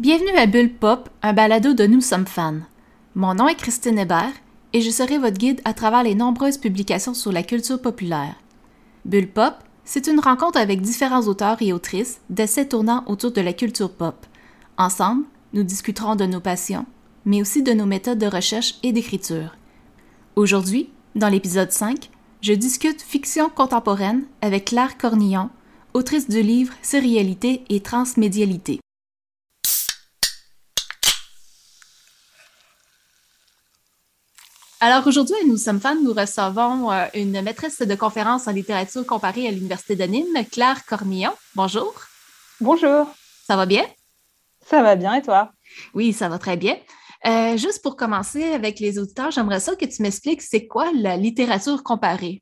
Bienvenue 0.00 0.36
à 0.36 0.46
Bulle 0.46 0.72
Pop, 0.72 1.08
un 1.22 1.32
balado 1.32 1.74
de 1.74 1.84
Nous 1.84 2.00
sommes 2.00 2.28
fans. 2.28 2.60
Mon 3.16 3.34
nom 3.34 3.48
est 3.48 3.56
Christine 3.56 3.98
Hébert 3.98 4.32
et 4.72 4.80
je 4.80 4.90
serai 4.90 5.18
votre 5.18 5.38
guide 5.38 5.60
à 5.64 5.74
travers 5.74 6.04
les 6.04 6.14
nombreuses 6.14 6.56
publications 6.56 7.14
sur 7.14 7.32
la 7.32 7.42
culture 7.42 7.82
populaire. 7.82 8.36
Bulle 9.04 9.26
Pop, 9.26 9.54
c'est 9.84 10.06
une 10.06 10.20
rencontre 10.20 10.56
avec 10.56 10.82
différents 10.82 11.26
auteurs 11.26 11.60
et 11.62 11.72
autrices 11.72 12.20
d'essais 12.30 12.68
tournant 12.68 13.02
autour 13.08 13.32
de 13.32 13.40
la 13.40 13.52
culture 13.52 13.90
pop. 13.90 14.24
Ensemble, 14.76 15.24
nous 15.52 15.64
discuterons 15.64 16.14
de 16.14 16.26
nos 16.26 16.38
passions, 16.38 16.86
mais 17.24 17.42
aussi 17.42 17.64
de 17.64 17.72
nos 17.72 17.86
méthodes 17.86 18.20
de 18.20 18.26
recherche 18.26 18.76
et 18.84 18.92
d'écriture. 18.92 19.56
Aujourd'hui, 20.36 20.90
dans 21.16 21.28
l'épisode 21.28 21.72
5, 21.72 22.08
je 22.40 22.52
discute 22.52 23.02
fiction 23.02 23.48
contemporaine 23.48 24.26
avec 24.42 24.66
Claire 24.66 24.96
Cornillon, 24.96 25.50
autrice 25.92 26.28
du 26.28 26.40
livre 26.40 26.72
Sérialité 26.82 27.64
et 27.68 27.80
transmédialité. 27.80 28.78
Alors 34.80 35.04
aujourd'hui, 35.08 35.34
nous 35.44 35.56
sommes 35.56 35.80
fans, 35.80 36.00
nous 36.00 36.12
recevons 36.12 36.92
euh, 36.92 37.06
une 37.14 37.42
maîtresse 37.42 37.80
de 37.80 37.94
conférence 37.96 38.46
en 38.46 38.52
littérature 38.52 39.04
comparée 39.04 39.48
à 39.48 39.50
l'Université 39.50 39.96
de 39.96 40.04
Nîmes, 40.04 40.44
Claire 40.52 40.86
Cornillon. 40.86 41.32
Bonjour. 41.56 41.92
Bonjour. 42.60 43.08
Ça 43.44 43.56
va 43.56 43.66
bien? 43.66 43.84
Ça 44.64 44.80
va 44.84 44.94
bien 44.94 45.14
et 45.14 45.22
toi? 45.22 45.50
Oui, 45.94 46.12
ça 46.12 46.28
va 46.28 46.38
très 46.38 46.56
bien. 46.56 46.76
Euh, 47.26 47.56
juste 47.56 47.82
pour 47.82 47.96
commencer 47.96 48.44
avec 48.52 48.78
les 48.78 49.00
auditeurs, 49.00 49.32
j'aimerais 49.32 49.58
ça 49.58 49.74
que 49.74 49.84
tu 49.84 50.00
m'expliques 50.00 50.42
c'est 50.42 50.68
quoi 50.68 50.92
la 50.94 51.16
littérature 51.16 51.82
comparée? 51.82 52.40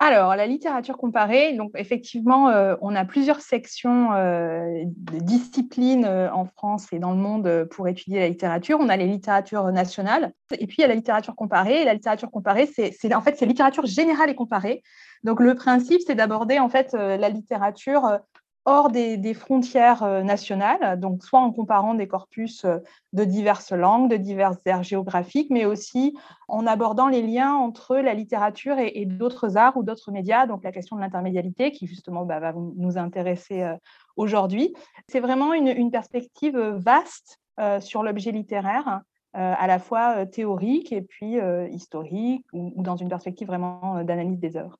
Alors, 0.00 0.36
la 0.36 0.46
littérature 0.46 0.96
comparée, 0.96 1.58
effectivement, 1.74 2.50
euh, 2.50 2.76
on 2.80 2.94
a 2.94 3.04
plusieurs 3.04 3.40
sections 3.40 4.12
euh, 4.12 4.84
de 4.84 5.18
disciplines 5.18 6.04
euh, 6.04 6.30
en 6.32 6.44
France 6.44 6.86
et 6.92 7.00
dans 7.00 7.10
le 7.10 7.16
monde 7.16 7.66
pour 7.72 7.88
étudier 7.88 8.20
la 8.20 8.28
littérature. 8.28 8.78
On 8.80 8.88
a 8.90 8.96
les 8.96 9.08
littératures 9.08 9.72
nationales 9.72 10.32
et 10.52 10.68
puis 10.68 10.76
il 10.78 10.82
y 10.82 10.84
a 10.84 10.88
la 10.88 10.94
littérature 10.94 11.34
comparée. 11.34 11.84
la 11.84 11.94
littérature 11.94 12.30
comparée, 12.30 12.66
c'est 12.66 13.12
en 13.12 13.20
fait 13.20 13.36
c'est 13.36 13.46
littérature 13.46 13.86
générale 13.86 14.30
et 14.30 14.36
comparée. 14.36 14.84
Donc 15.24 15.40
le 15.40 15.56
principe, 15.56 16.00
c'est 16.06 16.14
d'aborder 16.14 16.60
en 16.60 16.68
fait 16.68 16.92
la 16.92 17.28
littérature 17.28 18.20
hors 18.68 18.90
des, 18.90 19.32
frontières 19.32 20.02
euh, 20.02 20.22
nationales, 20.22 21.00
donc 21.00 21.24
soit 21.24 21.40
en 21.40 21.50
comparant 21.52 21.94
des 21.94 22.06
corpus 22.06 22.66
euh, 22.66 22.78
de 23.14 23.24
diverses 23.24 23.72
langues, 23.72 24.10
de 24.10 24.18
diverses 24.18 24.58
aires 24.66 24.82
géographiques, 24.82 25.48
mais 25.48 25.64
aussi 25.64 26.14
en 26.48 26.66
abordant 26.66 27.08
les 27.08 27.22
liens 27.22 27.54
entre 27.54 27.96
la 27.96 28.12
littérature 28.12 28.76
et, 28.78 29.06
d'autres 29.06 29.56
arts 29.56 29.78
ou 29.78 29.82
d'autres 29.82 30.12
médias, 30.12 30.46
donc 30.46 30.64
la 30.64 30.72
question 30.72 30.96
de 30.96 31.00
l'intermédialité 31.00 31.72
qui 31.72 31.86
justement 31.86 32.26
bah, 32.26 32.40
va 32.40 32.52
nous 32.52 32.98
intéresser 32.98 33.62
euh, 33.62 33.74
aujourd'hui. 34.16 34.74
C'est 35.08 35.20
vraiment 35.20 35.54
une, 35.54 35.90
perspective 35.90 36.58
vaste 36.58 37.40
sur 37.80 38.02
l'objet 38.02 38.30
littéraire. 38.30 39.00
à 39.32 39.66
la 39.66 39.78
fois 39.78 40.26
théorique 40.26 40.92
et 40.92 41.00
puis 41.00 41.38
historique, 41.70 42.44
ou, 42.52 42.82
dans 42.82 42.96
une 42.96 43.08
perspective 43.08 43.46
vraiment 43.46 44.04
d'analyse 44.04 44.38
des 44.38 44.56
œuvres. 44.56 44.76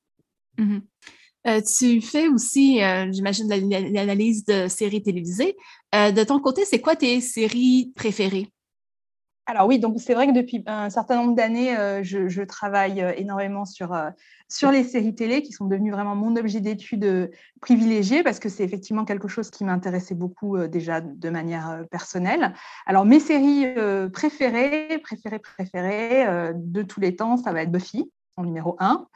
Mmh 0.59 0.79
euh, 1.49 1.61
tu 1.63 2.01
fais 2.01 2.29
aussi, 2.29 2.83
euh, 2.83 3.11
j'imagine, 3.11 3.49
l'analyse 3.93 4.45
de 4.45 4.69
séries 4.69 5.03
télévisées. 5.03 5.57
Euh, 5.95 6.11
de 6.11 6.23
ton 6.23 6.41
côté, 6.41 6.65
c'est 6.65 6.81
quoi 6.81 6.95
tes 6.95 7.21
séries 7.21 7.93
préférées? 7.97 8.49
Alors 9.47 9.67
oui, 9.67 9.79
donc 9.79 9.99
c'est 9.99 10.13
vrai 10.13 10.27
que 10.27 10.33
depuis 10.33 10.63
un 10.67 10.91
certain 10.91 11.17
nombre 11.17 11.35
d'années, 11.35 11.75
je, 12.03 12.43
travaille 12.43 13.03
énormément 13.17 13.65
sur, 13.65 13.99
sur 14.47 14.71
les 14.71 14.85
séries 14.85 15.15
télé 15.15 15.41
qui 15.41 15.53
sont 15.53 15.65
devenues 15.65 15.91
vraiment 15.91 16.15
mon 16.15 16.37
objet 16.37 16.61
d'étude 16.61 17.31
privilégié 17.63 18.23
parce 18.23 18.41
que 18.41 18.51
c'est 18.51 18.63
effectivement 18.63 19.07
quelque 19.07 19.27
chose 19.27 19.49
qui 19.49 19.65
m'intéressait 19.65 20.15
beaucoup 20.15 20.59
déjà 20.67 21.01
de 21.01 21.31
manière 21.31 21.83
personnelle. 21.91 22.53
Alors 22.85 23.07
mes 23.07 23.21
séries 23.21 23.69
préférées, 24.13 24.99
préférées, 24.99 25.39
préférées 25.39 26.53
de 26.55 26.83
tous 26.83 27.01
les 27.01 27.17
temps, 27.17 27.39
ça 27.39 27.51
va 27.51 27.63
être 27.63 27.73
Buffy 27.73 28.13
en 28.37 28.45
numéro 28.45 28.77
1. 28.81 29.07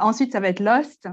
ensuite, 0.00 0.32
ça 0.32 0.40
va 0.40 0.48
être 0.48 0.58
Lost. 0.58 1.08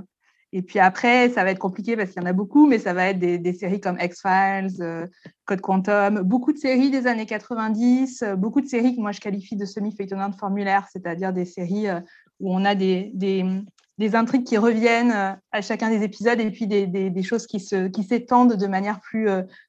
Et 0.53 0.61
puis 0.61 0.79
après, 0.79 1.29
ça 1.29 1.43
va 1.43 1.51
être 1.51 1.59
compliqué 1.59 1.95
parce 1.95 2.11
qu'il 2.11 2.21
y 2.21 2.25
en 2.25 2.29
a 2.29 2.33
beaucoup, 2.33 2.67
mais 2.67 2.77
ça 2.77 2.93
va 2.93 3.07
être 3.07 3.19
des, 3.19 3.53
séries 3.53 3.79
comme 3.79 3.97
X-Files, 3.99 4.81
euh, 4.81 5.07
Code 5.45 5.61
Quantum, 5.61 6.21
beaucoup 6.21 6.51
de 6.51 6.57
séries 6.57 6.91
des 6.91 7.07
années 7.07 7.25
90, 7.25 8.23
euh, 8.23 8.35
beaucoup 8.35 8.59
de 8.59 8.67
séries 8.67 8.95
que 8.95 9.01
moi 9.01 9.13
je 9.13 9.21
qualifie 9.21 9.55
de 9.55 9.65
semi-feuilletonnantes 9.65 10.35
formulaires, 10.35 10.87
c'est-à-dire 10.91 11.31
des 11.31 11.45
séries 11.45 11.87
euh, 11.87 12.01
où 12.41 12.53
on 12.53 12.65
a 12.65 12.75
des, 12.75 13.11
des, 13.13 14.15
intrigues 14.15 14.43
qui 14.43 14.57
reviennent 14.57 15.37
à 15.51 15.61
chacun 15.61 15.89
des 15.91 16.03
épisodes 16.03 16.39
et 16.39 16.49
puis 16.49 16.65
des, 16.65 17.23
choses 17.23 17.45
qui 17.45 17.59
s'étendent 17.59 18.53
qui 18.53 18.57
de 18.57 18.65
manière 18.65 18.99
plus 18.99 19.27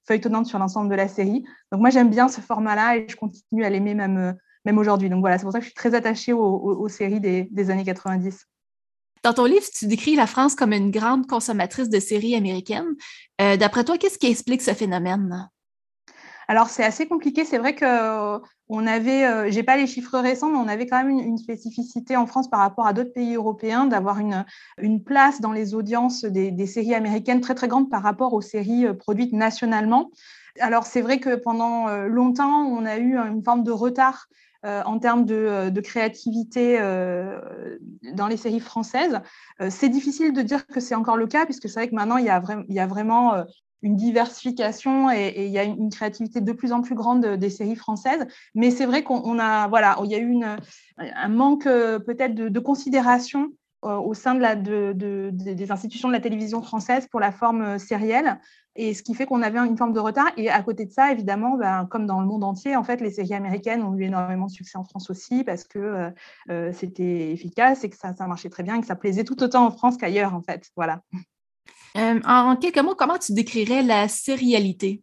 feuilletonnante 0.09 0.47
sur 0.47 0.59
l'ensemble 0.59 0.89
de 0.89 0.95
la 0.95 1.07
série. 1.07 1.45
Donc 1.71 1.83
moi 1.83 1.91
j'aime 1.91 2.09
bien 2.09 2.29
ce 2.29 2.41
format-là 2.41 2.97
et 2.97 3.07
je 3.11 3.15
continue 3.15 3.63
à 3.63 3.69
l'aimer 3.69 3.93
même, 3.95 4.35
même 4.65 4.79
aujourd'hui. 4.79 5.11
Donc 5.11 5.21
voilà, 5.21 5.37
c'est 5.37 5.45
pour 5.45 5.53
ça 5.53 5.59
que 5.59 5.65
je 5.65 5.69
suis 5.69 5.75
très 5.75 5.95
attachée 5.95 6.33
aux, 6.33 6.41
aux 6.41 6.89
séries 6.89 7.21
des 7.21 7.71
années 7.71 7.85
90. 7.85 8.47
Dans 9.23 9.33
ton 9.33 9.45
livre, 9.45 9.65
tu 9.73 9.87
décris 9.87 10.17
la 10.17 10.27
France 10.27 10.57
comme 10.57 10.73
une 10.73 10.91
grande 10.91 11.29
consommatrice 11.29 11.89
de 11.89 12.01
séries 12.01 12.35
américaines. 12.35 12.97
Euh, 13.41 13.57
d'après 13.57 13.85
toi, 13.85 13.97
qu'est-ce 13.97 14.19
qui 14.19 14.27
explique 14.27 14.63
ce 14.63 14.73
phénomène? 14.73 15.49
Alors, 16.49 16.69
c'est 16.69 16.83
assez 16.83 17.07
compliqué. 17.07 17.45
C'est 17.45 17.59
vrai 17.59 17.77
que 17.77 18.41
on 18.69 18.87
avait, 18.87 19.25
euh, 19.25 19.51
j'ai 19.51 19.63
pas 19.63 19.77
les 19.77 19.87
chiffres 19.87 20.19
récents, 20.19 20.49
mais 20.49 20.59
on 20.59 20.67
avait 20.67 20.87
quand 20.87 21.05
même 21.05 21.11
une, 21.11 21.39
spécificité 21.39 22.17
en 22.17 22.27
France 22.27 22.51
par 22.51 22.61
rapport 22.61 22.87
à 22.87 22.93
d'autres 22.93 23.13
pays 23.13 23.37
européens 23.37 23.85
d'avoir 23.85 24.19
une, 24.19 25.05
place 25.05 25.41
dans 25.41 25.53
les 25.53 25.75
audiences 25.75 26.25
des, 26.25 26.67
séries 26.67 26.95
américaines 26.95 27.41
très 27.41 27.55
très 27.55 27.69
grande 27.69 27.91
par 27.91 28.03
rapport 28.03 28.33
aux 28.35 28.41
séries 28.41 28.87
euh, 28.87 28.95
produites 28.95 29.33
nationalement. 29.33 30.11
Alors, 30.59 30.85
c'est 30.85 31.01
vrai 31.01 31.21
que 31.21 31.37
pendant 31.37 31.87
longtemps, 32.07 32.67
on 32.67 32.85
a 32.85 32.99
eu 32.99 33.17
une 33.17 33.43
forme 33.43 33.63
de 33.63 33.71
retard 33.71 34.27
euh, 34.29 34.52
en 34.65 34.99
termes 34.99 35.25
de, 35.25 35.35
euh, 35.35 35.83
créativité 35.83 36.79
euh, 36.81 37.79
dans 38.15 38.29
les 38.29 38.37
séries 38.37 38.61
françaises. 38.61 39.21
c'est 39.69 39.89
difficile 39.89 40.33
de 40.33 40.43
dire 40.43 40.67
que 40.67 40.81
c'est 40.81 40.95
encore 40.95 41.17
le 41.17 41.27
cas, 41.27 41.45
puisque 41.45 41.69
c'est 41.69 41.81
vrai 41.81 41.89
que 41.89 41.95
maintenant, 41.95 42.17
il 42.17 42.25
y 42.25 42.31
a, 42.31 42.87
vraiment 42.87 43.45
une 43.83 43.97
diversification 43.97 45.11
et, 45.11 45.35
il 45.47 45.51
y 45.51 45.59
a 45.59 45.65
une, 45.65 45.91
créativité 45.91 46.41
de 46.41 46.53
plus 46.53 46.73
en 46.73 46.83
plus 46.83 46.95
grande 46.95 47.27
des 47.27 47.51
séries 47.51 47.77
françaises. 47.77 48.27
Mais 48.55 48.71
c'est 48.71 48.87
vrai 48.87 49.03
qu'on 49.03 49.39
a, 49.39 49.67
voilà, 49.69 49.99
il 50.05 50.11
y 50.11 50.15
a 50.15 50.19
eu 50.19 50.41
un 50.99 51.29
manque 51.29 51.65
peut-être 51.65 52.35
de, 52.35 52.61
considération 52.61 53.53
au 53.83 54.15
sein 54.15 54.35
de 54.35 54.41
la, 54.41 54.55
de, 54.55 54.93
des 55.33 55.73
institutions 55.73 56.09
de 56.09 56.13
la 56.13 56.21
télévision 56.21 56.63
française 56.63 57.09
pour 57.09 57.21
la 57.21 57.33
forme 57.33 57.79
sérielle 57.79 58.39
et 58.75 58.95
ce 58.95 59.03
qui 59.03 59.15
fait 59.15 59.27
qu'on 59.27 59.43
avait 59.43 59.59
une 59.59 59.77
forme 59.77 59.93
de 59.93 60.01
retard. 60.01 60.31
Et 60.37 60.49
à 60.49 60.63
côté 60.63 60.87
de 60.87 60.93
ça, 60.93 61.13
évidemment, 61.13 61.57
ben, 61.57 61.87
comme 61.91 62.07
dans 62.07 62.21
le 62.21 62.27
monde 62.27 62.45
entier, 62.45 62.77
en 62.77 62.85
fait, 62.85 63.01
les 63.01 63.11
séries 63.11 63.35
américaines 63.35 63.83
ont 63.83 63.95
eu 63.95 64.05
énormément 64.05 64.47
de 64.47 64.51
succès 64.51 64.79
en 64.79 64.85
France 64.85 65.11
aussi 65.11 65.45
parce 65.45 65.65
que 65.65 65.79
euh, 65.79 66.11
euh, 66.51 66.73
c'était 66.73 67.33
efficace 67.33 67.85
et 67.85 67.91
que 67.91 67.97
ça, 67.97 68.15
ça 68.15 68.27
marchait 68.27 68.51
très 68.51 68.63
bien 68.63 68.77
et 68.77 68.81
que 68.81 68.87
ça 68.87 68.97
plaisait 68.97 69.25
tout 69.25 69.43
autant 69.43 69.67
en 69.67 69.71
France 69.71 69.97
qu'ailleurs, 69.97 70.35
en 70.35 70.43
fait. 70.43 70.71
Voilà. 70.77 71.03
Euh, 71.97 72.21
en 72.25 72.57
quelques 72.57 72.79
mots, 72.79 72.95
comment 72.95 73.19
tu 73.19 73.35
décrirais 73.35 73.83
la 73.83 74.09
sérialité? 74.09 75.03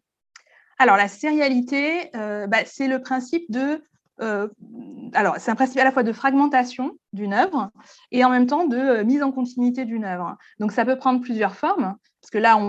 Alors, 0.79 0.95
la 0.95 1.09
sérialité, 1.09 2.09
ben, 2.13 2.63
c'est 2.65 2.87
le 2.87 3.01
principe 3.01 3.51
de 3.51 3.83
alors, 4.19 5.37
c'est 5.39 5.49
un 5.49 5.55
principe 5.55 5.79
à 5.79 5.83
la 5.83 5.91
fois 5.91 6.03
de 6.03 6.11
fragmentation 6.11 6.97
d'une 7.13 7.33
œuvre 7.33 7.71
et 8.11 8.23
en 8.23 8.29
même 8.29 8.45
temps 8.45 8.67
de 8.67 9.01
mise 9.03 9.23
en 9.23 9.31
continuité 9.31 9.85
d'une 9.85 10.03
œuvre. 10.03 10.37
Donc, 10.59 10.71
ça 10.71 10.85
peut 10.85 10.97
prendre 10.97 11.21
plusieurs 11.21 11.55
formes. 11.55 11.95
Parce 12.21 12.31
que 12.31 12.37
là, 12.37 12.59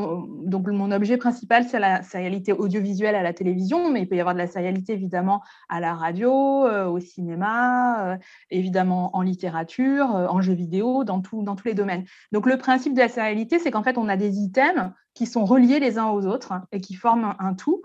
donc 0.46 0.68
mon 0.68 0.92
objet 0.92 1.16
principal, 1.16 1.64
c'est 1.64 1.80
la 1.80 2.02
sérialité 2.02 2.52
audiovisuelle 2.52 3.16
à 3.16 3.22
la 3.22 3.32
télévision, 3.32 3.90
mais 3.90 4.02
il 4.02 4.08
peut 4.08 4.14
y 4.14 4.20
avoir 4.20 4.34
de 4.34 4.38
la 4.38 4.46
sérialité 4.46 4.92
évidemment 4.92 5.42
à 5.68 5.80
la 5.80 5.94
radio, 5.94 6.66
euh, 6.66 6.86
au 6.86 7.00
cinéma, 7.00 8.12
euh, 8.12 8.16
évidemment 8.50 9.14
en 9.16 9.22
littérature, 9.22 10.14
euh, 10.14 10.28
en 10.28 10.40
jeux 10.40 10.54
vidéo, 10.54 11.02
dans, 11.02 11.20
dans 11.32 11.56
tous 11.56 11.66
les 11.66 11.74
domaines. 11.74 12.04
Donc 12.30 12.46
le 12.46 12.58
principe 12.58 12.94
de 12.94 13.00
la 13.00 13.08
sérialité, 13.08 13.58
c'est 13.58 13.72
qu'en 13.72 13.82
fait, 13.82 13.98
on 13.98 14.08
a 14.08 14.16
des 14.16 14.38
items 14.38 14.92
qui 15.14 15.26
sont 15.26 15.44
reliés 15.44 15.80
les 15.80 15.98
uns 15.98 16.08
aux 16.10 16.26
autres 16.26 16.52
et 16.70 16.80
qui 16.80 16.94
forment 16.94 17.34
un 17.40 17.54
tout, 17.54 17.82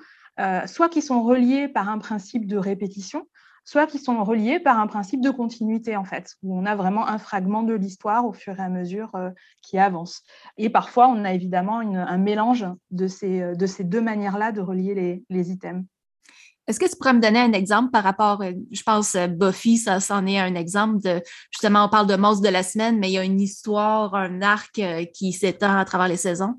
soit 0.67 0.89
qui 0.89 1.01
sont 1.01 1.23
reliés 1.23 1.67
par 1.67 1.89
un 1.89 1.97
principe 1.97 2.45
de 2.45 2.57
répétition, 2.57 3.25
soit 3.65 3.87
qui 3.87 3.97
sont 3.97 4.23
reliés 4.23 4.59
par 4.59 4.79
un 4.79 4.87
principe 4.87 5.21
de 5.21 5.31
continuité, 5.31 5.97
en 5.97 6.05
fait, 6.05 6.35
où 6.43 6.57
on 6.57 6.65
a 6.65 6.75
vraiment 6.75 7.07
un 7.07 7.17
fragment 7.17 7.63
de 7.63 7.73
l'histoire 7.73 8.25
au 8.25 8.31
fur 8.31 8.57
et 8.59 8.61
à 8.61 8.69
mesure 8.69 9.09
euh, 9.15 9.31
qui 9.63 9.79
avance. 9.79 10.21
Et 10.57 10.69
parfois, 10.69 11.07
on 11.07 11.25
a 11.25 11.33
évidemment 11.33 11.79
un 11.79 12.17
mélange 12.17 12.65
de 12.91 13.07
ces, 13.07 13.41
euh, 13.41 13.55
de 13.55 13.65
ces 13.65 13.83
deux 13.83 14.01
manières-là 14.01 14.51
de 14.51 14.61
relier 14.61 15.23
les, 15.29 15.51
items. 15.51 15.83
Est-ce 16.67 16.79
que 16.79 16.89
tu 16.89 16.95
pourrais 16.95 17.13
me 17.13 17.19
donner 17.19 17.39
un 17.39 17.53
exemple 17.53 17.91
par 17.91 18.03
rapport, 18.03 18.41
euh, 18.41 18.51
je 18.71 18.83
pense, 18.83 19.15
Buffy, 19.15 19.77
ça, 19.77 19.99
c'en 19.99 20.25
est 20.27 20.39
un 20.39 20.55
exemple 20.55 20.99
de, 21.01 21.21
justement, 21.51 21.85
on 21.85 21.89
parle 21.89 22.07
de 22.07 22.15
monstre 22.15 22.43
de 22.43 22.49
la 22.49 22.63
semaine, 22.63 22.99
mais 22.99 23.09
il 23.09 23.13
y 23.13 23.19
a 23.19 23.23
une 23.23 23.41
histoire, 23.41 24.13
un 24.13 24.41
arc 24.41 24.79
qui 25.13 25.33
s'étend 25.33 25.75
à 25.77 25.85
travers 25.85 26.07
les 26.07 26.17
saisons? 26.17 26.55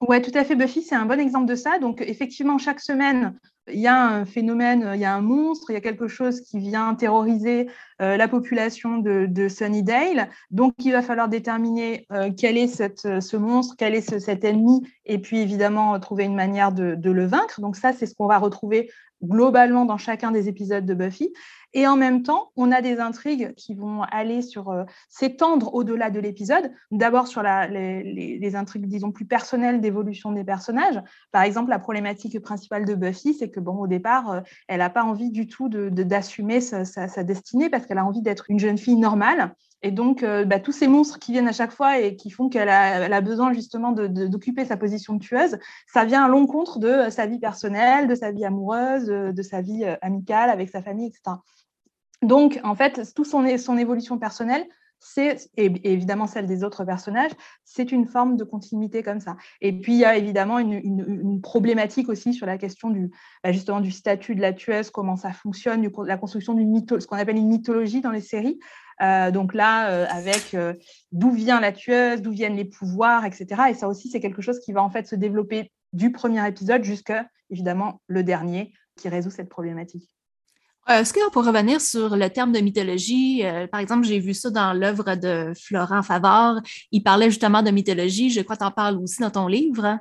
Oui, 0.00 0.22
tout 0.22 0.32
à 0.34 0.44
fait. 0.44 0.56
Buffy, 0.56 0.82
c'est 0.82 0.94
un 0.94 1.06
bon 1.06 1.20
exemple 1.20 1.46
de 1.46 1.54
ça. 1.54 1.78
Donc, 1.78 2.00
effectivement, 2.00 2.56
chaque 2.56 2.80
semaine, 2.80 3.38
il 3.72 3.80
y 3.80 3.86
a 3.86 4.00
un 4.00 4.24
phénomène, 4.24 4.92
il 4.94 5.00
y 5.00 5.04
a 5.04 5.14
un 5.14 5.20
monstre, 5.20 5.70
il 5.70 5.74
y 5.74 5.76
a 5.76 5.80
quelque 5.80 6.08
chose 6.08 6.40
qui 6.40 6.58
vient 6.58 6.94
terroriser 6.94 7.68
euh, 8.00 8.16
la 8.16 8.28
population 8.28 8.98
de, 8.98 9.48
Sunnydale. 9.48 10.28
Donc, 10.50 10.74
il 10.84 10.92
va 10.92 11.02
falloir 11.02 11.28
déterminer 11.28 12.06
euh, 12.12 12.30
quel 12.36 12.56
est 12.56 12.68
ce 12.68 13.36
monstre, 13.36 13.74
quel 13.78 13.94
est 13.94 14.18
cet 14.18 14.44
ennemi, 14.44 14.82
et 15.06 15.18
puis 15.18 15.40
évidemment 15.40 15.98
trouver 16.00 16.24
une 16.24 16.34
manière 16.34 16.72
de 16.72 17.10
le 17.10 17.26
vaincre. 17.26 17.60
Donc, 17.60 17.76
ça, 17.76 17.92
c'est 17.92 18.06
ce 18.06 18.14
qu'on 18.14 18.26
va 18.26 18.38
retrouver 18.38 18.90
globalement 19.22 19.84
dans 19.84 19.98
chacun 19.98 20.30
des 20.30 20.48
épisodes 20.48 20.86
de 20.86 20.94
Buffy. 20.94 21.32
Et 21.72 21.86
en 21.86 21.96
même 21.96 22.22
temps, 22.22 22.50
on 22.56 22.72
a 22.72 22.82
des 22.82 22.98
intrigues 22.98 23.54
qui 23.54 23.74
vont 23.74 24.02
aller 24.02 24.42
sur 24.42 24.70
euh, 24.70 24.84
s'étendre 25.08 25.72
au-delà 25.72 26.10
de 26.10 26.18
l'épisode. 26.18 26.72
D'abord 26.90 27.28
sur 27.28 27.42
les, 27.42 28.52
intrigues, 28.56 28.86
disons, 28.86 29.12
plus 29.12 29.24
personnelles 29.24 29.80
d'évolution 29.80 30.32
des 30.32 30.42
personnages. 30.42 31.00
Par 31.30 31.42
exemple, 31.42 31.70
la 31.70 31.78
problématique 31.78 32.40
principale 32.40 32.86
de 32.86 32.94
Buffy, 32.94 33.34
c'est 33.34 33.50
que 33.50 33.60
bon, 33.60 33.76
au 33.76 33.86
départ, 33.86 34.30
euh, 34.30 34.40
elle 34.66 34.78
n'a 34.78 34.90
pas 34.90 35.04
envie 35.04 35.30
du 35.30 35.46
tout 35.46 35.68
d'assumer 35.68 36.60
sa, 36.60 36.84
destinée 37.22 37.70
parce 37.70 37.86
qu'elle 37.86 37.98
a 37.98 38.04
envie 38.04 38.22
d'être 38.22 38.46
une 38.48 38.58
jeune 38.58 38.78
fille 38.78 38.96
normale. 38.96 39.54
Et 39.82 39.92
donc, 39.92 40.22
euh, 40.22 40.44
bah, 40.44 40.58
tous 40.58 40.72
ces 40.72 40.88
monstres 40.88 41.18
qui 41.18 41.32
viennent 41.32 41.48
à 41.48 41.52
chaque 41.52 41.72
fois 41.72 42.00
et 42.00 42.16
qui 42.16 42.30
font 42.30 42.48
qu'elle 42.48 42.68
a, 42.68 43.20
besoin 43.20 43.52
justement 43.52 43.92
d'occuper 43.92 44.64
sa 44.64 44.76
position 44.76 45.14
de 45.14 45.20
tueuse, 45.20 45.56
ça 45.86 46.04
vient 46.04 46.24
à 46.24 46.28
l'encontre 46.28 46.78
de 46.80 47.08
sa 47.10 47.26
vie 47.26 47.38
personnelle, 47.38 48.08
de 48.08 48.14
sa 48.14 48.32
vie 48.32 48.44
amoureuse, 48.44 49.06
de 49.06 49.42
sa 49.42 49.60
vie 49.62 49.84
amicale 50.02 50.50
avec 50.50 50.68
sa 50.68 50.82
famille, 50.82 51.06
etc. 51.06 51.36
Donc, 52.22 52.60
en 52.64 52.74
fait, 52.74 53.12
toute 53.14 53.26
son, 53.26 53.44
évolution 53.44 54.18
personnelle, 54.18 54.66
c'est, 55.02 55.50
et 55.56 55.72
évidemment 55.90 56.26
celle 56.26 56.46
des 56.46 56.62
autres 56.62 56.84
personnages, 56.84 57.30
c'est 57.64 57.90
une 57.90 58.06
forme 58.06 58.36
de 58.36 58.44
continuité 58.44 59.02
comme 59.02 59.20
ça. 59.20 59.36
Et 59.62 59.72
puis, 59.72 59.94
il 59.94 59.98
y 59.98 60.04
a 60.04 60.16
évidemment 60.16 60.58
une, 60.58 61.40
problématique 61.40 62.10
aussi 62.10 62.34
sur 62.34 62.46
la 62.46 62.58
question 62.58 62.90
du, 62.90 63.10
bah, 63.42 63.50
du 63.80 63.90
statut 63.90 64.34
de 64.34 64.42
la 64.42 64.52
tueuse, 64.52 64.90
comment 64.90 65.16
ça 65.16 65.32
fonctionne, 65.32 65.88
la 66.04 66.18
construction 66.18 66.52
d'une 66.52 66.70
mythologie, 66.70 67.02
ce 67.02 67.08
qu'on 67.08 67.16
appelle 67.16 67.38
une 67.38 67.48
mythologie 67.48 68.02
dans 68.02 68.10
les 68.10 68.20
séries. 68.20 68.58
Euh, 69.02 69.30
donc 69.30 69.54
là, 69.54 69.90
euh, 69.90 70.06
avec 70.10 70.52
euh, 70.54 70.74
d'où 71.12 71.30
vient 71.30 71.60
la 71.60 71.72
tueuse, 71.72 72.20
d'où 72.20 72.32
viennent 72.32 72.56
les 72.56 72.66
pouvoirs, 72.66 73.24
etc. 73.24 73.62
Et 73.70 73.74
ça 73.74 73.88
aussi, 73.88 74.10
c'est 74.10 74.20
quelque 74.20 74.42
chose 74.42 74.60
qui 74.60 74.72
va 74.72 74.82
en 74.82 74.90
fait 74.90 75.06
se 75.06 75.14
développer 75.14 75.72
du 75.92 76.12
premier 76.12 76.46
épisode 76.46 76.84
jusqu'à, 76.84 77.26
évidemment, 77.48 78.02
le 78.06 78.22
dernier 78.22 78.72
qui 78.96 79.08
résout 79.08 79.30
cette 79.30 79.48
problématique. 79.48 80.10
Euh, 80.90 81.02
est-ce 81.02 81.14
qu'on 81.14 81.30
peut 81.30 81.40
revenir 81.40 81.80
sur 81.80 82.16
le 82.16 82.28
terme 82.30 82.50
de 82.50 82.58
mythologie? 82.58 83.44
Euh, 83.44 83.68
par 83.68 83.80
exemple, 83.80 84.04
j'ai 84.04 84.18
vu 84.18 84.34
ça 84.34 84.50
dans 84.50 84.72
l'œuvre 84.72 85.14
de 85.14 85.52
Florent 85.54 86.02
Favard. 86.02 86.60
Il 86.90 87.04
parlait 87.04 87.30
justement 87.30 87.62
de 87.62 87.70
mythologie. 87.70 88.30
Je 88.30 88.40
crois 88.40 88.56
que 88.56 88.62
tu 88.62 88.66
en 88.66 88.72
parles 88.72 88.98
aussi 88.98 89.20
dans 89.20 89.30
ton 89.30 89.46
livre. 89.46 89.98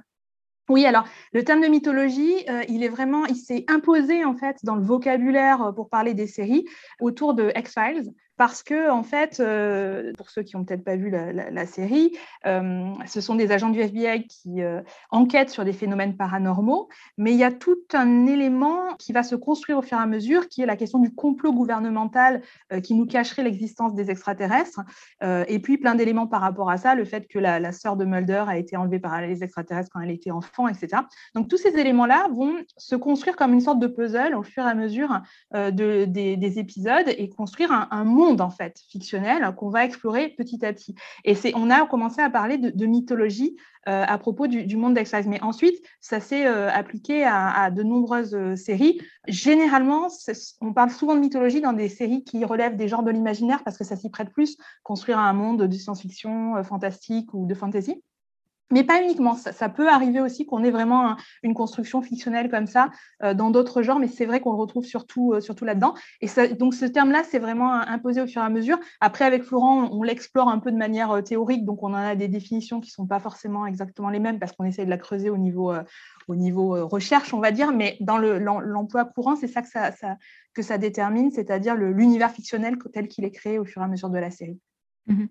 Oui, 0.67 0.85
alors 0.85 1.03
le 1.31 1.43
terme 1.43 1.61
de 1.61 1.67
mythologie, 1.67 2.43
euh, 2.49 2.63
il 2.69 2.83
est 2.83 2.89
vraiment, 2.89 3.25
il 3.25 3.35
s'est 3.35 3.65
imposé 3.67 4.25
en 4.25 4.35
fait 4.35 4.57
dans 4.63 4.75
le 4.75 4.83
vocabulaire 4.83 5.73
pour 5.75 5.89
parler 5.89 6.15
des 6.15 6.27
séries 6.27 6.65
autour 6.99 7.35
de 7.35 7.51
X-Files 7.55 8.11
parce 8.39 8.63
que, 8.63 8.89
en 8.89 9.03
fait, 9.03 9.41
euh, 9.41 10.13
pour 10.13 10.29
ceux 10.29 10.43
qui 10.43 10.55
n'ont 10.55 10.63
peut-être 10.63 10.85
pas 10.85 10.95
vu 10.95 11.09
la, 11.09 11.65
série, 11.65 12.17
euh, 12.45 12.85
ce 13.05 13.19
sont 13.19 13.35
des 13.35 13.51
agents 13.51 13.69
du 13.69 13.81
FBI 13.81 14.27
qui 14.27 14.61
euh, 14.61 14.79
enquêtent 15.11 15.49
sur 15.49 15.65
des 15.65 15.73
phénomènes 15.73 16.15
paranormaux, 16.15 16.87
mais 17.17 17.33
il 17.33 17.37
y 17.37 17.43
a 17.43 17.51
tout 17.51 17.81
un 17.93 18.27
élément 18.27 18.95
qui 18.97 19.11
va 19.11 19.23
se 19.23 19.35
construire 19.35 19.79
au 19.79 19.81
fur 19.81 19.97
et 19.97 20.01
à 20.01 20.05
mesure, 20.05 20.47
qui 20.47 20.61
est 20.61 20.65
la 20.65 20.77
question 20.77 20.99
du 20.99 21.13
complot 21.13 21.51
gouvernemental 21.51 22.41
qui 22.81 22.93
nous 22.93 23.05
cacherait 23.05 23.43
l'existence 23.43 23.93
des 23.93 24.09
extraterrestres, 24.09 24.79
et 25.21 25.59
puis 25.59 25.77
plein 25.77 25.95
d'éléments 25.95 26.27
par 26.27 26.39
rapport 26.39 26.69
à 26.69 26.77
ça, 26.77 26.95
le 26.95 27.03
fait 27.03 27.27
que 27.27 27.39
la, 27.39 27.71
sœur 27.73 27.97
de 27.97 28.05
Mulder 28.05 28.45
a 28.47 28.57
été 28.57 28.77
enlevée 28.77 28.99
par 28.99 29.19
les 29.21 29.43
extraterrestres 29.43 29.89
quand 29.91 29.99
elle 29.99 30.11
était 30.11 30.31
enfant, 30.31 30.69
etc. 30.69 31.01
Donc 31.35 31.49
tous 31.49 31.57
ces 31.57 31.77
éléments-là 31.77 32.29
vont 32.31 32.53
se 32.77 32.95
construire 32.95 33.35
comme 33.35 33.53
une 33.53 33.61
sorte 33.61 33.79
de 33.79 33.87
puzzle 33.87 34.33
au 34.33 34.43
fur 34.43 34.63
et 34.63 34.69
à 34.69 34.75
mesure 34.75 35.19
de, 35.53 36.05
des, 36.05 36.59
épisodes 36.59 37.07
et 37.07 37.29
construire 37.29 37.87
un 37.91 38.03
monde 38.05 38.28
en 38.37 38.49
fait 38.49 38.79
fictionnel 38.89 39.53
qu'on 39.55 39.69
va 39.69 39.85
explorer 39.85 40.29
petit 40.29 40.65
à 40.65 40.73
petit. 40.73 40.95
Et 41.25 41.35
c'est, 41.35 41.53
on 41.55 41.69
a 41.69 41.85
commencé 41.85 42.21
à 42.21 42.29
parler 42.29 42.57
de, 42.57 42.85
mythologie 42.85 43.55
euh, 43.87 44.03
à 44.07 44.17
propos 44.17 44.47
du, 44.47 44.77
monde 44.77 44.93
d'X-Files. 44.93 45.29
Mais 45.29 45.41
ensuite, 45.41 45.75
ça 46.01 46.19
s'est 46.19 46.45
euh, 46.45 46.69
appliqué 46.69 47.23
à, 47.25 47.71
de 47.71 47.83
nombreuses 47.83 48.35
euh, 48.35 48.55
séries. 48.55 48.99
Généralement, 49.27 50.07
on 50.61 50.73
parle 50.73 50.91
souvent 50.91 51.15
de 51.15 51.19
mythologie 51.19 51.61
dans 51.61 51.73
des 51.73 51.89
séries 51.89 52.23
qui 52.23 52.43
relèvent 52.45 52.75
des 52.75 52.87
genres 52.87 53.03
de 53.03 53.11
l'imaginaire 53.11 53.63
parce 53.63 53.77
que 53.77 53.83
ça 53.83 53.95
s'y 53.95 54.09
prête 54.09 54.29
plus, 54.29 54.57
construire 54.83 55.19
un 55.19 55.33
monde 55.33 55.63
de 55.63 55.75
science-fiction 55.75 56.63
fantastique 56.63 57.33
ou 57.33 57.45
de 57.45 57.53
fantasy. 57.53 58.03
Mais 58.71 58.83
pas 58.83 59.01
uniquement, 59.01 59.35
ça, 59.35 59.69
peut 59.69 59.89
arriver 59.89 60.21
aussi 60.21 60.45
qu'on 60.45 60.63
ait 60.63 60.69
vraiment 60.69 61.15
une 61.41 61.55
construction 61.55 62.01
fictionnelle 62.01 62.49
comme 62.51 62.67
ça 62.67 62.91
euh, 63.23 63.33
dans 63.33 63.49
d'autres 63.49 63.81
genres, 63.81 63.99
mais 63.99 64.07
c'est 64.07 64.25
vrai 64.25 64.41
qu'on 64.41 64.51
le 64.51 64.57
retrouve 64.57 64.85
surtout, 64.85 65.33
euh, 65.33 65.41
surtout 65.41 65.65
là-dedans. 65.65 65.95
Et 66.21 66.27
donc 66.53 66.75
ce 66.75 66.85
terme-là, 66.85 67.23
c'est 67.23 67.39
vraiment 67.39 67.73
imposé 67.73 68.21
au 68.21 68.27
fur 68.27 68.41
et 68.41 68.45
à 68.45 68.49
mesure. 68.49 68.79
Après, 69.01 69.25
avec 69.25 69.43
Florent, 69.43 69.89
on, 69.91 70.03
l'explore 70.03 70.49
un 70.49 70.59
peu 70.59 70.71
de 70.71 70.77
manière 70.77 71.11
euh, 71.11 71.21
théorique, 71.21 71.65
donc 71.65 71.81
on 71.81 71.93
en 71.93 71.95
a 71.95 72.15
des 72.15 72.27
définitions 72.27 72.79
qui 72.79 72.89
ne 72.89 72.93
sont 72.93 73.07
pas 73.07 73.19
forcément 73.19 73.65
exactement 73.65 74.09
les 74.09 74.19
mêmes 74.19 74.39
parce 74.39 74.51
qu'on 74.51 74.65
essaie 74.65 74.85
de 74.85 74.89
la 74.89 74.97
creuser 74.97 75.31
au 75.31 75.37
niveau, 75.37 75.73
au 76.27 76.35
niveau 76.35 76.87
recherche, 76.87 77.33
on 77.33 77.39
va 77.39 77.51
dire, 77.51 77.71
mais 77.71 77.97
dans 78.01 78.17
l'emploi 78.17 79.05
courant, 79.05 79.35
c'est 79.35 79.47
ça 79.47 79.61
que 79.61 80.61
ça, 80.61 80.77
détermine, 80.77 81.31
c'est-à-dire 81.31 81.75
l'univers 81.75 82.31
fictionnel 82.31 82.77
tel 82.93 83.07
qu'il 83.07 83.25
est 83.25 83.31
créé 83.31 83.57
au 83.57 83.65
fur 83.65 83.81
et 83.81 83.85
à 83.85 83.87
mesure 83.87 84.09
de 84.09 84.17
la 84.19 84.31
série. 84.31 84.59
Mmh 85.07 85.25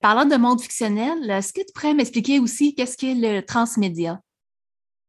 Parlant 0.00 0.24
de 0.24 0.36
monde 0.36 0.62
fictionnel, 0.62 1.30
est-ce 1.30 1.52
que 1.52 1.60
tu 1.60 1.72
pourrais 1.74 1.92
m'expliquer 1.92 2.38
aussi 2.40 2.74
qu'est-ce 2.74 2.96
qu'est 2.96 3.14
le 3.14 3.42
transmédia? 3.42 4.18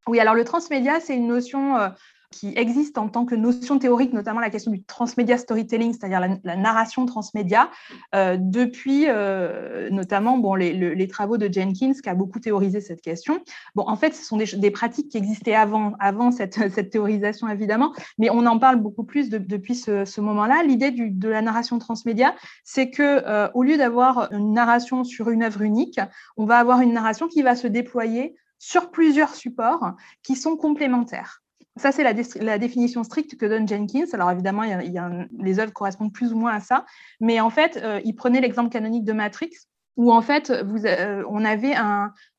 Oui, 0.06 0.20
alors 0.20 0.36
le 0.36 0.44
transmédia, 0.44 1.00
c'est 1.00 1.16
une 1.16 1.28
notion 1.28 1.78
euh, 1.78 1.90
qui 2.32 2.54
existe 2.56 2.98
en 2.98 3.10
tant 3.10 3.26
que 3.26 3.36
notion 3.36 3.78
théorique, 3.78 4.14
notamment 4.14 4.40
la 4.40 4.50
question 4.50 4.72
du 4.72 4.84
transmédia 4.84 5.38
storytelling, 5.38 5.94
c'est-à-dire 5.94 6.22
la, 6.44 6.56
narration 6.56 7.06
transmédia, 7.06 7.70
euh, 8.16 8.38
depuis 8.40 9.06
euh, 9.08 9.90
notamment 9.92 10.38
bon, 10.38 10.56
les, 10.56 11.08
travaux 11.08 11.38
de 11.38 11.52
Jenkins, 11.52 11.94
qui 12.02 12.10
a 12.10 12.16
beaucoup 12.16 12.40
théorisé 12.40 12.80
cette 12.80 13.02
question. 13.02 13.42
Bon, 13.76 13.84
en 13.88 13.98
fait, 13.98 14.16
ce 14.16 14.24
sont 14.24 14.38
des, 14.38 14.72
pratiques 14.72 15.10
qui 15.10 15.18
existaient 15.18 15.56
avant, 15.56 15.94
avant 16.00 16.32
cette, 16.32 16.56
cette, 16.74 16.90
théorisation, 16.90 17.50
évidemment, 17.50 17.94
mais 18.18 18.30
on 18.30 18.46
en 18.46 18.58
parle 18.58 18.78
beaucoup 18.78 19.04
plus 19.04 19.30
depuis 19.30 19.76
ce, 19.76 20.22
moment-là. 20.22 20.64
L'idée 20.64 20.92
de 20.92 21.30
la 21.30 21.42
narration 21.42 21.80
transmédia, 21.80 22.36
c'est 22.64 22.90
que 22.90 23.02
euh, 23.02 23.50
au 23.54 23.64
lieu 23.64 23.78
d'avoir 23.78 24.32
une 24.32 24.54
narration 24.54 25.04
sur 25.04 25.30
une 25.30 25.44
œuvre 25.44 25.62
unique, 25.62 26.00
on 26.38 26.46
va 26.46 26.60
avoir 26.60 26.82
une 26.82 26.94
narration 26.94 27.28
qui 27.28 27.42
va 27.42 27.56
se 27.56 27.68
déployer 27.68 28.36
sur 28.60 28.92
plusieurs 28.92 29.34
supports 29.34 29.94
qui 30.22 30.36
sont 30.36 30.56
complémentaires. 30.56 31.41
Ça, 31.78 31.92
c'est 31.94 32.04
la, 32.04 32.58
définition 32.58 33.04
stricte 33.04 33.38
que 33.38 33.46
donne 33.46 33.68
Jenkins. 33.68 34.06
Alors 34.12 34.30
évidemment, 34.32 34.64
les 35.40 35.60
œuvres 35.60 35.72
correspondent 35.72 36.12
plus 36.12 36.34
ou 36.34 36.38
moins 36.38 36.54
à 36.54 36.60
ça, 36.60 36.86
mais 37.22 37.40
en 37.40 37.50
fait, 37.50 37.80
euh, 37.82 38.02
il 38.04 38.14
prenait 38.14 38.42
l'exemple 38.42 38.70
canonique 38.70 39.06
de 39.06 39.14
Matrix, 39.14 39.52
où 39.96 40.12
en 40.12 40.22
fait, 40.22 40.50
euh, 40.50 41.24
on 41.30 41.46
avait 41.46 41.76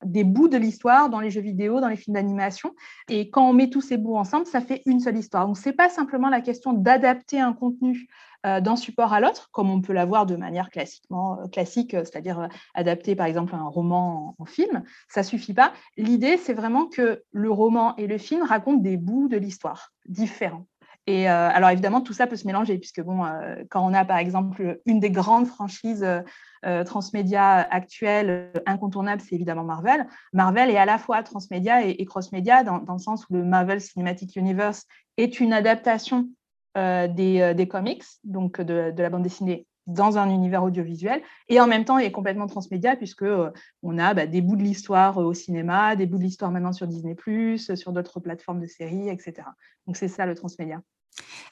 des 0.05 0.25
bouts 0.25 0.49
de 0.49 0.59
l'histoire 0.59 1.09
dans 1.09 1.21
les 1.21 1.31
jeux 1.31 1.41
vidéo, 1.41 1.81
dans 1.81 1.89
les 1.89 1.97
films 1.97 2.15
d'animation, 2.15 2.75
et 3.09 3.31
quand 3.31 3.49
on 3.49 3.55
met 3.55 3.71
tous 3.71 3.81
ces 3.81 3.97
bouts 3.97 4.17
ensemble, 4.17 4.47
ça 4.47 4.61
fait 4.61 4.83
une 4.85 5.01
seule 5.01 5.17
histoire. 5.17 5.47
Donc, 5.47 5.57
ce 5.57 5.69
n'est 5.69 5.75
pas 5.75 5.89
simplement 5.89 6.29
la 6.29 6.41
question 6.43 6.75
d'adapter 6.75 7.41
un 7.41 7.55
contenu 7.55 8.09
d'un 8.45 8.77
support 8.77 9.13
à 9.13 9.21
l'autre, 9.21 9.51
comme 9.53 9.71
on 9.71 9.81
peut 9.81 9.93
l'avoir 9.93 10.27
de 10.27 10.35
manière 10.35 10.71
classiquement, 10.71 11.39
euh, 11.41 11.47
classique, 11.47 11.95
euh, 11.95 12.05
c'est-à-dire 12.05 12.49
adapter 12.75 13.15
par 13.15 13.27
exemple 13.27 13.55
un 13.55 13.69
roman 13.69 14.35
en, 14.39 14.45
film, 14.45 14.83
ça 15.09 15.23
suffit 15.23 15.55
pas. 15.55 15.73
L'idée, 15.97 16.37
c'est 16.37 16.53
vraiment 16.53 16.87
que 16.87 17.23
le 17.31 17.51
roman 17.51 17.95
et 17.97 18.07
le 18.07 18.19
film 18.19 18.43
racontent 18.43 18.83
des 18.83 18.97
bouts 18.97 19.29
de 19.29 19.37
l'histoire 19.37 19.93
différents. 20.07 20.67
Et 21.09 21.27
alors 21.27 21.71
évidemment, 21.71 22.01
tout 22.01 22.13
ça 22.13 22.29
peut 22.29 22.37
se 22.37 22.47
mélanger, 22.47 22.79
puisque 22.79 23.01
bon, 23.01 23.25
quand 23.71 23.85
on 23.85 23.93
a 23.93 24.05
par 24.05 24.19
exemple 24.19 24.81
une 24.87 25.01
des 25.01 25.11
grandes 25.11 25.49
franchises 25.49 26.07
transmédia 26.87 27.57
actuelles 27.57 28.53
incontournables, 28.67 29.21
c'est 29.21 29.35
évidemment 29.35 29.65
Marvel. 29.65 30.07
Marvel 30.33 30.71
est 30.71 30.77
à 30.77 30.85
la 30.85 30.99
fois 30.99 31.25
transmédia 31.25 31.85
et, 31.85 32.05
crossmédia, 32.05 32.63
dans, 32.63 32.79
dans, 32.79 32.93
le 32.93 33.01
sens 33.01 33.27
où 33.29 33.35
le 33.35 33.45
Marvel 33.45 33.81
Cinematic 33.81 34.37
Universe 34.37 34.87
est 35.17 35.41
une 35.41 35.53
adaptation 35.53 36.29
euh, 36.79 37.07
euh, 37.19 37.55
des, 37.55 37.69
comics, 37.69 38.05
donc 38.25 38.61
de, 38.61 38.95
la 38.97 39.11
bande 39.11 39.23
dessinée 39.23 39.67
dans 39.87 40.17
un 40.17 40.31
univers 40.31 40.63
audiovisuel 40.63 41.21
et 41.49 41.61
en 41.61 41.67
même 41.67 41.85
temps 41.85 41.99
il 41.99 42.07
est 42.07 42.13
complètement 42.13 42.47
transmédia 42.47 42.97
puisque 42.97 43.25
euh, 43.25 43.51
on 43.83 43.99
a 43.99 44.15
bah, 44.15 44.27
des 44.27 44.41
bouts 44.41 44.57
de 44.57 44.63
l'histoire 44.63 45.19
au 45.19 45.35
cinéma, 45.35 45.97
des 45.97 46.07
bouts 46.07 46.17
de 46.17 46.23
l'histoire 46.23 46.51
maintenant 46.51 46.73
sur 46.73 46.87
Disney+, 46.87 47.15
sur 47.59 47.93
d'autres 47.93 48.21
plateformes 48.21 48.61
de 48.61 48.67
séries, 48.67 49.11
etc. 49.11 49.35
Donc 49.87 49.97
c'est 49.99 50.09
ça 50.09 50.25
le 50.25 50.35
transmédia. 50.35 50.81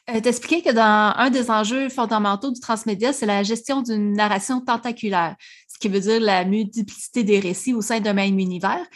Euh, 0.09 0.21
T'expliquer 0.21 0.63
que 0.63 0.75
dans 0.75 1.13
un 1.17 1.29
des 1.29 1.51
enjeux 1.51 1.91
fondamentaux 1.91 2.51
du 2.51 2.61
transmédia, 2.61 3.13
c'est 3.13 3.27
la 3.27 3.43
gestion 3.43 3.83
d'une 3.83 4.15
narration 4.15 4.63
tentaculaire, 4.63 5.37
ce 5.69 5.79
qui 5.79 5.89
veut 5.89 6.01
dire 6.01 6.21
la 6.21 6.47
multiplicité 6.47 7.25
des 7.25 7.41
récits 7.41 7.75
au 7.75 7.83
sein 7.83 8.01
d'un 8.01 8.15
même 8.15 8.39
univers. 8.39 8.87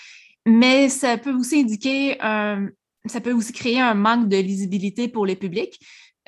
Mais 0.47 0.88
ça 0.88 1.19
peut 1.19 1.35
aussi 1.35 1.61
indiquer 1.61 2.16
ça 3.07 3.21
peut 3.21 3.33
aussi 3.33 3.52
créer 3.52 3.81
un 3.81 3.95
manque 3.95 4.28
de 4.28 4.37
lisibilité 4.37 5.09
pour 5.09 5.26
les 5.26 5.37
publics. 5.37 5.78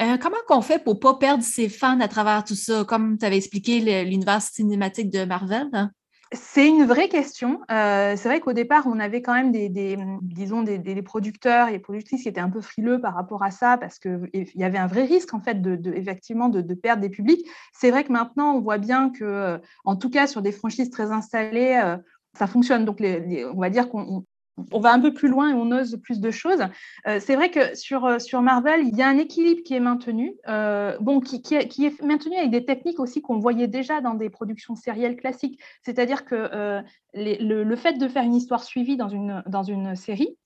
Euh, 0.01 0.19
comment 0.19 0.37
qu'on 0.47 0.61
fait 0.61 0.83
pour 0.83 1.01
pas 1.01 1.15
perdre 1.15 1.43
ses 1.43 1.69
fans 1.69 2.01
à 2.01 2.09
travers 2.09 2.45
tout 2.45 2.55
ça, 2.55 2.85
comme 2.85 3.17
tu 3.19 3.25
avais 3.25 3.39
expliqué 3.39 4.05
l'univers 4.05 4.43
cinématique 4.43 5.11
de 5.11 5.25
Marvel? 5.25 5.69
Hein? 5.73 5.91
c'est 6.33 6.67
une 6.67 6.85
vraie 6.85 7.09
question. 7.09 7.61
Euh, 7.71 8.15
c'est 8.17 8.29
vrai 8.29 8.41
qu'au 8.41 8.53
départ, 8.53 8.87
on 8.87 8.99
avait 8.99 9.23
quand 9.23 9.35
même 9.35 9.53
des, 9.53 9.97
disons 10.23 10.63
des, 10.63 11.03
producteurs 11.03 11.69
et 11.69 11.79
productrices 11.79 12.23
qui 12.23 12.29
étaient 12.29 12.41
un 12.41 12.51
peu 12.51 12.61
frileux 12.61 13.01
par 13.01 13.15
rapport 13.15 13.43
à 13.43 13.51
ça 13.51 13.79
parce 13.79 13.99
qu'il 13.99 14.29
y 14.33 14.65
avait 14.65 14.79
un 14.79 14.89
vrai 14.89 15.05
risque 15.05 15.35
en 15.35 15.41
fait 15.41 15.63
de, 15.63 15.93
effectivement 15.95 16.49
de, 16.49 16.75
perdre 16.75 17.03
des 17.03 17.11
publics. 17.11 17.47
C'est 17.73 17.91
vrai 17.91 18.05
que 18.05 18.13
maintenant, 18.13 18.55
on 18.55 18.61
voit 18.61 18.79
bien 18.79 19.11
que, 19.11 19.61
en 19.85 19.97
tout 19.97 20.11
cas, 20.11 20.27
sur 20.27 20.43
des 20.43 20.53
franchises 20.53 20.91
très 20.91 21.13
installées, 21.13 21.81
euh, 21.83 21.97
ça 22.37 22.47
fonctionne. 22.47 22.85
Donc, 22.85 23.01
on 23.01 23.61
va 23.61 23.71
dire 23.71 23.89
qu'on 23.89 24.25
on 24.73 24.81
va 24.81 24.93
un 24.93 25.01
peu 25.01 25.13
plus 25.13 25.29
loin 25.29 25.51
et 25.51 25.55
on 25.55 25.71
ose 25.71 25.99
plus 26.03 26.21
de 26.21 26.31
choses. 26.31 26.63
Euh, 27.07 27.19
c'est 27.21 27.35
vrai 27.37 27.51
que 27.51 27.77
sur, 27.77 28.05
euh, 28.05 28.19
sur 28.19 28.41
Marvel, 28.43 28.87
il 28.87 28.97
y 28.97 29.03
a 29.03 29.09
un 29.09 29.19
équilibre 29.19 29.63
qui 29.63 29.75
est 29.75 29.81
maintenu, 29.81 30.35
euh, 30.49 30.97
bon, 31.01 31.21
qui, 31.21 31.43
est, 31.55 32.03
maintenu 32.03 32.37
avec 32.37 32.51
des 32.51 32.65
techniques 32.65 33.01
aussi 33.01 33.23
qu'on 33.23 33.39
voyait 33.39 33.69
déjà 33.69 34.01
dans 34.01 34.15
des 34.15 34.31
productions 34.31 34.75
sérielles 34.75 35.17
classiques. 35.17 35.61
C'est-à-dire 35.83 36.25
que 36.25 36.83
le, 37.15 37.63
le, 37.65 37.77
fait 37.77 37.95
de 37.95 38.09
faire 38.09 38.25
une 38.25 38.35
histoire 38.35 38.65
suivie 38.65 38.97
dans 38.97 39.09
une, 39.09 39.43
dans 39.47 39.63
une 39.63 39.97
série, 39.97 40.37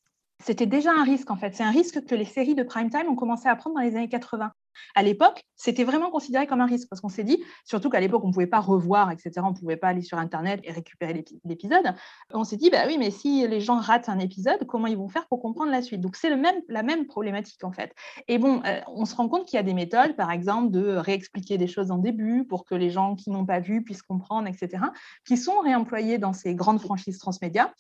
c'était 0.43 0.67
déjà 0.67 0.91
un 0.93 1.05
risque 1.05 1.31
en 1.31 1.37
fait. 1.37 1.55
C'est 1.55 1.63
un 1.63 1.71
risque 1.71 2.05
que 2.05 2.15
les 2.15 2.25
séries 2.25 2.55
de 2.55 2.63
prime 2.63 2.91
time 2.91 3.09
ont 3.09 3.17
commencé 3.17 3.49
à 3.49 3.57
prendre 3.57 3.77
dans 3.77 3.83
les 3.83 3.97
années 3.97 4.09
80. 4.09 4.53
À 4.95 5.03
l'époque, 5.03 5.45
c'était 5.57 5.85
vraiment 5.85 6.11
considéré 6.11 6.47
comme 6.47 6.61
un 6.61 6.67
risque 6.67 6.89
parce 6.89 7.01
qu'on 7.01 7.09
s'est 7.09 7.25
dit, 7.25 7.43
surtout 7.65 7.91
qu'à 7.91 8.01
l'époque, 8.01 8.25
on 8.25 8.29
ne 8.29 8.33
pouvait 8.33 8.47
pas 8.47 8.61
revoir, 8.61 9.11
etc. 9.11 9.33
On 9.45 9.51
ne 9.51 9.57
pouvait 9.57 9.77
pas 9.77 9.89
aller 9.89 10.03
sur 10.03 10.19
Internet 10.19 10.61
et 10.65 10.73
récupérer 10.73 11.25
l'épisode. 11.45 11.95
On 12.33 12.45
s'est 12.45 12.57
dit, 12.57 12.71
bah 12.71 12.85
oui, 12.87 12.97
mais 12.99 13.11
si 13.11 13.47
les 13.47 13.61
gens 13.61 13.77
ratent 13.77 14.09
un 14.09 14.19
épisode, 14.19 14.67
comment 14.67 14.87
ils 14.87 14.97
vont 14.97 15.09
faire 15.09 15.27
pour 15.29 15.41
comprendre 15.41 15.71
la 15.71 15.83
suite? 15.83 16.01
Donc, 16.01 16.17
c'est 16.17 16.35
même, 16.37 16.61
la 16.69 16.83
même 16.83 17.07
problématique 17.07 17.63
en 17.65 17.73
fait. 17.73 17.95
Et 18.29 18.39
bon, 18.39 18.63
euh, 18.65 18.81
on 18.89 19.05
se 19.05 19.15
rend 19.15 19.29
compte 19.29 19.47
qu'il 19.47 19.57
y 19.57 19.61
a 19.61 19.63
des 19.63 19.75
méthodes, 19.75 20.17
par 20.17 20.31
exemple, 20.31 20.71
de 20.71 20.97
réexpliquer 20.97 21.59
des 21.59 21.67
choses 21.67 21.91
en 21.91 21.99
début 21.99 22.45
pour 22.45 22.65
que 22.65 22.75
les 22.75 22.91
gens 22.91 23.17
qui 23.17 23.31
n'ont 23.31 23.47
pas 23.47 23.61
vu 23.61 23.83
puissent 23.83 24.03
comprendre, 24.03 24.49
etc., 24.49 24.85
qui 25.27 25.37
sont 25.37 25.59
réemployées 25.61 26.19
dans 26.19 26.33
ces 26.33 26.55
grandes 26.55 26.81
franchises 26.81 27.19
transmédia. 27.19 27.75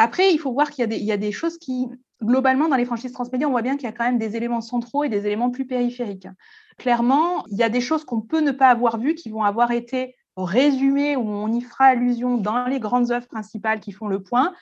Après, 0.00 0.32
il 0.32 0.38
faut 0.38 0.52
voir 0.52 0.70
qu'il 0.70 0.92
y, 0.92 1.10
a 1.12 1.16
des 1.16 1.32
choses 1.32 1.58
qui, 1.58 1.88
globalement, 2.22 2.68
dans 2.68 2.76
les 2.76 2.84
franchises 2.84 3.10
transmédia, 3.10 3.48
on 3.48 3.50
voit 3.50 3.62
bien 3.62 3.74
qu'il 3.74 3.86
y 3.86 3.88
a 3.88 3.92
quand 3.92 4.04
même 4.04 4.16
des 4.16 4.36
éléments 4.36 4.60
centraux 4.60 5.02
et 5.02 5.08
des 5.08 5.26
éléments 5.26 5.50
plus 5.50 5.66
périphériques. 5.66 6.28
Clairement, 6.76 7.44
il 7.50 7.58
y 7.58 7.64
a 7.64 7.68
des 7.68 7.80
choses 7.80 8.04
qu'on 8.04 8.20
peut 8.20 8.40
ne 8.40 8.52
pas 8.52 8.68
avoir 8.68 8.98
vues 8.98 9.16
qui 9.16 9.28
vont 9.28 9.42
avoir 9.42 9.72
été 9.72 10.14
résumées 10.36 11.16
ou 11.16 11.28
on 11.28 11.52
y 11.52 11.60
fera 11.62 11.86
allusion 11.86 12.38
dans 12.38 12.66
les 12.66 12.78
grandes 12.78 13.10
œuvres 13.10 13.26
principales 13.26 13.80
qui 13.80 13.90
font 13.90 14.06
le 14.06 14.22
point. 14.22 14.54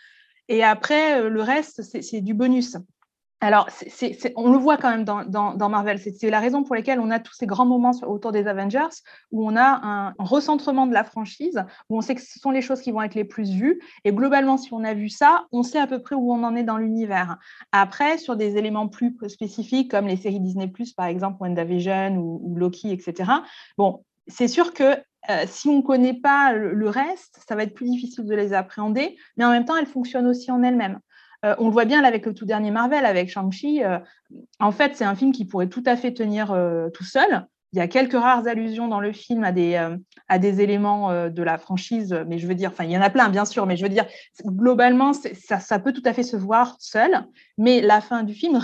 Et 0.48 0.64
après, 0.64 1.20
euh, 1.20 1.28
le 1.28 1.42
reste, 1.42 1.82
c'est 1.82 2.22
du 2.22 2.32
bonus. 2.32 2.78
Alors, 3.46 3.68
on 4.34 4.50
le 4.50 4.58
voit 4.58 4.76
quand 4.76 4.90
même 4.90 5.04
dans, 5.04 5.68
Marvel. 5.68 6.00
C'est 6.00 6.30
la 6.30 6.40
raison 6.40 6.64
pour 6.64 6.74
laquelle 6.74 6.98
on 6.98 7.12
a 7.12 7.20
tous 7.20 7.32
ces 7.32 7.46
grands 7.46 7.64
moments 7.64 7.92
autour 8.04 8.32
des 8.32 8.48
Avengers 8.48 8.88
où 9.30 9.46
on 9.48 9.54
a 9.54 9.80
un, 9.86 10.14
recentrement 10.18 10.88
de 10.88 10.92
la 10.92 11.04
franchise, 11.04 11.62
où 11.88 11.96
on 11.96 12.00
sait 12.00 12.16
que 12.16 12.22
ce 12.22 12.40
sont 12.40 12.50
les 12.50 12.60
choses 12.60 12.80
qui 12.80 12.90
vont 12.90 13.02
être 13.02 13.14
les 13.14 13.22
plus 13.22 13.52
vues. 13.52 13.80
Et 14.04 14.12
globalement, 14.12 14.56
si 14.56 14.72
on 14.72 14.82
a 14.82 14.94
vu 14.94 15.08
ça, 15.08 15.46
on 15.52 15.62
sait 15.62 15.78
à 15.78 15.86
peu 15.86 16.02
près 16.02 16.16
où 16.16 16.32
on 16.32 16.42
en 16.42 16.56
est 16.56 16.64
dans 16.64 16.76
l'univers. 16.76 17.38
Après, 17.70 18.18
sur 18.18 18.34
des 18.34 18.56
éléments 18.56 18.88
plus 18.88 19.16
spécifiques 19.28 19.92
comme 19.92 20.08
les 20.08 20.16
séries 20.16 20.40
Disney, 20.40 20.72
par 20.96 21.06
exemple, 21.06 21.36
WandaVision 21.40 22.16
ou, 22.16 22.40
ou 22.42 22.56
Loki, 22.56 22.90
etc., 22.90 23.30
bon, 23.78 24.02
c'est 24.26 24.48
sûr 24.48 24.74
que 24.74 24.96
euh, 25.28 25.44
si 25.46 25.68
on 25.68 25.78
ne 25.78 25.82
connaît 25.82 26.14
pas 26.14 26.52
le, 26.52 26.88
reste, 26.88 27.40
ça 27.48 27.56
va 27.56 27.64
être 27.64 27.74
plus 27.74 27.88
difficile 27.88 28.24
de 28.24 28.34
les 28.34 28.52
appréhender, 28.52 29.16
mais 29.36 29.44
en 29.44 29.50
même 29.50 29.64
temps, 29.64 29.76
elles 29.76 29.86
fonctionnent 29.86 30.26
aussi 30.26 30.50
en 30.50 30.62
elles-mêmes. 30.62 31.00
Euh, 31.46 31.54
on 31.58 31.66
le 31.66 31.72
voit 31.72 31.84
bien 31.84 32.02
avec 32.02 32.26
le 32.26 32.34
tout 32.34 32.44
dernier 32.44 32.70
Marvel, 32.70 33.06
avec 33.06 33.30
Shang-Chi. 33.30 33.84
Euh, 33.84 33.98
en 34.58 34.72
fait, 34.72 34.96
c'est 34.96 35.04
un 35.04 35.14
film 35.14 35.32
qui 35.32 35.44
pourrait 35.44 35.68
tout 35.68 35.84
à 35.86 35.96
fait 35.96 36.12
tenir 36.12 36.52
euh, 36.52 36.88
tout 36.90 37.04
seul. 37.04 37.46
Il 37.72 37.78
y 37.78 37.82
a 37.82 37.88
quelques 37.88 38.14
rares 38.14 38.46
allusions 38.46 38.88
dans 38.88 39.00
le 39.00 39.12
film 39.12 39.44
à 39.44 39.52
des, 39.52 39.76
à 40.28 40.38
des 40.38 40.62
éléments 40.62 41.28
de 41.28 41.42
la 41.42 41.58
franchise, 41.58 42.16
mais 42.26 42.38
je 42.38 42.46
veux 42.46 42.54
dire, 42.54 42.70
enfin, 42.70 42.84
il 42.84 42.90
y 42.90 42.96
en 42.96 43.02
a 43.02 43.10
plein, 43.10 43.28
bien 43.28 43.44
sûr, 43.44 43.66
mais 43.66 43.76
je 43.76 43.82
veux 43.82 43.90
dire, 43.90 44.06
globalement, 44.46 45.12
ça, 45.12 45.58
ça, 45.58 45.78
peut 45.78 45.92
tout 45.92 46.02
à 46.06 46.14
fait 46.14 46.22
se 46.22 46.36
voir 46.36 46.76
seul, 46.78 47.26
mais 47.58 47.82
la 47.82 48.00
fin 48.00 48.22
du 48.22 48.32
film 48.32 48.58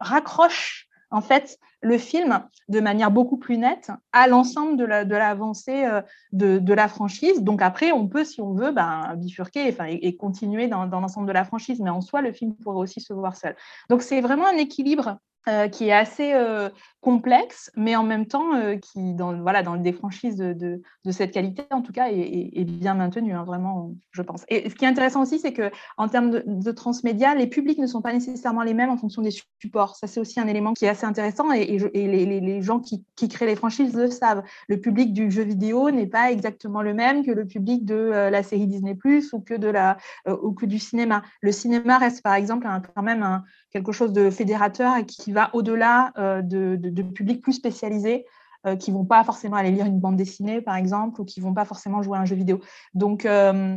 raccroche 0.00 0.88
en 1.14 1.20
fait 1.20 1.58
le 1.80 1.96
film 1.96 2.40
de 2.68 2.80
manière 2.80 3.10
beaucoup 3.10 3.36
plus 3.36 3.56
nette 3.56 3.92
à 4.12 4.26
l'ensemble 4.26 4.76
de 4.76 4.84
l'avancée 4.84 5.84
euh, 5.84 6.02
de, 6.32 6.74
la 6.74 6.88
franchise. 6.88 7.42
Donc 7.42 7.62
après, 7.62 7.92
on 7.92 8.08
peut, 8.08 8.24
si 8.24 8.40
on 8.40 8.52
veut, 8.52 8.72
ben, 8.72 9.14
bifurquer 9.16 9.76
et, 9.88 10.16
continuer 10.16 10.66
dans, 10.66 10.86
dans 10.86 11.00
l'ensemble 11.00 11.28
de 11.28 11.32
la 11.32 11.44
franchise, 11.44 11.80
mais 11.80 11.90
en 11.90 12.00
soi, 12.00 12.20
le 12.20 12.32
film 12.32 12.56
pourrait 12.56 12.78
aussi 12.78 13.00
se 13.00 13.12
voir 13.12 13.36
seul. 13.36 13.54
Donc 13.90 14.02
c'est 14.02 14.20
vraiment 14.20 14.46
un 14.46 14.56
équilibre 14.56 15.18
euh, 15.46 15.68
qui 15.68 15.88
est 15.88 15.92
assez 15.92 16.32
euh, 16.32 16.70
complexe, 17.02 17.70
mais 17.76 17.96
en 17.96 18.02
même 18.02 18.24
temps 18.24 18.54
euh, 18.54 18.76
qui, 18.76 19.12
dans, 19.12 19.38
voilà, 19.42 19.62
dans 19.62 19.76
des 19.76 19.92
franchises 19.92 20.36
de, 20.36 20.54
de, 20.54 21.10
cette 21.10 21.32
qualité, 21.32 21.64
en 21.70 21.82
tout 21.82 21.92
cas, 21.92 22.08
est, 22.10 22.64
bien 22.64 22.94
maintenu, 22.94 23.34
hein, 23.34 23.44
vraiment, 23.44 23.92
je 24.12 24.22
pense. 24.22 24.46
Et 24.48 24.70
ce 24.70 24.74
qui 24.74 24.86
est 24.86 24.88
intéressant 24.88 25.20
aussi, 25.20 25.38
c'est 25.38 25.52
que 25.52 25.70
en 25.98 26.08
termes 26.08 26.30
de, 26.30 26.72
transmédia, 26.72 27.34
les 27.34 27.46
publics 27.46 27.78
ne 27.78 27.86
sont 27.86 28.00
pas 28.00 28.14
nécessairement 28.14 28.62
les 28.62 28.72
mêmes 28.72 28.88
en 28.88 28.96
fonction 28.96 29.20
des 29.20 29.32
supports. 29.60 29.96
Ça, 29.96 30.06
c'est 30.06 30.18
aussi 30.18 30.40
un 30.40 30.46
élément 30.46 30.72
qui 30.72 30.86
est 30.86 30.88
assez 30.88 31.04
intéressant, 31.04 31.52
et, 31.52 31.60
et 31.60 32.08
les, 32.08 32.40
les, 32.40 32.62
gens 32.62 32.80
qui, 32.80 33.04
qui, 33.14 33.28
créent 33.28 33.44
les 33.44 33.56
franchises 33.56 33.94
le 33.94 34.10
savent. 34.10 34.42
Le 34.68 34.80
public 34.80 35.12
du 35.12 35.30
jeu 35.30 35.42
vidéo 35.42 35.90
n'est 35.90 36.06
pas 36.06 36.32
exactement 36.32 36.80
le 36.80 36.94
même 36.94 37.22
que 37.22 37.32
le 37.32 37.46
public 37.46 37.84
de 37.84 37.94
la 38.30 38.42
série 38.42 38.66
Disney+ 38.66 38.96
ou 39.34 39.40
que 39.40 39.52
de 39.54 39.68
la 39.68 39.98
ou 40.26 40.52
que 40.52 40.64
du 40.64 40.78
cinéma. 40.78 41.22
Le 41.42 41.52
cinéma 41.52 41.98
reste, 41.98 42.22
par 42.22 42.32
exemple, 42.32 42.66
quand 42.94 43.02
même 43.02 43.22
un, 43.22 43.44
quelque 43.74 43.90
chose 43.90 44.12
de 44.12 44.30
fédérateur 44.30 44.96
et 44.96 45.04
qui 45.04 45.32
va 45.32 45.50
au-delà 45.52 46.12
euh, 46.16 46.42
de, 46.42 46.76
de, 46.76 47.02
publics 47.02 47.42
plus 47.42 47.54
spécialisés 47.54 48.24
euh, 48.66 48.76
qui 48.76 48.92
ne 48.92 48.96
vont 48.96 49.04
pas 49.04 49.24
forcément 49.24 49.56
aller 49.56 49.72
lire 49.72 49.84
une 49.84 49.98
bande 49.98 50.16
dessinée, 50.16 50.60
par 50.60 50.76
exemple, 50.76 51.20
ou 51.20 51.24
qui 51.24 51.40
ne 51.40 51.44
vont 51.44 51.54
pas 51.54 51.64
forcément 51.64 52.00
jouer 52.00 52.16
à 52.16 52.20
un 52.20 52.24
jeu 52.24 52.36
vidéo. 52.36 52.60
Donc, 52.94 53.26
euh, 53.26 53.76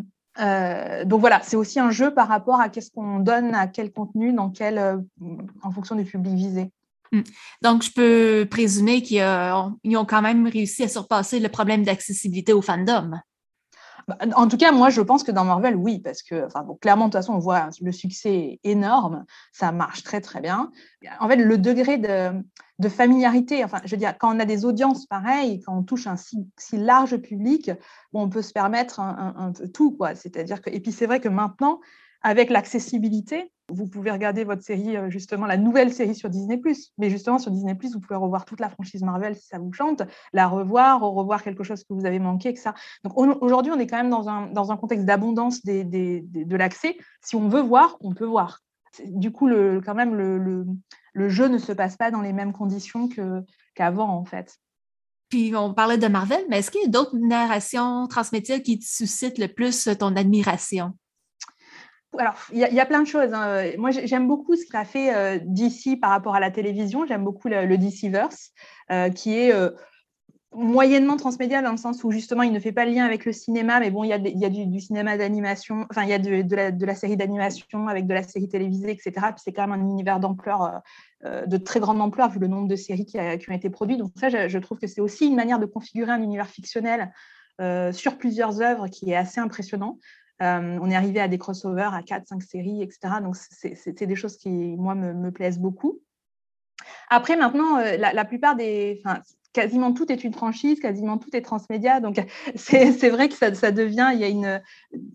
donc 1.05 1.19
voilà, 1.19 1.41
c'est 1.41 1.55
aussi 1.55 1.79
un 1.79 1.89
jeu 1.89 2.13
par 2.13 2.27
rapport 2.27 2.61
à 2.61 2.69
qu'est-ce 2.69 2.91
qu'on 2.91 3.19
donne 3.19 3.55
à 3.55 3.65
quel 3.65 3.91
contenu, 3.91 4.33
dans 4.33 4.51
quel, 4.51 5.03
en 5.63 5.71
fonction 5.71 5.95
du 5.95 6.03
public 6.03 6.35
visé. 6.35 6.71
Hmm. 7.11 7.21
Donc, 7.63 7.81
je 7.81 7.91
peux 7.91 8.47
présumer 8.47 9.01
qu'ils 9.01 9.23
ont 9.23 10.05
quand 10.05 10.21
même 10.21 10.45
réussi 10.45 10.83
à 10.83 10.87
surpasser 10.87 11.39
le 11.39 11.49
problème 11.49 11.83
d'accessibilité 11.83 12.53
au 12.53 12.61
fandom. 12.61 13.19
Bah, 14.07 14.17
en 14.35 14.47
tout 14.47 14.55
cas, 14.55 14.71
moi, 14.71 14.89
je 14.89 15.01
pense 15.01 15.23
que 15.23 15.31
dans 15.31 15.43
Marvel, 15.43 15.75
oui, 15.75 15.99
parce 15.99 16.23
que, 16.23 16.45
enfin, 16.45 16.65
clairement, 16.79 17.05
de 17.05 17.11
toute 17.11 17.19
façon, 17.19 17.33
on 17.33 17.39
voit 17.39 17.69
le 17.81 17.91
succès 17.91 18.59
énorme, 18.63 19.25
ça 19.51 19.73
marche 19.73 20.03
très, 20.03 20.21
très 20.21 20.39
bien. 20.39 20.71
En 21.19 21.27
fait, 21.27 21.35
le 21.35 21.57
degré 21.57 21.97
de, 21.97 22.89
familiarité, 22.89 23.65
enfin, 23.65 23.81
je 23.83 23.91
veux 23.91 23.97
dire, 23.97 24.17
quand 24.17 24.33
on 24.33 24.39
a 24.39 24.45
des 24.45 24.63
audiences 24.63 25.05
pareilles, 25.07 25.61
quand 25.61 25.77
on 25.77 25.83
touche 25.83 26.07
un 26.07 26.15
si, 26.15 26.47
large 26.71 27.17
public, 27.17 27.69
on 28.13 28.29
peut 28.29 28.41
se 28.41 28.53
permettre 28.53 29.01
un, 29.01 29.51
peu 29.51 29.67
tout, 29.67 29.91
quoi. 29.91 30.15
C'est-à-dire 30.15 30.61
que, 30.61 30.69
et 30.69 30.79
puis 30.79 30.93
c'est 30.93 31.05
vrai 31.05 31.19
que 31.19 31.29
maintenant, 31.29 31.81
avec 32.21 32.49
l'accessibilité, 32.49 33.51
vous 33.69 33.87
pouvez 33.87 34.11
regarder 34.11 34.43
votre 34.43 34.63
série, 34.63 34.95
euh, 34.95 35.09
justement, 35.09 35.45
la 35.45 35.57
nouvelle 35.57 35.93
série 35.93 36.15
sur 36.15 36.29
Disney. 36.29 36.61
Mais 36.97 37.09
justement, 37.09 37.37
sur 37.37 37.51
Disney, 37.51 37.77
vous 37.81 37.99
pouvez 37.99 38.15
revoir 38.15 38.45
toute 38.45 38.59
la 38.59 38.69
franchise 38.69 39.03
Marvel 39.03 39.35
si 39.35 39.47
ça 39.47 39.59
vous 39.59 39.73
chante, 39.73 40.03
la 40.33 40.47
revoir, 40.47 41.01
revoir 41.01 41.43
quelque 41.43 41.63
chose 41.63 41.83
que 41.83 41.93
vous 41.93 42.05
avez 42.05 42.19
manqué, 42.19 42.55
ça. 42.55 42.73
Donc 43.03 43.17
aujourd'hui, 43.17 43.71
on 43.71 43.79
est 43.79 43.87
quand 43.87 43.97
même 43.97 44.09
dans 44.09 44.29
un, 44.29 44.47
dans 44.47 44.71
un 44.71 44.77
contexte 44.77 45.05
d'abondance 45.05 45.63
de 45.65 46.55
l'accès. 46.55 46.97
Si 47.21 47.35
on 47.35 47.49
veut 47.49 47.61
voir, 47.61 47.97
on 48.01 48.13
peut 48.13 48.25
voir. 48.25 48.61
Du 49.05 49.31
coup, 49.31 49.49
quand 49.85 49.95
même, 49.95 50.15
le, 50.15 50.65
le, 51.13 51.29
jeu 51.29 51.47
ne 51.47 51.57
se 51.57 51.71
passe 51.71 51.97
pas 51.97 52.09
dans 52.09 52.21
les 52.21 52.33
mêmes 52.33 52.53
conditions 52.53 53.09
qu'avant, 53.75 54.09
en 54.09 54.25
fait. 54.25 54.57
Puis 55.29 55.53
on 55.55 55.73
parlait 55.73 55.97
de 55.97 56.07
Marvel, 56.07 56.45
mais 56.49 56.59
est-ce 56.59 56.71
qu'il 56.71 56.81
y 56.81 56.85
a 56.85 56.89
d'autres 56.89 57.17
narrations 57.17 58.07
transmédia 58.07 58.59
qui 58.61 58.79
te 58.79 58.85
suscitent 58.85 59.37
le 59.37 59.49
plus 59.49 59.89
ton 59.99 60.15
admiration? 60.15 60.93
Alors, 62.17 62.35
il 62.51 62.59
y, 62.59 62.79
a 62.79 62.85
plein 62.85 63.01
de 63.01 63.07
choses. 63.07 63.33
Hein. 63.33 63.71
Moi, 63.77 63.91
j'aime 63.91 64.27
beaucoup 64.27 64.55
ce 64.55 64.65
qu'a 64.65 64.85
fait 64.85 65.15
euh, 65.15 65.39
DC 65.43 65.99
par 65.99 66.11
rapport 66.11 66.35
à 66.35 66.39
la 66.39 66.51
télévision. 66.51 67.05
J'aime 67.05 67.23
beaucoup 67.23 67.47
le, 67.47 67.65
le 67.65 67.77
DCverse, 67.77 68.51
euh, 68.91 69.09
qui 69.09 69.37
est 69.37 69.53
euh, 69.53 69.71
moyennement 70.53 71.17
transmédia 71.17 71.61
dans 71.61 71.71
le 71.71 71.77
sens 71.77 72.03
où 72.03 72.11
justement, 72.11 72.43
il 72.43 72.51
ne 72.51 72.59
fait 72.59 72.71
pas 72.71 72.85
le 72.85 72.91
lien 72.91 73.05
avec 73.05 73.25
le 73.25 73.31
cinéma, 73.31 73.79
mais 73.79 73.91
bon, 73.91 74.03
il 74.03 74.09
y 74.09 74.13
a, 74.13 74.15
a 74.15 74.49
du, 74.49 74.79
cinéma 74.79 75.17
d'animation, 75.17 75.85
enfin, 75.89 76.03
il 76.03 76.09
y 76.09 76.13
a 76.13 76.19
de, 76.19 76.85
la, 76.85 76.95
série 76.95 77.17
d'animation 77.17 77.87
avec 77.87 78.07
de 78.07 78.13
la 78.13 78.23
série 78.23 78.47
télévisée, 78.47 78.91
etc. 78.91 79.11
Puis 79.29 79.41
c'est 79.43 79.53
quand 79.53 79.67
même 79.67 79.79
un 79.79 79.83
univers 79.83 80.19
d'ampleur, 80.19 80.81
de 81.23 81.57
très 81.57 81.79
grande 81.79 82.01
ampleur, 82.01 82.29
vu 82.29 82.39
le 82.39 82.47
nombre 82.47 82.67
de 82.67 82.75
séries 82.75 83.05
qui, 83.05 83.17
qui 83.39 83.49
ont 83.49 83.53
été 83.53 83.69
produites. 83.69 83.99
Donc 83.99 84.11
ça, 84.15 84.47
je 84.47 84.57
trouve 84.59 84.79
que 84.79 84.87
c'est 84.87 85.01
aussi 85.01 85.27
une 85.27 85.35
manière 85.35 85.59
de 85.59 85.65
configurer 85.65 86.11
un 86.11 86.21
univers 86.21 86.47
fictionnel 86.47 87.11
sur 87.91 88.17
plusieurs 88.17 88.61
œuvres 88.61 88.87
qui 88.87 89.11
est 89.11 89.15
assez 89.15 89.39
impressionnant. 89.39 89.99
Euh, 90.41 90.79
on 90.81 90.89
est 90.89 90.95
arrivé 90.95 91.19
à 91.19 91.27
des 91.27 91.37
crossovers, 91.37 91.93
à 91.93 92.01
4-5 92.01 92.41
séries, 92.41 92.81
etc. 92.81 93.15
Donc, 93.21 93.35
c'est 93.35 94.05
des 94.05 94.15
choses 94.15 94.37
qui, 94.37 94.49
moi, 94.49 94.95
me, 94.95 95.31
plaisent 95.31 95.59
beaucoup. 95.59 95.99
Après, 97.09 97.35
maintenant, 97.35 97.77
euh, 97.77 97.97
la, 97.97 98.25
plupart 98.25 98.55
des. 98.55 99.01
Quasiment 99.53 99.91
tout 99.91 100.11
est 100.11 100.23
une 100.23 100.33
franchise, 100.33 100.79
quasiment 100.79 101.17
tout 101.17 101.35
est 101.35 101.41
transmédia. 101.41 101.99
Donc, 101.99 102.23
c'est 102.55 103.09
vrai 103.09 103.29
que 103.29 103.35
ça, 103.35 103.71
devient. 103.71 104.11
Il 104.13 104.19
y 104.19 104.23
a 104.23 104.27
une. 104.27 104.61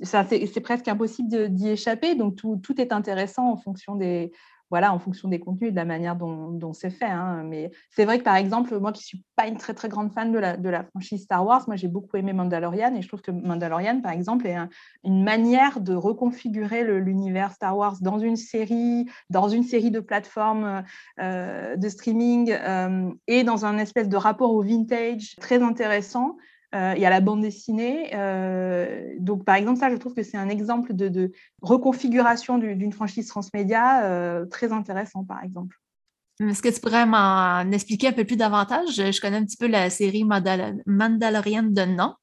C'est 0.02 0.60
presque 0.60 0.88
impossible 0.88 1.50
d'y 1.50 1.70
échapper. 1.70 2.16
Donc, 2.16 2.36
tout, 2.36 2.80
est 2.80 2.92
intéressant 2.92 3.52
en 3.52 3.56
fonction 3.56 3.94
des, 3.94 4.32
voilà, 4.72 4.94
en 4.94 4.98
fonction 4.98 5.28
des 5.28 5.38
contenus 5.38 5.68
et 5.68 5.70
de 5.70 5.76
la 5.76 5.84
manière 5.84 6.16
dont, 6.16 6.72
c'est 6.72 6.88
fait. 6.88 7.04
Hein. 7.04 7.42
Mais 7.44 7.70
c'est 7.90 8.06
vrai 8.06 8.18
que, 8.18 8.24
par 8.24 8.36
exemple, 8.36 8.74
moi 8.78 8.90
qui 8.90 9.02
ne 9.02 9.04
suis 9.04 9.24
pas 9.36 9.46
une 9.46 9.58
très, 9.58 9.74
très 9.74 9.90
grande 9.90 10.10
fan 10.14 10.32
de 10.32 10.38
la, 10.38 10.56
de 10.56 10.68
la 10.70 10.82
franchise 10.82 11.24
Star 11.24 11.44
Wars, 11.44 11.64
moi, 11.66 11.76
j'ai 11.76 11.88
beaucoup 11.88 12.16
aimé 12.16 12.32
Mandalorian 12.32 12.94
et 12.94 13.02
je 13.02 13.06
trouve 13.06 13.20
que 13.20 13.30
Mandalorian, 13.30 14.00
par 14.00 14.12
exemple, 14.12 14.46
est 14.46 14.56
une 15.04 15.24
manière 15.24 15.78
de 15.80 15.94
reconfigurer 15.94 16.84
l'univers 16.84 17.52
Star 17.52 17.76
Wars 17.76 17.96
dans 18.00 18.18
une 18.18 18.36
série, 18.36 19.10
dans 19.28 19.50
une 19.50 19.62
série 19.62 19.90
de 19.90 20.00
plateformes 20.00 20.84
euh, 21.20 21.76
de 21.76 21.88
streaming 21.90 22.50
euh, 22.52 23.12
et 23.26 23.44
dans 23.44 23.66
un 23.66 23.76
espèce 23.76 24.08
de 24.08 24.16
rapport 24.16 24.54
au 24.54 24.62
vintage 24.62 25.36
très 25.38 25.62
intéressant. 25.62 26.38
Euh, 26.74 26.94
il 26.96 27.02
y 27.02 27.06
a 27.06 27.10
la 27.10 27.20
bande 27.20 27.42
dessinée. 27.42 28.10
Euh, 28.14 29.14
donc, 29.18 29.44
par 29.44 29.56
exemple, 29.56 29.78
ça, 29.78 29.90
je 29.90 29.96
trouve 29.96 30.14
que 30.14 30.22
c'est 30.22 30.38
un 30.38 30.48
exemple 30.48 30.94
de, 30.94 31.32
reconfiguration 31.60 32.58
d'une 32.58 32.92
franchise 32.92 33.28
transmédia 33.28 34.04
euh, 34.04 34.46
très 34.46 34.72
intéressant, 34.72 35.24
par 35.24 35.42
exemple. 35.44 35.76
Est-ce 36.40 36.62
que 36.62 36.70
tu 36.70 36.80
pourrais 36.80 37.04
m'en 37.04 37.70
expliquer 37.70 38.08
un 38.08 38.12
peu 38.12 38.24
plus 38.24 38.36
davantage? 38.36 38.94
Je 38.94 39.20
connais 39.20 39.36
un 39.36 39.44
petit 39.44 39.58
peu 39.58 39.66
la 39.66 39.90
série 39.90 40.24
Mandalorian 40.24 41.64
de 41.64 41.84
nom, 41.84 42.14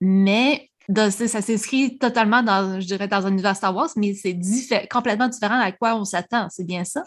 mais 0.00 0.70
ça 0.94 1.10
s'inscrit 1.10 1.98
totalement 1.98 2.42
dans, 2.42 2.80
je 2.80 2.86
dirais, 2.86 3.08
dans 3.08 3.26
un 3.26 3.32
univers 3.32 3.56
Star 3.56 3.74
Wars, 3.74 3.90
mais 3.96 4.14
c'est 4.14 4.38
complètement 4.88 5.28
différent 5.28 5.58
à 5.58 5.72
quoi 5.72 5.96
on 5.96 6.04
s'attend. 6.04 6.48
C'est 6.48 6.64
bien 6.64 6.84
ça? 6.84 7.02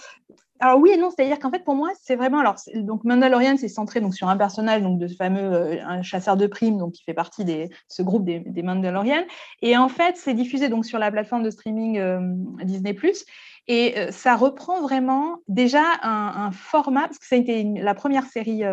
Alors 0.63 0.79
oui 0.79 0.91
et 0.91 0.97
non, 0.97 1.09
c'est-à-dire 1.09 1.39
qu'en 1.39 1.51
fait 1.51 1.65
pour 1.65 1.75
moi 1.75 1.89
c'est 2.01 2.15
vraiment 2.15 2.39
alors 2.39 2.55
donc 2.75 3.03
Mandalorian 3.03 3.57
c'est 3.57 3.67
centré 3.67 3.99
donc 3.99 4.15
sur 4.15 4.29
un 4.29 4.37
personnage 4.37 4.81
donc 4.81 4.97
de 4.97 5.07
ce 5.07 5.15
fameux 5.15 5.41
euh, 5.41 5.85
un 5.85 6.01
chasseur 6.01 6.37
de 6.37 6.47
primes 6.47 6.77
donc 6.77 6.93
qui 6.93 7.03
fait 7.03 7.13
partie 7.13 7.43
de 7.43 7.67
ce 7.89 8.01
groupe 8.01 8.23
des, 8.23 8.39
des 8.39 8.63
Mandalorians 8.63 9.25
et 9.61 9.75
en 9.75 9.89
fait 9.89 10.15
c'est 10.15 10.33
diffusé 10.33 10.69
donc 10.69 10.85
sur 10.85 10.99
la 10.99 11.11
plateforme 11.11 11.43
de 11.43 11.49
streaming 11.49 11.97
euh, 11.97 12.21
Disney 12.63 12.97
et 13.67 13.97
euh, 13.97 14.11
ça 14.11 14.37
reprend 14.37 14.81
vraiment 14.81 15.39
déjà 15.49 15.83
un, 16.01 16.51
format 16.51 17.07
parce 17.07 17.19
que 17.19 17.27
ça 17.27 17.35
a 17.35 17.39
été 17.39 17.63
la 17.63 17.93
première 17.93 18.25
série 18.25 18.63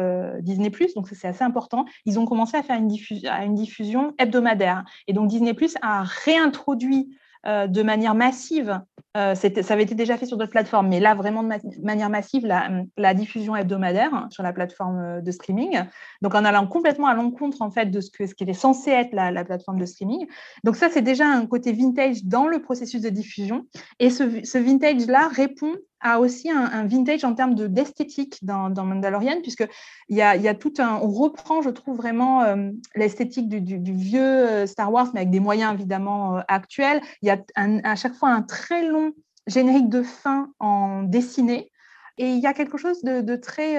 Disney 0.41 0.71
donc 0.95 1.09
c'est 1.09 1.29
assez 1.29 1.45
important. 1.45 1.85
Ils 2.07 2.19
ont 2.19 2.27
commencé 2.27 2.57
à 2.57 2.63
faire 2.63 2.77
une 2.77 3.55
diffusion 3.55 4.15
hebdomadaire. 4.19 4.85
Et 5.07 5.13
donc 5.13 5.29
Disney 5.29 5.55
a 5.83 6.03
réintroduit 6.03 7.17
euh, 7.47 7.67
de 7.67 7.83
manière 7.83 8.15
massive. 8.15 8.81
Euh, 9.17 9.35
ça 9.35 9.49
avait 9.75 9.83
été 9.83 9.95
déjà 9.95 10.17
fait 10.19 10.27
sur 10.27 10.37
d'autres 10.37 10.51
plateformes, 10.51 10.89
mais 10.89 11.01
là, 11.01 11.15
vraiment 11.15 11.43
de 11.43 11.83
manière 11.83 12.11
massive, 12.11 12.47
la, 12.47 13.15
diffusion 13.15 13.57
hebdomadaire 13.57 14.27
sur 14.31 14.43
la 14.43 14.53
plateforme 14.53 14.99
euh, 14.99 15.21
de 15.21 15.31
streaming. 15.33 15.81
Donc, 16.23 16.35
en 16.35 16.45
allant 16.45 16.67
complètement 16.67 17.07
à 17.07 17.15
l'encontre, 17.15 17.63
en 17.63 17.71
fait, 17.71 17.87
de 17.87 18.01
ce, 18.01 18.11
que, 18.11 18.27
ce 18.27 18.35
qui 18.35 18.55
censé 18.55 18.91
être 18.91 19.13
la, 19.13 19.45
plateforme 19.45 19.81
de 19.81 19.87
streaming. 19.87 20.27
Donc, 20.65 20.77
ça, 20.77 20.91
c'est 20.91 21.03
déjà 21.03 21.27
un 21.27 21.47
côté 21.47 21.73
vintage 21.73 22.25
dans 22.25 22.47
le 22.47 22.61
processus 22.61 23.01
de 23.01 23.09
diffusion. 23.09 23.67
Et 23.99 24.11
ce, 24.11 24.45
ce 24.45 24.59
vintage-là 24.59 25.29
répond 25.29 25.75
a 26.01 26.19
aussi 26.19 26.51
un, 26.51 26.87
vintage 26.87 27.25
en 27.25 27.35
termes 27.35 27.55
d'esthétique 27.55 28.39
dans, 28.43 28.71
dans, 28.71 28.85
Mandalorian, 28.85 29.41
puisqu'il 29.43 29.69
y 30.17 30.23
a, 30.23 30.37
y 30.37 30.49
a 30.49 30.55
tout 30.55 30.73
un. 30.79 30.97
Reprend, 30.97 31.63
je 31.63 31.71
trouve, 31.71 31.97
vraiment 31.97 32.43
euh, 32.43 32.71
l'esthétique 32.95 33.49
du, 33.49 33.93
vieux 33.93 34.21
euh, 34.21 34.67
Star 34.67 34.93
Wars, 34.93 35.09
mais 35.13 35.21
avec 35.21 35.31
des 35.31 35.41
moyens 35.41 35.75
évidemment 35.75 36.39
euh, 36.39 36.41
actuels. 36.49 37.01
Il 37.23 37.29
y 37.29 37.31
a 37.31 37.39
à 37.85 37.97
chaque 37.97 38.15
fois 38.15 38.31
un 38.31 38.43
très 38.43 38.87
long 38.87 39.13
générique 39.47 39.89
de 39.89 40.03
fin 40.03 40.53
en 40.59 41.03
dessiné. 41.03 41.71
Et 42.19 42.29
il 42.31 42.41
y 42.41 42.47
a 42.47 42.53
quelque 42.53 42.77
chose 42.77 43.03
de, 43.03 43.37
très. 43.37 43.79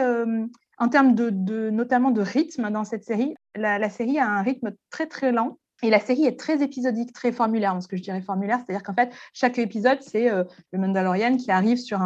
en 0.80 0.90
termes 0.90 1.14
de, 1.14 1.70
notamment 1.70 2.10
de 2.10 2.22
rythme 2.22 2.72
dans 2.72 2.84
cette 2.84 3.04
série, 3.04 3.36
la 3.56 3.90
série 3.90 4.18
a 4.18 4.28
un 4.28 4.42
rythme 4.42 4.72
très 4.90 5.06
très 5.06 5.32
lent 5.32 5.60
et 5.84 5.90
la 5.90 6.00
série 6.00 6.26
est 6.26 6.40
très 6.40 6.62
épisodique, 6.62 7.14
très 7.14 7.32
formulaire. 7.32 7.78
Ce 7.82 7.88
que 7.88 7.98
je 7.98 8.04
dirais 8.04 8.22
formulaire, 8.22 8.60
c'est-à-dire 8.66 8.84
qu'en 8.84 8.94
fait, 8.94 9.12
chaque 9.34 9.58
épisode, 9.58 10.00
c'est 10.02 10.30
euh, 10.30 10.44
le 10.72 10.80
Mandalorian 10.80 11.38
qui 11.38 11.52
arrive 11.52 11.78
sur 11.78 12.02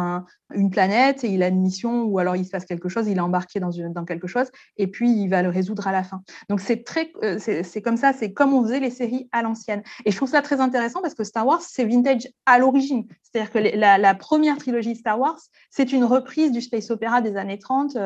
une 0.54 0.70
planète 0.70 1.24
et 1.24 1.28
il 1.28 1.42
a 1.42 1.48
une 1.48 1.60
mission 1.60 2.04
ou 2.04 2.18
alors 2.18 2.36
il 2.36 2.44
se 2.44 2.50
passe 2.50 2.64
quelque 2.64 2.88
chose, 2.88 3.08
il 3.08 3.16
est 3.16 3.20
embarqué 3.20 3.60
dans, 3.60 4.04
quelque 4.04 4.26
chose 4.26 4.50
et 4.76 4.86
puis 4.86 5.10
il 5.10 5.28
va 5.28 5.42
le 5.42 5.48
résoudre 5.48 5.86
à 5.88 5.92
la 5.92 6.04
fin. 6.04 6.22
Donc 6.48 6.60
c'est 6.60 6.84
très, 6.84 7.10
euh, 7.22 7.38
c'est 7.38 7.82
comme 7.82 7.96
ça, 7.96 8.12
c'est 8.12 8.32
comme 8.32 8.54
on 8.54 8.62
faisait 8.62 8.80
les 8.80 8.90
séries 8.90 9.28
à 9.32 9.42
l'ancienne. 9.42 9.82
Et 10.04 10.10
je 10.10 10.16
trouve 10.16 10.28
ça 10.28 10.42
très 10.42 10.60
intéressant 10.60 11.02
parce 11.02 11.14
que 11.14 11.24
Star 11.24 11.46
Wars, 11.46 11.62
c'est 11.62 11.84
vintage 11.84 12.28
à 12.46 12.58
l'origine. 12.58 13.06
C'est-à-dire 13.22 13.52
que 13.52 13.76
la, 13.76 14.14
première 14.14 14.56
trilogie 14.56 14.96
Star 14.96 15.18
Wars, 15.18 15.38
c'est 15.70 15.92
une 15.92 16.04
reprise 16.04 16.52
du 16.52 16.60
space 16.60 16.90
opéra 16.90 17.20
des 17.20 17.36
années 17.36 17.58
30, 17.58 17.94
40 17.94 18.00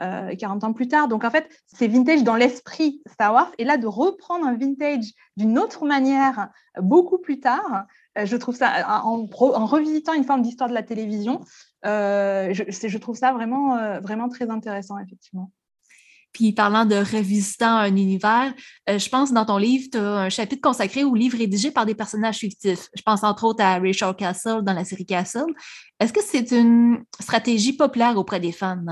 euh, 0.00 0.66
ans 0.66 0.72
plus 0.72 0.88
tard. 0.88 1.08
Donc 1.08 1.24
en 1.24 1.30
fait, 1.30 1.48
c'est 1.66 1.88
vintage 1.88 2.22
dans 2.22 2.36
l'esprit 2.36 3.02
Star 3.10 3.32
Wars. 3.32 3.50
Et 3.58 3.64
là, 3.64 3.78
de 3.78 3.86
reprendre 3.86 4.46
un 4.46 4.56
vintage 4.56 5.12
d'une 5.36 5.58
autre 5.58 5.84
manière 5.84 6.48
beaucoup 6.80 7.18
plus 7.18 7.40
tard. 7.40 7.86
Euh, 8.18 8.26
je 8.26 8.36
trouve 8.36 8.56
ça, 8.56 9.02
en, 9.02 9.26
revisitant 9.66 10.14
une 10.14 10.24
forme 10.24 10.42
d'histoire 10.42 10.68
de 10.68 10.74
la 10.74 10.82
télévision, 10.82 11.40
euh, 11.84 12.52
je, 12.52 12.98
trouve 12.98 13.16
ça 13.16 13.32
vraiment, 13.32 13.76
euh, 13.76 14.00
vraiment 14.00 14.28
très 14.28 14.50
intéressant, 14.50 14.98
effectivement. 14.98 15.50
Puis 16.32 16.52
parlant 16.52 16.84
de 16.84 16.96
revisitant 16.96 17.76
un 17.78 17.96
univers, 17.96 18.52
je 18.86 19.08
pense 19.08 19.32
dans 19.32 19.46
ton 19.46 19.56
livre, 19.56 19.88
tu 19.90 19.96
as 19.96 20.16
un 20.16 20.28
chapitre 20.28 20.60
consacré 20.60 21.02
aux 21.02 21.14
livres 21.14 21.38
rédigés 21.38 21.70
par 21.70 21.86
des 21.86 21.94
personnages 21.94 22.36
fictifs. 22.36 22.88
Je 22.94 23.00
pense 23.00 23.24
entre 23.24 23.44
autres 23.44 23.64
à 23.64 23.78
Rachel 23.78 24.14
Castle 24.14 24.60
dans 24.60 24.74
la 24.74 24.84
série 24.84 25.06
Castle. 25.06 25.46
Est-ce 25.98 26.12
que 26.12 26.22
c'est 26.22 26.50
une 26.50 27.02
stratégie 27.18 27.72
populaire 27.74 28.18
auprès 28.18 28.38
des 28.38 28.52
fans? 28.52 28.84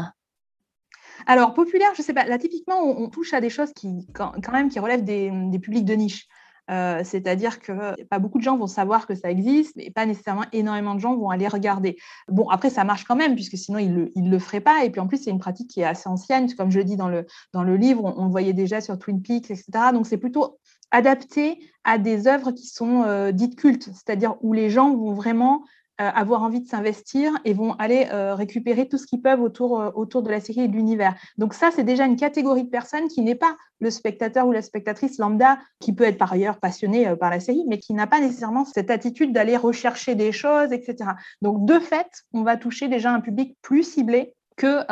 Alors, 1.27 1.55
populaire, 1.55 1.91
je 1.95 2.03
ne 2.03 2.05
sais 2.05 2.15
pas. 2.15 2.25
Là, 2.25 2.39
typiquement, 2.39 2.81
on, 2.83 3.09
touche 3.09 3.33
à 3.35 3.41
des 3.41 3.51
choses 3.51 3.73
qui, 3.73 4.07
quand, 4.13 4.33
même, 4.53 4.69
qui 4.69 4.79
relèvent 4.79 5.05
des, 5.05 5.59
publics 5.59 5.85
de 5.85 5.95
niche. 5.95 6.27
Euh, 6.71 7.03
c'est-à-dire 7.05 7.61
que 7.61 8.03
pas 8.05 8.19
beaucoup 8.19 8.39
de 8.39 8.43
gens 8.43 8.57
vont 8.57 8.67
savoir 8.67 9.07
que 9.07 9.15
ça 9.15 9.31
existe, 9.31 9.77
mais 9.77 9.91
pas 9.91 10.07
nécessairement 10.07 10.47
énormément 10.53 10.95
de 10.95 11.01
gens 11.01 11.15
vont 11.15 11.29
aller 11.29 11.47
regarder. 11.47 11.97
Bon, 12.29 12.49
après, 12.49 12.71
ça 12.71 12.85
marche 12.85 13.05
quand 13.05 13.17
même, 13.17 13.35
puisque 13.35 13.59
sinon, 13.59 13.79
ils 13.79 13.93
ne 13.93 14.05
le, 14.05 14.11
le 14.17 14.39
feraient 14.39 14.63
pas. 14.63 14.85
Et 14.85 14.91
puis, 14.91 15.01
en 15.01 15.07
plus, 15.07 15.19
c'est 15.19 15.31
une 15.31 15.39
pratique 15.39 15.69
qui 15.69 15.81
est 15.81 15.85
assez 15.85 16.09
ancienne. 16.09 16.53
Comme 16.55 16.71
je 16.71 16.79
le 16.79 16.85
dis 16.85 16.97
dans 16.97 17.09
le, 17.09 17.27
dans 17.53 17.65
le 17.65 17.77
livre, 17.77 18.03
on, 18.05 18.25
le 18.25 18.31
voyait 18.31 18.55
déjà 18.55 18.81
sur 18.81 18.99
Twin 18.99 19.21
Peaks, 19.21 19.51
etc. 19.51 19.65
Donc, 19.93 20.07
c'est 20.07 20.19
plutôt 20.19 20.59
adapté 20.91 21.59
à 21.85 21.99
des 21.99 22.27
œuvres 22.29 22.53
qui 22.53 22.67
sont 22.67 23.03
euh, 23.03 23.33
dites 23.33 23.57
cultes, 23.57 23.91
c'est-à-dire 23.93 24.37
où 24.43 24.53
les 24.53 24.71
gens 24.71 24.95
vont 24.95 25.13
vraiment 25.13 25.65
avoir 25.99 26.43
envie 26.43 26.61
de 26.61 26.67
s'investir 26.67 27.33
et 27.45 27.55
vont 27.55 27.75
aller 27.75 28.09
euh, 28.13 28.35
récupérer 28.35 28.89
tout 28.89 28.99
ce 28.99 29.07
qu'ils 29.07 29.23
peuvent 29.23 29.41
autour, 29.41 29.81
euh, 29.81 29.91
autour 29.95 30.23
de 30.23 30.31
la 30.31 30.41
série 30.41 30.63
et 30.63 30.69
de 30.69 30.73
l'univers. 30.73 31.15
Donc 31.39 31.55
ça, 31.55 31.71
c'est 31.75 31.85
déjà 31.85 32.05
une 32.05 32.17
catégorie 32.17 32.65
de 32.65 32.71
personnes 32.71 33.07
qui 33.09 33.23
n'est 33.23 33.37
pas 33.37 33.57
le 33.79 33.91
spectateur 33.91 34.47
ou 34.47 34.53
la 34.53 34.63
spectatrice 34.63 35.19
lambda, 35.19 35.59
qui 35.79 35.93
peut 35.93 36.05
être 36.05 36.19
par 36.19 36.33
ailleurs 36.33 36.59
passionné 36.59 37.15
par 37.17 37.31
la 37.31 37.39
série, 37.39 37.65
mais 37.69 37.79
qui 37.79 37.95
n'a 37.95 38.07
pas 38.07 38.21
nécessairement 38.21 38.65
cette 38.65 38.91
attitude 38.91 39.33
d'aller 39.33 39.57
rechercher 39.57 40.15
des 40.15 40.33
choses, 40.33 40.73
etc. 40.73 41.11
Donc 41.43 41.65
de 41.65 41.79
fait, 41.79 42.09
on 42.33 42.43
va 42.43 42.57
toucher 42.57 42.89
déjà 42.89 43.13
un 43.13 43.21
public 43.21 43.57
plus 43.63 43.83
ciblé 43.83 44.35
que 44.57 44.85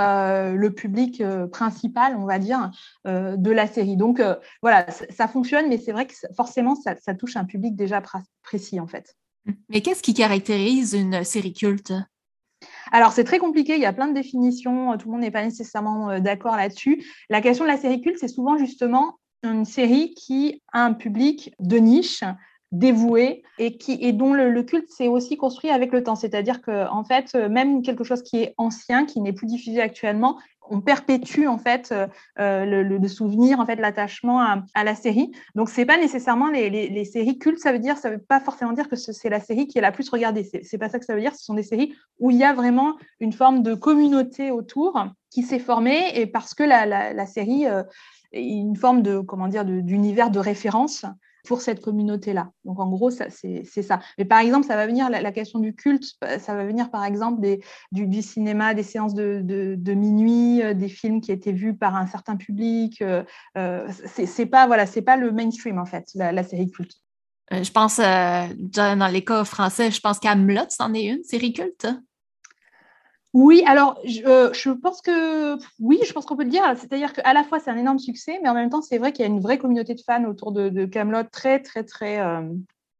le 0.54 0.70
public 0.70 1.22
principal, 1.52 2.16
on 2.16 2.26
va 2.26 2.38
dire, 2.38 2.70
de 3.06 3.50
la 3.50 3.66
série. 3.66 3.96
Donc 3.96 4.20
voilà, 4.60 4.86
ça, 4.90 5.28
fonctionne, 5.28 5.68
mais 5.68 5.78
c'est 5.78 5.92
vrai 5.92 6.06
que 6.06 6.14
forcément, 6.36 6.74
ça, 6.74 7.14
touche 7.14 7.36
un 7.36 7.44
public 7.44 7.76
déjà 7.76 8.02
précis, 8.42 8.80
en 8.80 8.86
fait. 8.86 9.16
Mais 9.68 9.80
qu'est-ce 9.80 10.02
qui 10.02 10.14
caractérise 10.14 10.92
une 10.94 11.24
série 11.24 11.52
culte? 11.52 11.92
Alors, 12.92 13.12
c'est 13.12 13.24
très 13.24 13.38
compliqué, 13.38 13.74
il 13.74 13.80
y 13.80 13.86
a 13.86 13.92
plein 13.92 14.08
de 14.08 14.14
définitions, 14.14 14.96
tout 14.98 15.08
le 15.08 15.12
monde 15.12 15.22
n'est 15.22 15.30
pas 15.30 15.44
nécessairement 15.44 16.10
euh, 16.10 16.20
d'accord 16.20 16.56
là-dessus. 16.56 17.04
La 17.30 17.40
question 17.40 17.64
de 17.64 17.70
la 17.70 17.78
série 17.78 18.00
culte, 18.00 18.18
c'est 18.18 18.28
souvent 18.28 18.58
justement 18.58 19.18
une 19.42 19.64
série 19.64 20.14
qui 20.14 20.62
a 20.72 20.84
un 20.84 20.92
public 20.92 21.54
de 21.58 21.78
niche, 21.78 22.22
dévoué 22.72 23.42
et 23.58 23.76
qui 23.76 23.98
et 24.00 24.12
dont 24.12 24.32
le, 24.32 24.62
culte 24.62 24.90
s'est 24.90 25.08
aussi 25.08 25.36
construit 25.36 25.70
avec 25.70 25.92
le 25.92 26.02
temps. 26.02 26.16
C'est-à-dire 26.16 26.60
que 26.62 26.88
en 26.88 27.04
fait, 27.04 27.34
même 27.34 27.82
quelque 27.82 28.02
chose 28.02 28.22
qui 28.22 28.38
est 28.38 28.54
ancien, 28.56 29.04
qui 29.06 29.20
n'est 29.20 29.32
plus 29.32 29.46
diffusé 29.46 29.80
actuellement, 29.80 30.38
on 30.70 30.80
perpétue 30.80 31.46
en 31.46 31.58
fait 31.58 31.92
euh, 31.92 32.06
euh, 32.38 32.82
le, 32.82 33.08
souvenir, 33.08 33.60
en 33.60 33.66
fait 33.66 33.76
l'attachement 33.76 34.40
à, 34.40 34.84
la 34.84 34.94
série. 34.94 35.32
Donc 35.54 35.68
c'est 35.68 35.84
pas 35.84 35.98
nécessairement 35.98 36.48
les, 36.48 37.04
séries 37.04 37.38
cultes. 37.38 37.58
Ça 37.58 37.72
veut 37.72 37.78
dire, 37.78 37.98
ça 37.98 38.10
veut 38.10 38.18
pas 38.18 38.40
forcément 38.40 38.72
dire 38.72 38.88
que 38.88 38.96
c'est 38.96 39.28
la 39.28 39.40
série 39.40 39.66
qui 39.66 39.78
est 39.78 39.82
la 39.82 39.92
plus 39.92 40.08
regardée. 40.08 40.48
C'est 40.62 40.78
pas 40.78 40.88
ça 40.88 40.98
que 40.98 41.04
ça 41.04 41.14
veut 41.14 41.20
dire. 41.20 41.34
Ce 41.34 41.44
sont 41.44 41.54
des 41.54 41.62
séries 41.62 41.94
où 42.18 42.30
il 42.30 42.36
y 42.36 42.44
a 42.44 42.52
vraiment 42.54 42.94
une 43.20 43.32
forme 43.32 43.62
de 43.62 43.74
communauté 43.74 44.50
autour 44.50 45.06
qui 45.30 45.42
s'est 45.42 45.58
formée 45.58 46.18
et 46.18 46.26
parce 46.26 46.54
que 46.54 46.62
la, 46.62 47.26
série 47.26 47.66
euh, 47.66 47.82
est 48.32 48.42
une 48.42 48.76
forme 48.76 49.02
de 49.02 49.18
comment 49.18 49.48
dire 49.48 49.64
d'univers 49.64 50.30
de 50.30 50.38
référence 50.38 51.04
pour 51.44 51.60
cette 51.60 51.80
communauté-là. 51.80 52.50
Donc 52.64 52.78
en 52.78 52.88
gros, 52.88 53.10
c'est 53.10 53.64
ça. 53.82 54.00
Mais 54.18 54.24
par 54.24 54.38
exemple, 54.38 54.66
ça 54.66 54.76
va 54.76 54.86
venir, 54.86 55.10
la, 55.10 55.32
question 55.32 55.58
du 55.58 55.74
culte, 55.74 56.04
euh, 56.24 56.38
ça 56.38 56.54
va 56.54 56.64
venir 56.64 56.90
par 56.90 57.04
exemple 57.04 57.40
du, 57.90 58.22
cinéma, 58.22 58.74
des 58.74 58.82
séances 58.82 59.14
de, 59.14 59.94
minuit, 59.94 60.62
euh, 60.62 60.74
des 60.74 60.88
films 60.88 61.20
qui 61.20 61.32
étaient 61.32 61.52
vus 61.52 61.74
par 61.74 61.96
un 61.96 62.06
certain 62.06 62.36
public. 62.36 63.02
Euh, 63.02 63.88
c'est 64.06 64.46
pas, 64.46 64.66
voilà, 64.66 64.86
pas 65.04 65.16
le 65.16 65.32
mainstream 65.32 65.78
en 65.78 65.86
fait, 65.86 66.08
la, 66.14 66.42
série 66.44 66.70
culte. 66.70 66.94
Je 67.50 67.70
pense, 67.70 67.98
dans 67.98 69.12
les 69.12 69.24
cas 69.24 69.44
français, 69.44 69.90
je 69.90 70.00
pense 70.00 70.18
qu'Amelot, 70.18 70.66
c'en 70.68 70.94
est 70.94 71.04
une, 71.04 71.24
série 71.24 71.52
culte. 71.52 71.86
Oui, 73.34 73.62
alors 73.66 73.98
euh, 74.26 74.52
je, 74.52 74.70
pense 74.70 75.00
que 75.00 75.56
oui, 75.80 75.98
je 76.06 76.12
pense 76.12 76.26
qu'on 76.26 76.36
peut 76.36 76.44
le 76.44 76.50
dire. 76.50 76.62
C'est-à-dire 76.76 77.12
qu'à 77.14 77.32
la 77.32 77.44
fois 77.44 77.60
c'est 77.60 77.70
un 77.70 77.78
énorme 77.78 77.98
succès, 77.98 78.38
mais 78.42 78.48
en 78.48 78.54
même 78.54 78.68
temps 78.68 78.82
c'est 78.82 78.98
vrai 78.98 79.12
qu'il 79.12 79.24
y 79.24 79.28
a 79.28 79.30
une 79.30 79.40
vraie 79.40 79.58
communauté 79.58 79.94
de 79.94 80.02
fans 80.02 80.24
autour 80.24 80.52
de, 80.52 80.84
Camelot 80.84 81.24
très 81.24 81.60
très 81.60 81.82
très 81.82 82.20
euh, 82.20 82.42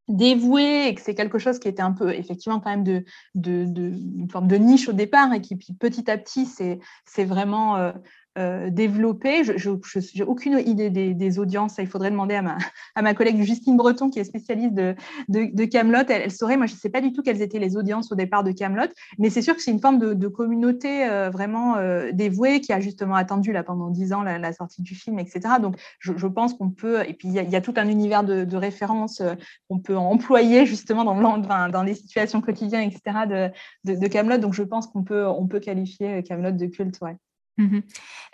dévoué 0.09 0.89
et 0.89 0.95
que 0.95 1.03
c'est 1.03 1.15
quelque 1.15 1.39
chose 1.39 1.59
qui 1.59 1.69
était 1.69 1.83
un 1.83 1.93
peu 1.93 2.13
effectivement 2.13 2.61
quand 2.61 2.71
même 2.71 2.85
de, 2.85 3.05
une 3.45 4.29
forme 4.31 4.49
de 4.49 4.57
niche 4.57 4.89
au 4.89 4.93
départ 4.93 5.33
et 5.35 5.43
qui 5.43 5.57
petit 5.57 6.11
à 6.11 6.17
petit 6.17 6.47
c'est 6.47 7.25
vraiment 7.25 7.77
euh, 7.77 7.93
euh, 8.39 8.71
développé. 8.71 9.45
Je 9.45 9.71
n'ai 9.71 10.23
aucune 10.23 10.59
idée 10.59 10.89
des, 10.91 11.39
audiences. 11.39 11.77
Il 11.79 11.87
faudrait 11.87 12.11
demander 12.11 12.35
à 12.35 12.43
ma, 12.43 12.57
à 12.95 13.03
ma 13.03 13.13
collègue 13.13 13.43
Justine 13.43 13.77
Breton, 13.77 14.09
qui 14.09 14.19
est 14.21 14.25
spécialiste 14.25 14.75
de, 14.75 14.95
de, 15.29 15.65
Camelot. 15.65 16.05
Elle, 16.09 16.31
saurait. 16.31 16.57
Moi, 16.57 16.67
je 16.67 16.73
ne 16.73 16.79
sais 16.79 16.89
pas 16.89 17.01
du 17.01 17.13
tout 17.13 17.23
quelles 17.23 17.43
étaient 17.43 17.59
les 17.59 17.77
audiences 17.77 18.11
au 18.11 18.15
départ 18.15 18.43
de 18.43 18.53
Camelot, 18.53 18.89
mais 19.19 19.29
c'est 19.29 19.43
sûr 19.43 19.55
que 19.55 19.63
c'est 19.63 19.71
une 19.71 19.81
forme 19.81 19.99
de, 19.99 20.29
communauté 20.29 21.07
euh, 21.07 21.29
vraiment 21.29 21.77
euh, 21.77 22.11
dévouée 22.13 22.61
qui 22.61 22.73
a 22.73 22.81
justement 22.81 23.17
attendu 23.17 23.53
là 23.53 23.63
pendant 23.63 23.91
dix 23.91 24.13
ans 24.13 24.23
la, 24.23 24.53
sortie 24.53 24.83
du 24.83 24.95
film, 24.95 25.19
etc. 25.19 25.41
Donc, 25.61 25.77
je, 25.99 26.27
pense 26.27 26.55
qu'on 26.55 26.71
peut. 26.71 27.03
Et 27.07 27.13
puis, 27.13 27.29
il 27.29 27.35
y, 27.35 27.57
a 27.57 27.61
tout 27.61 27.75
un 27.77 27.89
univers 27.89 28.25
de, 28.25 28.45
de 28.45 28.57
références 28.57 29.23
qu'on 29.69 29.79
peut 29.79 29.97
employer 29.97 30.65
justement 30.65 31.05
dans, 31.05 31.39
dans, 31.39 31.69
dans 31.69 31.83
les 31.83 31.95
situations 31.95 32.41
quotidiennes, 32.41 32.91
etc. 32.91 33.51
de 33.85 34.07
Camelot. 34.09 34.39
Donc, 34.39 34.55
je 34.55 34.63
pense 34.63 34.87
qu'on 34.87 35.03
peut, 35.03 35.27
on 35.27 35.47
peut 35.47 35.61
qualifier 35.61 36.23
Camelot 36.23 36.53
de 36.53 36.67
culte. 36.67 36.99
Ouais. 37.03 37.17
Mhm. 37.59 37.83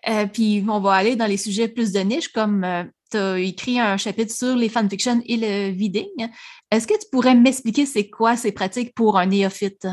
Euh, 0.08 0.26
puis 0.26 0.64
on 0.68 0.80
va 0.80 0.94
aller 0.94 1.16
dans 1.16 1.26
les 1.26 1.36
sujets 1.36 1.68
plus 1.68 1.92
de 1.92 2.00
niche, 2.00 2.28
comme 2.28 2.64
euh, 2.64 2.84
tu 3.10 3.16
as 3.16 3.38
écrit 3.38 3.80
un 3.80 3.96
chapitre 3.96 4.32
sur 4.32 4.54
les 4.56 4.68
fanfictions 4.68 5.20
et 5.26 5.36
le 5.36 5.70
viding. 5.70 6.28
Est-ce 6.70 6.86
que 6.86 6.94
tu 6.94 7.06
pourrais 7.10 7.34
m'expliquer 7.34 7.86
c'est 7.86 8.08
quoi 8.08 8.36
ces 8.36 8.52
pratiques 8.52 8.94
pour 8.94 9.18
un 9.18 9.26
néophyte? 9.26 9.86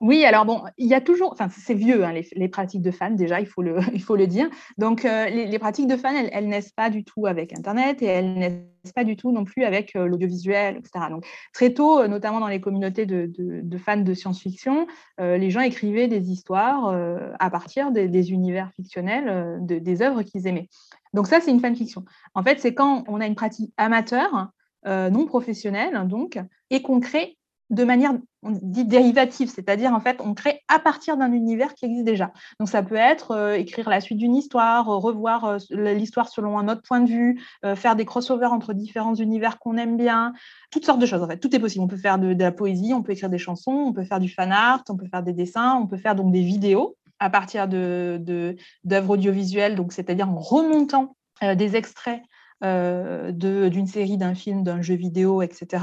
Oui, 0.00 0.24
alors 0.24 0.44
bon, 0.44 0.62
il 0.78 0.86
y 0.86 0.94
a 0.94 1.00
toujours, 1.00 1.32
enfin 1.32 1.48
c'est 1.50 1.74
vieux, 1.74 2.04
hein, 2.04 2.12
les, 2.12 2.48
pratiques 2.48 2.82
de 2.82 2.90
fans 2.90 3.10
déjà, 3.10 3.40
il 3.40 3.46
faut 3.46 3.62
le, 3.62 4.26
dire. 4.26 4.48
Donc 4.78 5.04
euh, 5.04 5.28
les, 5.28 5.58
pratiques 5.58 5.86
de 5.86 5.96
fans, 5.96 6.14
elles, 6.14 6.30
elles 6.32 6.48
naissent 6.48 6.72
pas 6.72 6.90
du 6.90 7.04
tout 7.04 7.26
avec 7.26 7.52
Internet 7.52 8.02
et 8.02 8.06
elles 8.06 8.34
naissent 8.34 8.92
pas 8.94 9.04
du 9.04 9.16
tout 9.16 9.32
non 9.32 9.44
plus 9.44 9.64
avec 9.64 9.94
euh, 9.96 10.06
l'audiovisuel, 10.06 10.76
etc. 10.78 11.06
Donc 11.10 11.26
très 11.52 11.72
tôt, 11.74 12.00
euh, 12.00 12.08
notamment 12.08 12.40
dans 12.40 12.48
les 12.48 12.60
communautés 12.60 13.06
de, 13.06 13.30
de, 13.36 13.78
fans 13.78 13.96
de 13.96 14.14
science-fiction, 14.14 14.86
les 15.18 15.50
gens 15.50 15.60
écrivaient 15.60 16.08
des 16.08 16.30
histoires 16.30 16.96
à 17.38 17.50
partir 17.50 17.90
des, 17.90 18.32
univers 18.32 18.70
fictionnels, 18.72 19.58
des 19.60 20.02
œuvres 20.02 20.22
qu'ils 20.22 20.46
aimaient. 20.46 20.68
Donc 21.12 21.26
ça, 21.26 21.40
c'est 21.40 21.50
une 21.50 21.60
fanfiction. 21.60 22.04
En 22.34 22.42
fait, 22.42 22.58
c'est 22.60 22.74
quand 22.74 23.04
on 23.06 23.20
a 23.20 23.26
une 23.26 23.34
pratique 23.34 23.72
amateur, 23.76 24.50
non 24.84 25.26
professionnelle, 25.26 26.08
donc, 26.08 26.38
et 26.70 26.82
qu'on 26.82 27.00
crée 27.00 27.36
de 27.70 27.84
manière 27.84 28.12
dérivative, 28.42 29.50
c'est-à-dire 29.52 29.92
en 29.92 29.98
fait 29.98 30.20
on 30.20 30.34
crée 30.34 30.62
à 30.68 30.78
partir 30.78 31.16
d'un 31.16 31.32
univers 31.32 31.74
qui 31.74 31.86
existe 31.86 32.04
déjà. 32.04 32.32
Donc 32.60 32.68
ça 32.68 32.82
peut 32.82 32.94
être 32.94 33.32
euh, 33.32 33.54
écrire 33.54 33.88
la 33.88 34.00
suite 34.00 34.18
d'une 34.18 34.36
histoire, 34.36 34.88
euh, 34.88 34.96
revoir 34.98 35.44
euh, 35.44 35.58
l'histoire 35.70 36.28
selon 36.28 36.58
un 36.58 36.68
autre 36.68 36.82
point 36.82 37.00
de 37.00 37.08
vue, 37.08 37.42
faire 37.74 37.96
des 37.96 38.04
crossovers 38.04 38.52
entre 38.52 38.72
différents 38.72 39.14
univers 39.14 39.58
qu'on 39.58 39.76
aime 39.76 39.96
bien, 39.96 40.32
toutes 40.70 40.84
sortes 40.84 41.00
de 41.00 41.06
choses 41.06 41.22
en 41.22 41.28
fait. 41.28 41.38
Tout 41.38 41.54
est 41.54 41.58
possible. 41.58 41.82
On 41.84 41.88
peut 41.88 41.96
faire 41.96 42.18
de, 42.18 42.34
la 42.38 42.52
poésie, 42.52 42.92
on 42.94 43.02
peut 43.02 43.12
écrire 43.12 43.30
des 43.30 43.38
chansons, 43.38 43.72
on 43.72 43.92
peut 43.92 44.04
faire 44.04 44.20
du 44.20 44.28
fan 44.28 44.52
art, 44.52 44.82
on 44.88 44.96
peut 44.96 45.08
faire 45.08 45.22
des 45.22 45.32
dessins, 45.32 45.74
on 45.74 45.86
peut 45.86 45.96
faire 45.96 46.14
donc 46.14 46.32
des 46.32 46.42
vidéos 46.42 46.96
à 47.18 47.30
partir 47.30 47.66
d'œuvres 47.66 49.10
audiovisuelles, 49.10 49.76
c'est-à-dire 49.90 50.28
en 50.28 50.38
remontant 50.38 51.16
des 51.42 51.76
extraits 51.76 52.22
d'une 52.62 53.86
série, 53.86 54.18
d'un 54.18 54.34
film, 54.34 54.62
d'un 54.62 54.82
jeu 54.82 54.94
vidéo, 54.94 55.42
etc 55.42 55.78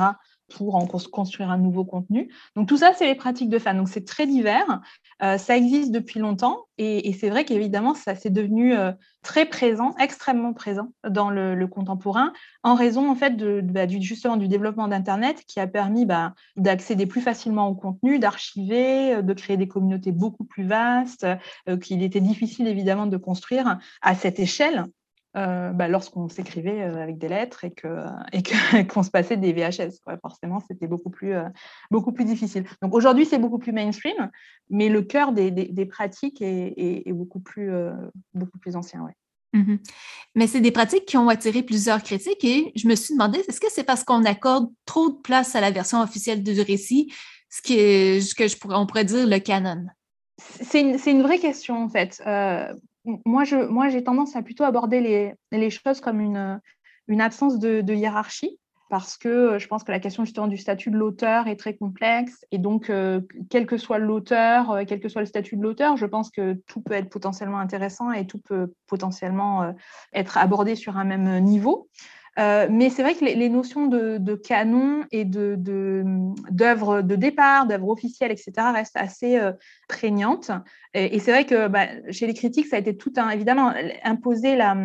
pour 0.56 0.76
en 0.76 0.86
construire 0.86 1.50
un 1.50 1.58
nouveau 1.58 1.86
contenu. 1.86 2.30
Donc 2.56 2.68
tout 2.68 2.78
ça, 2.78 2.94
c'est 2.94 3.06
les 3.06 3.16
pratiques 3.16 3.50
de 3.50 3.60
fans. 3.60 3.74
Donc 3.74 3.89
c'est 3.89 4.06
très 4.06 4.28
divers. 4.28 4.82
Euh, 5.22 5.38
ça 5.38 5.56
existe 5.56 5.92
depuis 5.92 6.20
longtemps 6.20 6.66
et, 6.78 7.13
c'est 7.13 7.30
vrai 7.30 7.46
qu'évidemment, 7.46 7.94
ça 7.94 8.16
s'est 8.16 8.30
devenu 8.30 8.76
euh, 8.76 8.92
très 9.22 9.46
présent, 9.46 9.96
extrêmement 10.00 10.54
présent 10.54 10.89
dans 11.08 11.30
le, 11.30 11.68
contemporain, 11.68 12.34
en 12.63 12.74
raison 12.76 13.10
en 13.10 13.16
fait 13.16 13.38
bah, 13.38 13.86
du, 13.86 14.02
justement 14.02 14.38
du 14.38 14.48
développement 14.48 14.88
d'Internet 14.88 15.44
qui 15.48 15.60
a 15.60 15.68
permis 15.68 16.06
bah, 16.06 16.34
d'accéder 16.58 17.06
plus 17.06 17.22
facilement 17.22 17.68
au 17.68 17.76
contenu, 17.76 18.20
d'archiver, 18.20 19.16
euh, 19.16 19.22
de 19.22 19.34
créer 19.34 19.56
des 19.56 19.68
communautés 19.68 20.12
beaucoup 20.12 20.44
plus 20.44 20.66
vastes, 20.66 21.26
qu'il 21.82 22.04
était 22.04 22.20
difficile 22.20 22.68
évidemment 22.68 23.06
de 23.06 23.18
construire 23.18 23.80
à 24.02 24.16
cette 24.16 24.39
échelle 24.39 24.86
euh, 25.36 25.72
bah, 25.72 25.88
lorsqu'on 25.88 26.30
s'écrivait 26.30 26.84
euh, 26.84 27.02
avec 27.02 27.17
des 27.17 27.28
lettres 27.28 27.63
et 27.63 27.72
que 27.72 27.88
et 28.34 28.43
qu'on 28.88 29.02
se 29.02 29.10
passait 29.10 29.36
des 29.36 29.52
VHS. 29.52 30.00
Forcément, 30.22 30.60
c'était 30.60 30.86
beaucoup 30.86 31.10
plus 31.10 31.34
euh, 31.34 31.50
beaucoup 31.89 32.12
plus 32.12 32.26
difficile. 32.26 32.65
Donc 32.84 32.93
aujourd'hui, 32.93 33.26
c'est 33.26 33.39
beaucoup 33.39 33.58
plus 33.58 33.72
mainstream, 33.72 34.30
mais 34.69 34.89
le 34.89 35.02
cœur 35.02 35.32
des, 35.32 35.50
des, 35.50 35.86
pratiques 35.88 36.39
est, 36.41 36.74
est, 36.78 37.12
beaucoup 37.13 37.39
plus 37.39 37.72
beaucoup 38.36 38.60
plus 38.60 38.76
ancien. 38.76 39.04
Ouais. 39.04 39.13
Mmh 39.54 39.78
mais 40.36 40.48
c'est 40.48 40.62
des 40.62 40.72
pratiques 40.72 41.06
qui 41.06 41.17
ont 41.17 41.30
attiré 41.30 41.62
plusieurs 41.62 42.02
critiques 42.02 42.43
et 42.43 42.72
je 42.76 42.88
me 42.88 42.96
suis 42.96 43.13
demandé, 43.13 43.38
est-ce 43.48 43.60
que 43.60 43.72
c'est 43.72 43.84
parce 43.84 44.04
qu'on 44.04 44.26
accorde 44.26 44.67
trop 44.86 45.10
de 45.10 45.17
place 45.17 45.56
à 45.56 45.62
la 45.62 45.69
version 45.69 46.02
officielle 46.02 46.41
du 46.41 46.60
récit, 46.60 47.13
ce, 47.52 47.62
qui 47.62 47.76
est, 47.76 48.19
ce 48.19 48.34
que 48.34 48.48
je 48.48 48.58
pourrais, 48.58 48.78
on 48.78 48.88
pourrait 48.88 49.06
dire 49.06 49.28
le 49.28 49.38
canon? 49.38 49.86
C'est 50.39 50.82
une, 50.82 50.98
une, 51.06 51.22
vraie 51.22 51.38
question 51.38 51.84
en 51.84 51.89
fait 51.89 52.19
moi, 53.06 53.44
j'ai 53.44 54.04
tendance 54.04 54.36
à 54.36 54.42
plutôt 54.42 54.63
aborder 54.63 55.36
les, 55.52 55.70
choses 55.70 56.00
comme 56.00 56.20
une, 56.20 56.60
absence 57.22 57.60
de, 57.60 57.82
de, 57.82 57.94
hiérarchie, 57.94 58.60
parce 58.89 59.18
que 59.18 59.28
euh, 59.28 59.60
je 59.60 59.68
pense 59.68 59.84
que 59.84 59.92
la 59.92 60.00
question 60.00 60.24
justement 60.24 60.48
du 60.48 60.58
statut 60.58 60.92
de 60.92 60.98
l'auteur 60.98 61.48
est 61.48 61.56
très 61.56 61.76
complexe, 61.76 62.46
et 62.52 62.60
donc, 62.60 62.89
euh, 62.89 63.22
quel 63.50 63.66
que 63.66 63.78
soit 63.78 63.98
l'auteur, 63.98 64.72
euh, 64.72 64.84
quel 64.88 65.00
que 65.00 65.10
soit 65.10 65.22
le 65.22 65.28
statut 65.28 65.58
de 65.58 65.63
l'auteur, 65.63 65.98
je 65.98 66.06
pense 66.06 66.30
que 66.30 66.54
tout 66.68 66.82
peut 66.82 66.94
être 66.94 67.10
potentiellement 67.10 67.60
intéressant 67.60 68.12
et 68.12 68.28
tout 68.28 68.39
peut 68.39 68.74
potentiellement 68.88 69.74
être 70.13 70.38
abordé 70.38 70.76
sur 70.76 70.98
un 70.98 71.06
même 71.06 71.39
niveau. 71.39 71.89
Euh, 72.39 72.67
mais 72.69 72.89
c'est 72.89 73.04
vrai 73.04 73.13
que 73.13 73.24
les, 73.24 73.50
notions 73.50 73.88
de, 73.88 74.36
canon 74.36 75.06
et 75.12 75.24
de, 75.26 75.56
de, 75.58 77.15
départ, 77.15 77.67
d'œuvres 77.67 77.89
officielles, 77.89 78.32
etc., 78.32 78.52
restent 78.74 78.98
assez 78.98 79.38
euh, 79.38 79.52
prégnantes. 79.88 80.52
Et, 80.93 81.19
c'est 81.19 81.32
vrai 81.32 81.46
que 81.46 81.67
bah, 81.67 81.88
chez 82.12 82.26
les 82.28 82.34
critiques, 82.34 82.67
ça 82.67 82.78
a 82.78 82.80
été 82.80 82.98
tout 82.98 83.13
un, 83.17 83.30
évidemment, 83.30 83.74
imposer 84.04 84.56
la, 84.56 84.76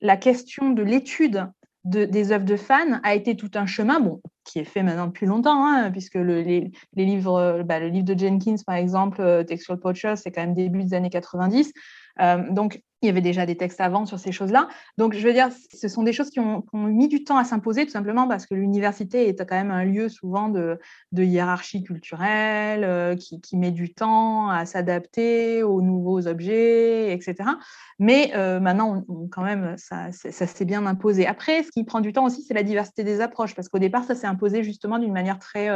la 0.00 0.16
question 0.16 0.70
de 0.70 0.82
l'étude 0.82 1.48
des 1.84 2.32
œuvres 2.32 2.46
de 2.46 2.56
fans 2.56 2.98
a 3.02 3.14
été 3.14 3.36
tout 3.36 3.50
un 3.54 3.66
chemin, 3.66 4.00
bon, 4.00 4.22
qui 4.44 4.58
est 4.58 4.64
fait 4.64 4.82
maintenant 4.82 5.06
depuis 5.06 5.26
longtemps, 5.26 5.66
hein, 5.66 5.90
puisque 5.90 6.14
le, 6.14 6.40
les, 6.40 6.70
livres, 6.96 7.62
bah, 7.64 7.78
le 7.78 7.88
livre 7.88 8.06
de 8.06 8.18
Jenkins, 8.18 8.56
par 8.66 8.76
exemple, 8.76 9.20
euh, 9.20 9.44
Textual 9.44 9.78
Poacher, 9.78 10.14
c'est 10.16 10.32
quand 10.32 10.40
même 10.40 10.54
début 10.54 10.82
des 10.82 10.94
années 10.94 11.10
90. 11.10 11.72
Euh, 12.20 12.50
donc, 12.50 12.82
il 13.02 13.06
y 13.08 13.10
avait 13.10 13.20
déjà 13.20 13.44
des 13.44 13.56
textes 13.56 13.82
avant 13.82 14.06
sur 14.06 14.18
ces 14.18 14.32
choses-là. 14.32 14.66
Donc, 14.96 15.12
je 15.12 15.26
veux 15.26 15.34
dire, 15.34 15.50
ce 15.74 15.88
sont 15.88 16.02
des 16.02 16.14
choses 16.14 16.30
qui 16.30 16.40
ont, 16.40 16.64
mis 16.72 17.06
du 17.06 17.22
temps 17.22 17.36
à 17.36 17.44
s'imposer, 17.44 17.84
tout 17.84 17.90
simplement 17.90 18.26
parce 18.26 18.46
que 18.46 18.54
l'université 18.54 19.28
est 19.28 19.36
quand 19.44 19.56
même 19.56 19.70
un 19.70 19.84
lieu 19.84 20.08
souvent 20.08 20.48
de, 20.48 20.78
hiérarchie 21.12 21.82
culturelle, 21.82 22.82
euh, 22.82 23.14
qui, 23.14 23.56
met 23.58 23.72
du 23.72 23.92
temps 23.92 24.48
à 24.48 24.64
s'adapter 24.64 25.62
aux 25.62 25.82
nouveaux 25.82 26.26
objets, 26.26 27.12
etc. 27.12 27.50
Mais 27.98 28.32
euh, 28.34 28.58
maintenant, 28.58 29.04
quand 29.30 29.42
même, 29.42 29.76
ça, 29.76 30.10
s'est 30.12 30.64
bien 30.64 30.86
imposé. 30.86 31.26
Après, 31.26 31.62
ce 31.62 31.70
qui 31.70 31.84
prend 31.84 32.00
du 32.00 32.14
temps 32.14 32.24
aussi, 32.24 32.42
c'est 32.42 32.54
la 32.54 32.62
diversité 32.62 33.04
des 33.04 33.20
approches, 33.20 33.54
parce 33.54 33.68
qu'au 33.68 33.78
départ, 33.78 34.04
ça 34.04 34.14
s'est 34.14 34.26
imposé 34.26 34.62
justement 34.62 34.98
d'une 34.98 35.12
manière 35.12 35.38
très 35.38 35.68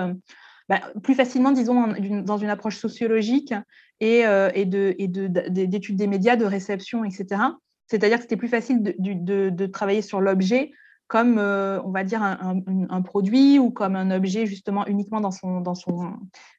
bah, 0.68 0.80
plus 1.02 1.14
facilement, 1.14 1.50
disons, 1.50 1.94
dans 2.22 2.36
une 2.36 2.50
approche 2.50 2.76
sociologique 2.76 3.54
et, 4.00 4.26
euh, 4.26 4.50
d'études 4.54 5.96
des 5.96 6.06
médias, 6.06 6.36
de 6.36 6.44
réception, 6.44 7.04
etc. 7.04 7.42
C'est-à-dire 7.86 8.18
que 8.18 8.22
c'était 8.22 8.36
plus 8.36 8.48
facile 8.48 8.82
de, 8.82 9.66
travailler 9.66 10.02
sur 10.02 10.20
l'objet 10.20 10.72
comme, 11.06 11.38
euh, 11.38 11.80
on 11.84 11.90
va 11.90 12.04
dire, 12.04 12.22
un, 12.22 13.02
produit 13.02 13.58
ou 13.58 13.70
comme 13.70 13.96
un 13.96 14.10
objet 14.10 14.44
justement 14.44 14.86
uniquement 14.86 15.20
dans, 15.20 15.30
son, 15.30 15.60
dans, 15.60 15.74
son, 15.74 16.12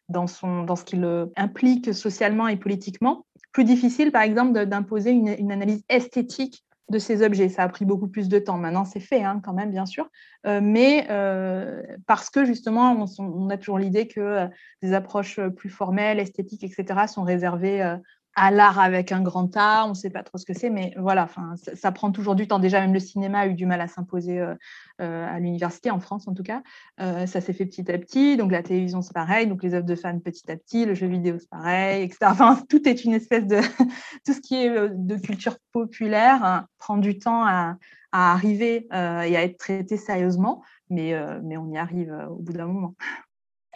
dans, 0.10 0.26
son, 0.26 0.64
dans 0.64 0.76
ce 0.76 0.84
qu'il 0.84 1.08
implique 1.36 1.94
socialement 1.94 2.48
et 2.48 2.58
politiquement. 2.58 3.26
Plus 3.52 3.64
difficile, 3.64 4.12
par 4.12 4.24
exemple, 4.24 4.66
d'imposer 4.66 5.12
une, 5.12 5.36
une, 5.38 5.52
analyse 5.52 5.84
esthétique 5.88 6.64
de 6.90 7.00
ces 7.00 7.24
objets. 7.24 7.50
Ça 7.50 7.64
a 7.64 7.70
pris 7.70 7.86
beaucoup 7.86 8.08
plus 8.08 8.30
de 8.30 8.40
temps. 8.40 8.58
Maintenant, 8.58 8.86
c'est 8.86 9.00
fait 9.00 9.24
hein, 9.24 9.42
quand 9.44 9.54
même, 9.54 9.72
bien 9.72 9.86
sûr. 9.86 10.10
Euh, 10.46 10.60
mais 10.62 11.08
euh, 11.10 11.82
parce 12.08 12.30
que 12.30 12.46
justement, 12.46 13.06
on, 13.20 13.50
a 13.50 13.58
toujours 13.58 13.80
l'idée 13.80 14.08
que 14.08 14.20
euh, 14.20 14.48
des 14.82 14.94
approches 14.94 15.40
plus 15.56 15.70
formelles, 15.70 16.20
esthétiques, 16.20 16.64
etc., 16.64 17.08
sont 17.08 17.24
réservées 17.24 17.98
à 18.40 18.52
l'art 18.52 18.80
avec 18.80 19.12
un 19.12 19.22
grand 19.22 19.52
A, 19.58 19.84
on 19.86 19.90
ne 19.90 19.94
sait 19.94 20.10
pas 20.10 20.24
trop 20.24 20.38
ce 20.38 20.46
que 20.46 20.54
c'est, 20.54 20.70
mais 20.70 20.94
voilà, 20.98 21.28
ça, 21.74 21.92
prend 21.92 22.10
toujours 22.12 22.36
du 22.36 22.48
temps. 22.48 22.58
Déjà, 22.58 22.80
même 22.80 22.94
le 22.94 23.00
cinéma 23.00 23.40
a 23.40 23.48
eu 23.48 23.54
du 23.54 23.66
mal 23.66 23.82
à 23.82 23.88
s'imposer 23.88 24.40
euh, 24.40 24.56
euh, 25.02 25.28
à 25.28 25.40
l'université, 25.40 25.92
en 25.92 26.00
France 26.00 26.26
en 26.28 26.34
tout 26.34 26.44
cas. 26.44 26.64
Euh, 27.02 27.26
ça 27.26 27.42
s'est 27.42 27.52
fait 27.52 27.66
petit 27.66 27.92
à 27.92 27.98
petit, 27.98 28.38
donc 28.38 28.52
la 28.54 28.64
télévision 28.64 29.02
c'est 29.02 29.14
pareil, 29.14 29.48
donc 29.48 29.62
les 29.62 29.74
œuvres 29.74 29.86
de 29.86 29.96
fans 29.96 30.18
petit 30.20 30.50
à 30.50 30.56
petit, 30.56 30.86
le 30.86 30.94
jeu 30.94 31.08
vidéo 31.08 31.38
c'est 31.38 31.50
pareil, 31.50 32.04
etc. 32.04 32.20
Enfin, 32.32 32.58
tout 32.70 32.88
est 32.88 33.04
une 33.04 33.14
espèce 33.14 33.46
de... 33.46 33.60
tout 34.26 34.34
ce 34.34 34.40
qui 34.40 34.56
est 34.56 34.90
de 34.90 35.16
culture 35.18 35.58
populaire 35.74 36.44
hein, 36.44 36.68
prend 36.78 36.98
du 36.98 37.20
temps 37.20 37.44
à, 37.46 37.76
arriver 38.12 38.88
et 38.92 39.38
à 39.38 39.44
être 39.44 39.58
traité 39.58 39.96
sérieusement, 39.96 40.64
mais, 40.90 41.14
mais 41.44 41.58
on 41.58 41.70
y 41.70 41.78
arrive 41.78 42.12
au 42.32 42.38
bout 42.38 42.54
d'un 42.54 42.66
moment. 42.66 42.96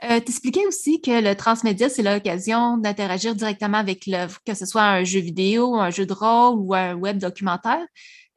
Euh, 0.03 0.19
T'expliquais 0.19 0.65
aussi 0.67 0.99
que 1.01 1.21
le 1.21 1.33
transmédia, 1.35 1.87
c'est 1.87 2.03
l'occasion 2.03 2.77
d'interagir 2.77 3.35
directement 3.35 3.77
avec 3.77 4.05
l'œuvre, 4.05 4.39
que 4.45 4.53
ce 4.53 4.65
soit 4.65 4.83
un 4.83 5.03
jeu 5.03 5.19
vidéo, 5.19 5.75
un 5.75 5.91
jeu 5.91 6.05
de 6.05 6.13
rôle 6.13 6.59
ou 6.59 6.73
un 6.73 6.95
web 6.95 7.17
documentaire. 7.19 7.85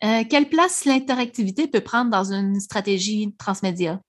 Euh, 0.05 0.23
quelle 0.29 0.49
place 0.49 0.85
l'interactivité 0.85 1.67
peut 1.67 1.81
prendre 1.81 2.11
dans 2.11 2.33
une 2.33 2.61
stratégie 2.61 3.35
transmédia? 3.37 4.01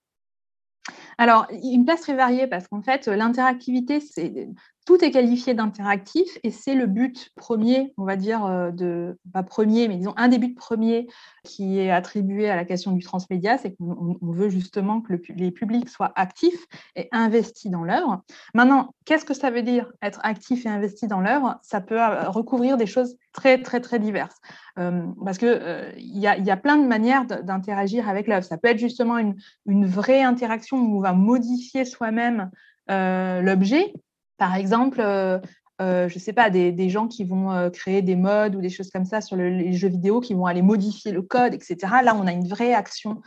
Alors, 1.16 1.46
une 1.50 1.84
place 1.84 2.02
très 2.02 2.14
variée 2.14 2.46
parce 2.46 2.68
qu'en 2.68 2.82
fait, 2.82 3.08
l'interactivité, 3.08 3.98
c'est 4.00 4.48
tout 4.88 5.04
est 5.04 5.10
qualifié 5.10 5.52
d'interactif 5.52 6.38
et 6.44 6.50
c'est 6.50 6.74
le 6.74 6.86
but 6.86 7.28
premier, 7.36 7.92
on 7.98 8.04
va 8.04 8.16
dire, 8.16 8.46
euh, 8.46 9.12
pas 9.34 9.42
premier, 9.42 9.86
mais 9.86 9.96
disons 9.96 10.14
un 10.16 10.28
des 10.28 10.38
buts 10.38 10.54
premiers 10.54 11.08
qui 11.44 11.78
est 11.78 11.90
attribué 11.90 12.48
à 12.48 12.56
la 12.56 12.64
question 12.64 12.92
du 12.92 13.04
transmédia, 13.04 13.58
c'est 13.58 13.74
qu'on 13.74 14.16
veut 14.22 14.48
justement 14.48 15.02
que 15.02 15.12
les 15.36 15.50
publics 15.50 15.90
soient 15.90 16.10
actifs 16.16 16.64
et 16.96 17.06
investis 17.12 17.70
dans 17.70 17.84
l'œuvre. 17.84 18.22
Maintenant, 18.54 18.94
qu'est-ce 19.04 19.26
que 19.26 19.34
ça 19.34 19.50
veut 19.50 19.60
dire 19.60 19.92
être 20.00 20.20
actif 20.22 20.64
et 20.64 20.70
investi 20.70 21.06
dans 21.06 21.20
l'œuvre? 21.20 21.58
Ça 21.60 21.82
peut 21.82 22.00
euh, 22.00 22.30
recouvrir 22.30 22.78
des 22.78 22.86
choses 22.86 23.18
très, 23.34 23.60
très, 23.60 23.82
très 23.82 23.98
diverses. 23.98 24.38
Euh, 24.78 25.02
parce 25.22 25.36
qu'il 25.36 25.94
il 25.98 26.18
y, 26.18 26.50
a, 26.50 26.56
plein 26.56 26.78
de 26.78 26.86
manières 26.86 27.26
d'interagir 27.26 28.08
avec 28.08 28.26
l'œuvre. 28.26 28.46
Ça 28.46 28.56
peut 28.56 28.68
être 28.68 28.78
justement 28.78 29.18
une, 29.18 29.36
vraie 29.66 30.22
interaction 30.22 30.78
où 30.78 30.96
on 30.96 31.00
va 31.00 31.12
modifier 31.12 31.84
soi-même 31.84 32.50
l'objet, 32.88 33.92
par 34.38 34.54
exemple, 34.54 35.00
euh, 35.00 35.38
euh, 35.80 36.08
je 36.08 36.14
ne 36.14 36.20
sais 36.20 36.32
pas, 36.32 36.48
des, 36.48 36.88
gens 36.88 37.06
qui 37.06 37.24
vont 37.24 37.52
euh, 37.52 37.70
créer 37.70 38.02
des 38.02 38.16
modes 38.16 38.56
ou 38.56 38.60
des 38.60 38.70
choses 38.70 38.90
comme 38.90 39.04
ça 39.04 39.20
sur 39.20 39.36
les 39.36 39.72
jeux 39.72 39.88
vidéo, 39.88 40.20
qui 40.20 40.34
vont 40.34 40.46
aller 40.46 40.62
modifier 40.62 41.12
le 41.12 41.22
code, 41.22 41.54
etc. 41.54 41.76
Là, 42.02 42.16
on 42.16 42.26
a 42.26 42.32
une 42.32 42.48
vraie 42.48 42.72
action 42.72 43.20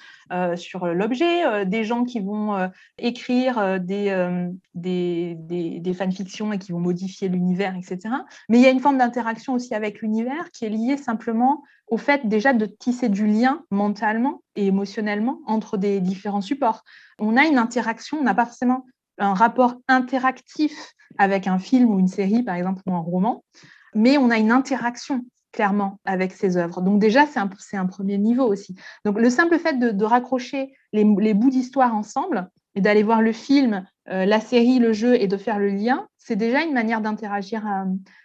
sur 0.56 0.88
l'objet. 0.88 1.66
des 1.66 1.84
gens 1.84 2.06
qui 2.06 2.22
vont 2.22 2.70
écrire 2.98 3.80
des, 3.82 4.14
fanfictions 5.94 6.54
et 6.54 6.58
qui 6.58 6.72
vont 6.72 6.80
modifier 6.80 7.28
l'univers, 7.28 7.76
etc. 7.76 8.16
Mais 8.50 8.58
il 8.58 8.64
y 8.64 8.68
a 8.68 8.72
une 8.72 8.80
forme 8.80 8.98
d'interaction 8.98 9.54
aussi 9.54 9.76
avec 9.76 10.02
l'univers 10.02 10.50
qui 10.52 10.66
est 10.66 10.70
liée 10.70 10.98
simplement 10.98 11.64
au 11.88 11.98
fait 11.98 12.26
déjà 12.26 12.54
de 12.54 12.66
tisser 12.66 13.10
du 13.10 13.28
lien 13.28 13.64
mentalement 13.70 14.42
et 14.56 14.68
émotionnellement 14.68 15.42
entre 15.46 15.76
des 15.76 16.00
différents 16.00 16.42
supports. 16.42 16.84
On 17.20 17.36
a 17.36 17.44
une 17.44 17.58
interaction, 17.58 18.18
on 18.18 18.24
n'a 18.24 18.34
pas 18.34 18.46
forcément 18.46 18.86
un 19.18 19.34
rapport 19.34 19.76
interactif 19.88 20.94
avec 21.18 21.48
un 21.48 21.60
film 21.60 21.90
ou 21.94 22.00
une 22.00 22.08
série, 22.08 22.44
par 22.44 22.56
exemple, 22.56 22.82
ou 22.88 22.94
un 22.94 23.00
roman, 23.00 23.44
mais 23.94 24.18
on 24.18 24.30
a 24.30 24.38
une 24.38 24.52
interaction 24.52 25.26
clairement 25.52 26.00
avec 26.06 26.32
ces 26.32 26.58
œuvres. 26.58 26.82
Donc 26.82 27.00
déjà, 27.00 27.26
c'est 27.26 27.40
un, 27.40 27.50
un, 27.74 27.86
premier 27.86 28.18
niveau 28.18 28.44
aussi. 28.44 28.76
Donc 29.06 29.20
le 29.20 29.30
simple 29.30 29.60
fait 29.60 29.78
de, 29.78 30.06
raccrocher 30.06 30.74
les, 30.94 31.04
bouts 31.34 31.50
d'histoire 31.50 31.94
ensemble 31.94 32.50
et 32.76 32.82
d'aller 32.82 33.04
voir 33.04 33.22
le 33.22 33.34
film, 33.34 33.86
euh, 34.10 34.26
la 34.26 34.40
série, 34.40 34.80
le 34.80 34.94
jeu 34.94 35.16
et 35.16 35.28
de 35.28 35.38
faire 35.38 35.60
le 35.60 35.70
lien, 35.70 36.08
c'est 36.18 36.38
déjà 36.38 36.64
une 36.64 36.74
manière 36.74 37.02
d'interagir 37.02 37.68
euh, 37.68 37.84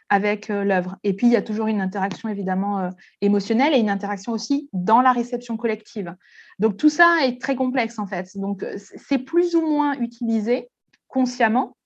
avec 0.08 0.50
euh, 0.50 0.62
l'œuvre. 0.62 0.96
Et 1.02 1.14
puis, 1.14 1.26
il 1.26 1.32
y 1.32 1.36
a 1.36 1.42
toujours 1.42 1.66
une 1.66 1.80
interaction 1.80 2.28
évidemment 2.28 2.90
émotionnelle 3.20 3.74
et 3.74 3.78
une 3.78 3.90
interaction 3.90 4.32
aussi 4.32 4.68
dans 4.72 5.00
la 5.00 5.12
réception 5.12 5.56
collective. 5.56 6.14
Donc 6.60 6.76
tout 6.76 6.88
ça 6.88 7.18
est 7.24 7.40
très 7.40 7.56
complexe 7.56 7.98
en 7.98 8.06
fait. 8.06 8.30
Donc 8.36 8.64
c'est 8.76 9.18
plus 9.18 9.56
ou 9.56 9.62
moins 9.62 9.98
utilisé 9.98 10.68
consciemment 11.08 11.76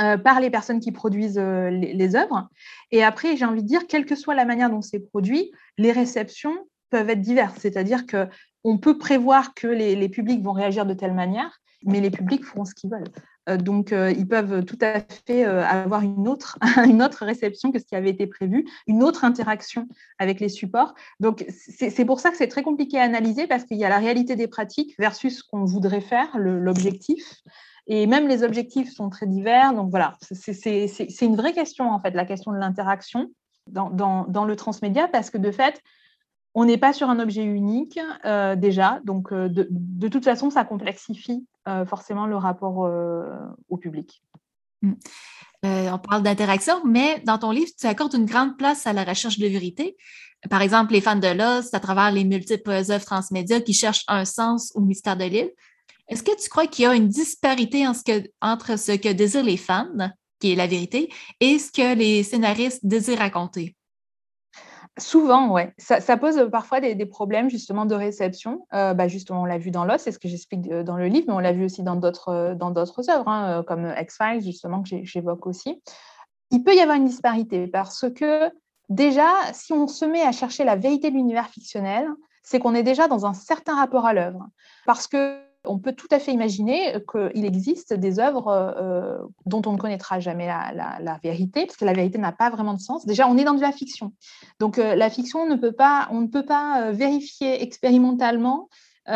euh, 0.00 0.16
par 0.16 0.40
les 0.40 0.48
personnes 0.48 0.80
qui 0.80 0.90
produisent 0.90 1.38
euh, 1.38 1.68
les, 1.68 2.16
œuvres. 2.16 2.48
Et 2.92 3.04
après, 3.04 3.36
j'ai 3.36 3.44
envie 3.44 3.62
de 3.62 3.68
dire, 3.68 3.86
quelle 3.86 4.06
que 4.06 4.14
soit 4.14 4.34
la 4.34 4.46
manière 4.46 4.70
dont 4.70 4.80
c'est 4.80 5.00
produit, 5.00 5.52
les 5.76 5.92
réceptions 5.92 6.56
peuvent 6.88 7.10
être 7.10 7.20
diverses. 7.20 7.58
C'est-à-dire 7.58 8.06
que 8.06 8.26
on 8.64 8.78
peut 8.78 8.96
prévoir 8.96 9.52
que 9.52 9.66
les, 9.66 10.08
publics 10.08 10.42
vont 10.42 10.52
réagir 10.52 10.86
de 10.86 10.94
telle 10.94 11.12
manière, 11.12 11.60
mais 11.84 12.00
les 12.00 12.10
publics 12.10 12.42
feront 12.42 12.64
ce 12.64 12.74
qu'ils 12.74 12.88
veulent. 12.88 13.10
Euh, 13.50 13.58
donc, 13.58 13.92
ils 13.92 14.26
peuvent 14.26 14.64
tout 14.64 14.78
à 14.80 15.00
fait 15.26 15.44
avoir 15.44 16.00
une 16.00 16.26
autre, 16.26 16.58
une 16.86 17.02
autre 17.02 17.26
réception 17.26 17.70
que 17.70 17.78
ce 17.78 17.84
qui 17.84 17.94
avait 17.94 18.10
été 18.10 18.26
prévu, 18.26 18.64
une 18.86 19.02
autre 19.02 19.26
interaction 19.26 19.88
avec 20.18 20.40
les 20.40 20.48
supports. 20.48 20.94
Donc, 21.20 21.44
c'est 21.50 22.06
pour 22.06 22.18
ça 22.18 22.30
que 22.30 22.38
c'est 22.38 22.48
très 22.48 22.62
compliqué 22.62 22.98
à 22.98 23.02
analyser 23.02 23.46
parce 23.46 23.64
qu'il 23.64 23.76
y 23.76 23.84
a 23.84 23.90
la 23.90 23.98
réalité 23.98 24.36
des 24.36 24.48
pratiques 24.48 24.94
versus 24.98 25.40
ce 25.40 25.44
qu'on 25.44 25.66
voudrait 25.66 26.00
faire, 26.00 26.38
l'objectif. 26.38 27.42
Et 27.86 28.06
même 28.06 28.28
les 28.28 28.42
objectifs 28.42 28.92
sont 28.92 29.10
très 29.10 29.26
divers. 29.26 29.74
Donc 29.74 29.90
voilà, 29.90 30.16
c'est 30.20 31.20
une 31.20 31.36
vraie 31.36 31.52
question, 31.52 31.90
en 31.90 32.00
fait, 32.00 32.12
la 32.12 32.24
question 32.24 32.52
de 32.52 32.58
l'interaction 32.58 33.30
dans, 33.68 34.44
le 34.46 34.56
transmédia, 34.56 35.08
parce 35.08 35.30
que 35.30 35.38
de 35.38 35.50
fait, 35.50 35.82
on 36.54 36.64
n'est 36.64 36.78
pas 36.78 36.92
sur 36.92 37.08
un 37.08 37.18
objet 37.18 37.44
unique 37.44 37.98
euh, 38.24 38.56
déjà. 38.56 39.00
Donc 39.04 39.32
euh, 39.32 39.48
de, 39.48 40.08
toute 40.08 40.24
façon, 40.24 40.50
ça 40.50 40.64
complexifie 40.64 41.46
euh, 41.68 41.86
forcément 41.86 42.26
le 42.26 42.36
rapport 42.36 42.88
au 43.68 43.76
public. 43.76 44.22
Mm. 44.82 44.94
on 45.64 45.98
parle 45.98 46.22
d'interaction, 46.22 46.84
mais 46.84 47.20
dans 47.24 47.38
ton 47.38 47.50
livre, 47.50 47.70
tu 47.78 47.86
accordes 47.86 48.14
une 48.14 48.26
grande 48.26 48.56
place 48.56 48.86
à 48.86 48.92
la 48.92 49.04
recherche 49.04 49.38
de 49.38 49.46
vérité. 49.46 49.96
Par 50.50 50.60
exemple, 50.60 50.92
les 50.92 51.00
fans 51.00 51.16
de 51.16 51.28
l'os, 51.28 51.72
à 51.72 51.78
travers 51.78 52.10
les 52.10 52.24
multiples 52.24 52.70
œuvres 52.70 53.04
transmédia 53.04 53.60
qui 53.60 53.72
cherchent 53.72 54.04
un 54.08 54.24
sens 54.24 54.72
au 54.74 54.80
mystère 54.80 55.16
de 55.16 55.24
l'île. 55.24 55.50
Est-ce 56.12 56.22
que 56.22 56.38
tu 56.38 56.50
crois 56.50 56.66
qu'il 56.66 56.84
y 56.84 56.86
a 56.86 56.94
une 56.94 57.08
disparité 57.08 57.86
entre 58.42 58.78
ce 58.78 58.92
que 58.92 59.10
désirent 59.10 59.44
les 59.44 59.56
fans, 59.56 60.10
qui 60.40 60.52
est 60.52 60.56
la 60.56 60.66
vérité, 60.66 61.10
et 61.40 61.58
ce 61.58 61.72
que 61.72 61.94
les 61.94 62.22
scénaristes 62.22 62.84
désirent 62.84 63.20
raconter? 63.20 63.74
Souvent, 64.98 65.54
oui. 65.54 65.62
Ça, 65.78 66.18
pose 66.18 66.50
parfois 66.52 66.82
des, 66.82 67.06
problèmes 67.06 67.48
justement 67.48 67.86
de 67.86 67.94
réception. 67.94 68.66
Euh, 68.74 68.92
bah, 68.92 69.08
justement, 69.08 69.40
on 69.40 69.44
l'a 69.46 69.56
vu 69.56 69.70
dans 69.70 69.86
Lost, 69.86 70.04
c'est 70.04 70.12
ce 70.12 70.18
que 70.18 70.28
j'explique 70.28 70.70
euh, 70.70 70.82
dans 70.82 70.98
le 70.98 71.06
livre, 71.06 71.24
mais 71.28 71.32
on 71.32 71.38
l'a 71.38 71.54
vu 71.54 71.64
aussi 71.64 71.82
dans 71.82 71.96
d'autres 71.96 72.28
euh, 72.28 72.54
dans 72.54 72.70
d'autres 72.72 73.08
œuvres, 73.08 73.28
hein, 73.28 73.64
comme 73.66 73.94
X-Files, 73.98 74.42
justement, 74.42 74.82
que 74.82 74.90
j'évoque 75.04 75.46
aussi. 75.46 75.82
Il 76.50 76.62
peut 76.62 76.74
y 76.74 76.80
avoir 76.80 76.98
une 76.98 77.06
disparité 77.06 77.68
parce 77.68 78.04
que 78.14 78.50
déjà, 78.90 79.30
si 79.54 79.72
on 79.72 79.86
se 79.86 80.04
met 80.04 80.20
à 80.20 80.32
chercher 80.32 80.64
la 80.64 80.76
vérité 80.76 81.10
de 81.10 81.16
l'univers 81.16 81.48
fictionnel, 81.48 82.06
c'est 82.42 82.58
qu'on 82.58 82.74
est 82.74 82.82
déjà 82.82 83.08
dans 83.08 83.24
un 83.24 83.32
certain 83.32 83.76
rapport 83.76 84.04
à 84.04 84.12
l'œuvre. 84.12 84.46
Parce 84.84 85.06
que 85.06 85.51
on 85.64 85.78
peut 85.78 85.92
tout 85.92 86.08
à 86.10 86.18
fait 86.18 86.32
imaginer 86.32 86.96
qu'il 87.10 87.44
existe 87.44 87.94
des 87.94 88.18
œuvres 88.18 88.48
euh, 88.48 89.18
dont 89.46 89.62
on 89.66 89.72
ne 89.72 89.78
connaîtra 89.78 90.20
jamais 90.20 90.46
la, 90.46 91.18
vérité, 91.22 91.66
parce 91.66 91.76
que 91.76 91.84
la 91.84 91.92
vérité 91.92 92.18
n'a 92.18 92.32
pas 92.32 92.50
vraiment 92.50 92.74
de 92.74 92.80
sens. 92.80 93.06
Déjà, 93.06 93.28
on 93.28 93.36
est 93.36 93.44
dans 93.44 93.54
de 93.54 93.60
la 93.60 93.72
fiction. 93.72 94.12
Donc, 94.58 94.78
euh, 94.78 94.94
la 94.94 95.10
fiction, 95.10 95.40
on 95.40 95.48
ne 95.48 95.56
peut 95.56 95.72
pas, 95.72 96.08
on 96.10 96.20
ne 96.20 96.26
peut 96.26 96.44
pas 96.44 96.82
euh, 96.82 96.92
vérifier 96.92 97.62
expérimentalement 97.62 98.68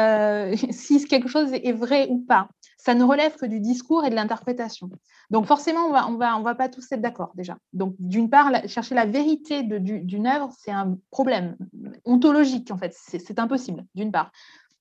si 0.71 1.05
quelque 1.05 1.29
chose 1.29 1.53
est 1.53 1.73
vrai 1.73 2.09
ou 2.11 2.19
pas. 2.19 2.49
Ça 2.77 2.95
ne 2.95 3.05
relève 3.05 3.37
que 3.37 3.47
du 3.47 3.61
discours 3.61 4.05
et 4.05 4.11
de 4.11 4.15
l'interprétation. 4.15 4.91
Donc, 5.31 5.47
forcément, 5.47 5.87
on 5.87 6.17
va, 6.17 6.37
on 6.37 6.43
va, 6.43 6.55
pas 6.55 6.69
tous 6.69 6.91
être 6.93 7.01
d'accord 7.01 7.33
déjà. 7.35 7.57
Donc, 7.73 7.95
d'une 7.99 8.31
part, 8.31 8.51
chercher 8.69 8.95
la 8.95 9.07
vérité 9.07 9.63
d'une 9.63 10.27
œuvre, 10.27 10.51
c'est 10.57 10.71
un 10.71 10.97
problème 11.11 11.57
ontologique, 12.05 12.71
en 12.71 12.79
fait. 12.79 12.95
C'est 12.97 13.39
impossible, 13.39 13.85
d'une 13.95 14.13
part. 14.13 14.31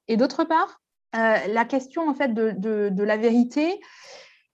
Et 0.08 0.18
d'autre 0.18 0.44
part, 0.44 0.80
euh, 0.85 0.85
la 1.16 1.66
question 1.66 2.08
en 2.08 2.14
fait 2.14 2.34
de, 2.34 3.04
la 3.04 3.18
vérité, 3.18 3.80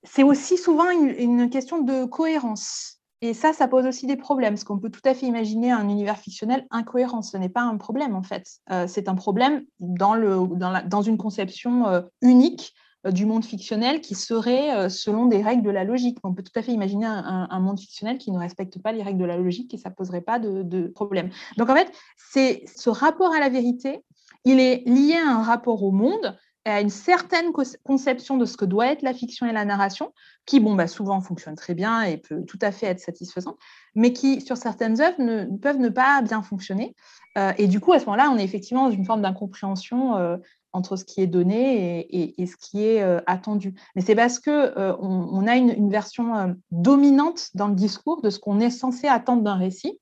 c'est 0.03 0.23
aussi 0.23 0.57
souvent 0.57 0.89
une, 0.89 1.49
question 1.49 1.81
de 1.81 2.05
cohérence. 2.05 2.97
Et 3.23 3.35
ça, 3.35 3.53
ça 3.53 3.67
pose 3.67 3.85
aussi 3.85 4.07
des 4.07 4.15
problèmes, 4.15 4.55
parce 4.55 4.63
qu'on 4.63 4.79
peut 4.79 4.89
tout 4.89 5.01
à 5.05 5.13
fait 5.13 5.27
imaginer 5.27 5.71
un 5.71 5.87
univers 5.87 6.17
fictionnel 6.17 6.65
incohérent. 6.71 7.21
Ce 7.21 7.37
n'est 7.37 7.49
pas 7.49 7.61
un 7.61 7.77
problème, 7.77 8.15
en 8.15 8.23
fait. 8.23 8.47
Euh, 8.71 8.87
c'est 8.87 9.07
un 9.07 9.13
problème 9.13 9.63
dans, 9.79 10.15
le, 10.15 10.39
dans, 10.87 11.01
une 11.03 11.17
conception 11.17 11.87
euh, 11.87 12.01
unique 12.23 12.73
du 13.05 13.27
monde 13.27 13.45
fictionnel 13.45 14.01
qui 14.01 14.13
serait 14.13 14.87
selon 14.89 15.25
des 15.25 15.41
règles 15.41 15.63
de 15.63 15.71
la 15.71 15.83
logique. 15.83 16.19
On 16.23 16.33
peut 16.33 16.43
tout 16.43 16.51
à 16.59 16.61
fait 16.61 16.71
imaginer 16.71 17.07
un, 17.07 17.59
monde 17.59 17.79
fictionnel 17.79 18.19
qui 18.19 18.31
ne 18.31 18.37
respecte 18.37 18.79
pas 18.79 18.91
les 18.91 19.01
règles 19.01 19.19
de 19.19 19.25
la 19.25 19.37
logique 19.37 19.73
et 19.73 19.77
ça 19.77 19.89
ne 19.89 19.95
poserait 19.95 20.21
pas 20.21 20.37
de, 20.37 20.61
de 20.61 20.87
problème. 20.87 21.31
Donc, 21.57 21.71
en 21.71 21.75
fait, 21.75 21.91
c'est 22.15 22.63
ce 22.67 22.91
rapport 22.91 23.33
à 23.33 23.39
la 23.39 23.49
vérité, 23.49 24.03
il 24.45 24.59
est 24.59 24.83
lié 24.87 25.15
à 25.15 25.29
un 25.29 25.43
rapport 25.43 25.83
au 25.83 25.91
monde 25.91 26.37
à 26.65 26.81
une 26.81 26.89
certaine 26.89 27.51
conception 27.83 28.37
de 28.37 28.45
ce 28.45 28.55
que 28.55 28.65
doit 28.65 28.87
être 28.87 29.01
la 29.01 29.13
fiction 29.13 29.47
et 29.47 29.51
la 29.51 29.65
narration, 29.65 30.13
qui, 30.45 30.59
bon, 30.59 30.75
bah, 30.75 30.87
souvent 30.87 31.19
fonctionne 31.21 31.55
très 31.55 31.73
bien 31.73 32.03
et 32.03 32.17
peut 32.17 32.43
tout 32.45 32.59
à 32.61 32.71
fait 32.71 32.85
être 32.87 32.99
satisfaisant, 32.99 33.57
mais 33.95 34.13
qui, 34.13 34.41
sur 34.41 34.57
certaines 34.57 35.01
œuvres, 35.01 35.19
ne, 35.19 35.45
peuvent 35.57 35.79
ne 35.79 35.89
pas 35.89 36.21
bien 36.21 36.43
fonctionner. 36.43 36.95
Euh, 37.37 37.51
et 37.57 37.67
du 37.67 37.79
coup, 37.79 37.93
à 37.93 37.99
ce 37.99 38.05
moment-là, 38.05 38.29
on 38.31 38.37
est 38.37 38.43
effectivement 38.43 38.89
dans 38.89 38.95
une 38.95 39.05
forme 39.05 39.21
d'incompréhension 39.21 40.17
euh, 40.17 40.37
entre 40.73 40.95
ce 40.95 41.03
qui 41.03 41.21
est 41.21 41.27
donné 41.27 42.07
et, 42.39 42.45
ce 42.45 42.55
qui 42.55 42.85
est 42.85 43.01
euh, 43.01 43.19
attendu. 43.25 43.73
Mais 43.95 44.01
c'est 44.01 44.15
parce 44.15 44.39
que 44.39 44.73
on, 44.99 45.47
a 45.47 45.55
une, 45.55 45.89
version 45.89 46.55
dominante 46.69 47.49
dans 47.55 47.67
le 47.67 47.75
discours 47.75 48.21
de 48.21 48.29
ce 48.29 48.39
qu'on 48.39 48.59
est 48.59 48.69
censé 48.69 49.07
attendre 49.07 49.41
d'un 49.41 49.55
récit, 49.55 49.99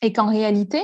et 0.00 0.12
qu'en 0.12 0.26
réalité, 0.26 0.80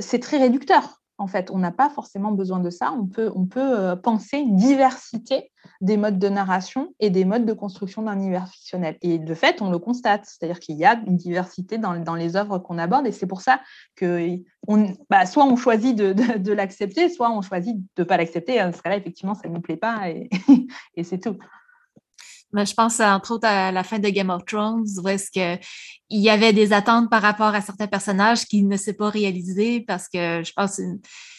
c'est 0.00 0.18
très 0.18 0.38
réducteur 0.38 1.02
en 1.18 1.26
fait, 1.26 1.50
on 1.50 1.58
n'a 1.58 1.70
pas 1.70 1.88
forcément 1.90 2.32
besoin 2.32 2.58
de 2.58 2.70
ça. 2.70 2.92
On 2.92 3.06
peut, 3.06 3.32
euh, 3.56 3.96
penser 3.96 4.38
une 4.38 4.56
diversité 4.56 5.52
des 5.80 5.96
modes 5.96 6.18
de 6.18 6.28
narration 6.28 6.92
et 6.98 7.10
des 7.10 7.24
modes 7.24 7.46
de 7.46 7.52
construction 7.52 8.02
d'un 8.02 8.16
univers 8.16 8.48
fictionnel. 8.48 8.98
Et 9.00 9.18
de 9.18 9.34
fait, 9.34 9.62
on 9.62 9.70
le 9.70 9.78
constate, 9.78 10.24
c'est-à-dire 10.26 10.58
qu'il 10.58 10.76
y 10.76 10.84
a 10.84 11.00
une 11.06 11.16
diversité 11.16 11.78
dans, 11.78 12.14
les 12.14 12.36
œuvres 12.36 12.58
qu'on 12.58 12.78
aborde, 12.78 13.06
et 13.06 13.12
c'est 13.12 13.26
pour 13.26 13.40
ça 13.40 13.60
que 13.96 14.38
bah, 15.08 15.26
soit 15.26 15.44
on 15.44 15.56
choisit 15.56 15.96
de, 15.96 16.52
l'accepter, 16.52 17.08
soit 17.08 17.30
on 17.30 17.42
choisit 17.42 17.76
de 17.76 18.02
ne 18.02 18.04
pas 18.04 18.16
l'accepter. 18.16 18.58
Dans 18.58 18.72
ce 18.72 18.82
cas-là, 18.82 18.96
effectivement, 18.96 19.34
ça 19.34 19.48
ne 19.48 19.54
nous 19.54 19.60
plaît 19.60 19.76
pas, 19.76 20.10
et, 20.10 20.28
c'est 21.04 21.20
tout. 21.20 21.36
Mais 22.54 22.64
je 22.64 22.74
pense 22.74 23.00
entre 23.00 23.32
autres 23.32 23.46
à 23.46 23.72
la 23.72 23.82
fin 23.82 23.98
de 23.98 24.08
Game 24.08 24.30
of 24.30 24.44
Thrones, 24.44 24.86
où 25.02 25.08
est-ce 25.08 25.30
qu'il 25.30 25.58
y 26.10 26.30
avait 26.30 26.52
des 26.52 26.72
attentes 26.72 27.10
par 27.10 27.20
rapport 27.20 27.54
à 27.54 27.60
certains 27.60 27.88
personnages 27.88 28.46
qui 28.46 28.62
ne 28.62 28.76
s'est 28.76 28.94
pas 28.94 29.10
réalisé 29.10 29.80
parce 29.80 30.08
que 30.08 30.42
je 30.44 30.52
pense 30.54 30.76
que 30.76 30.82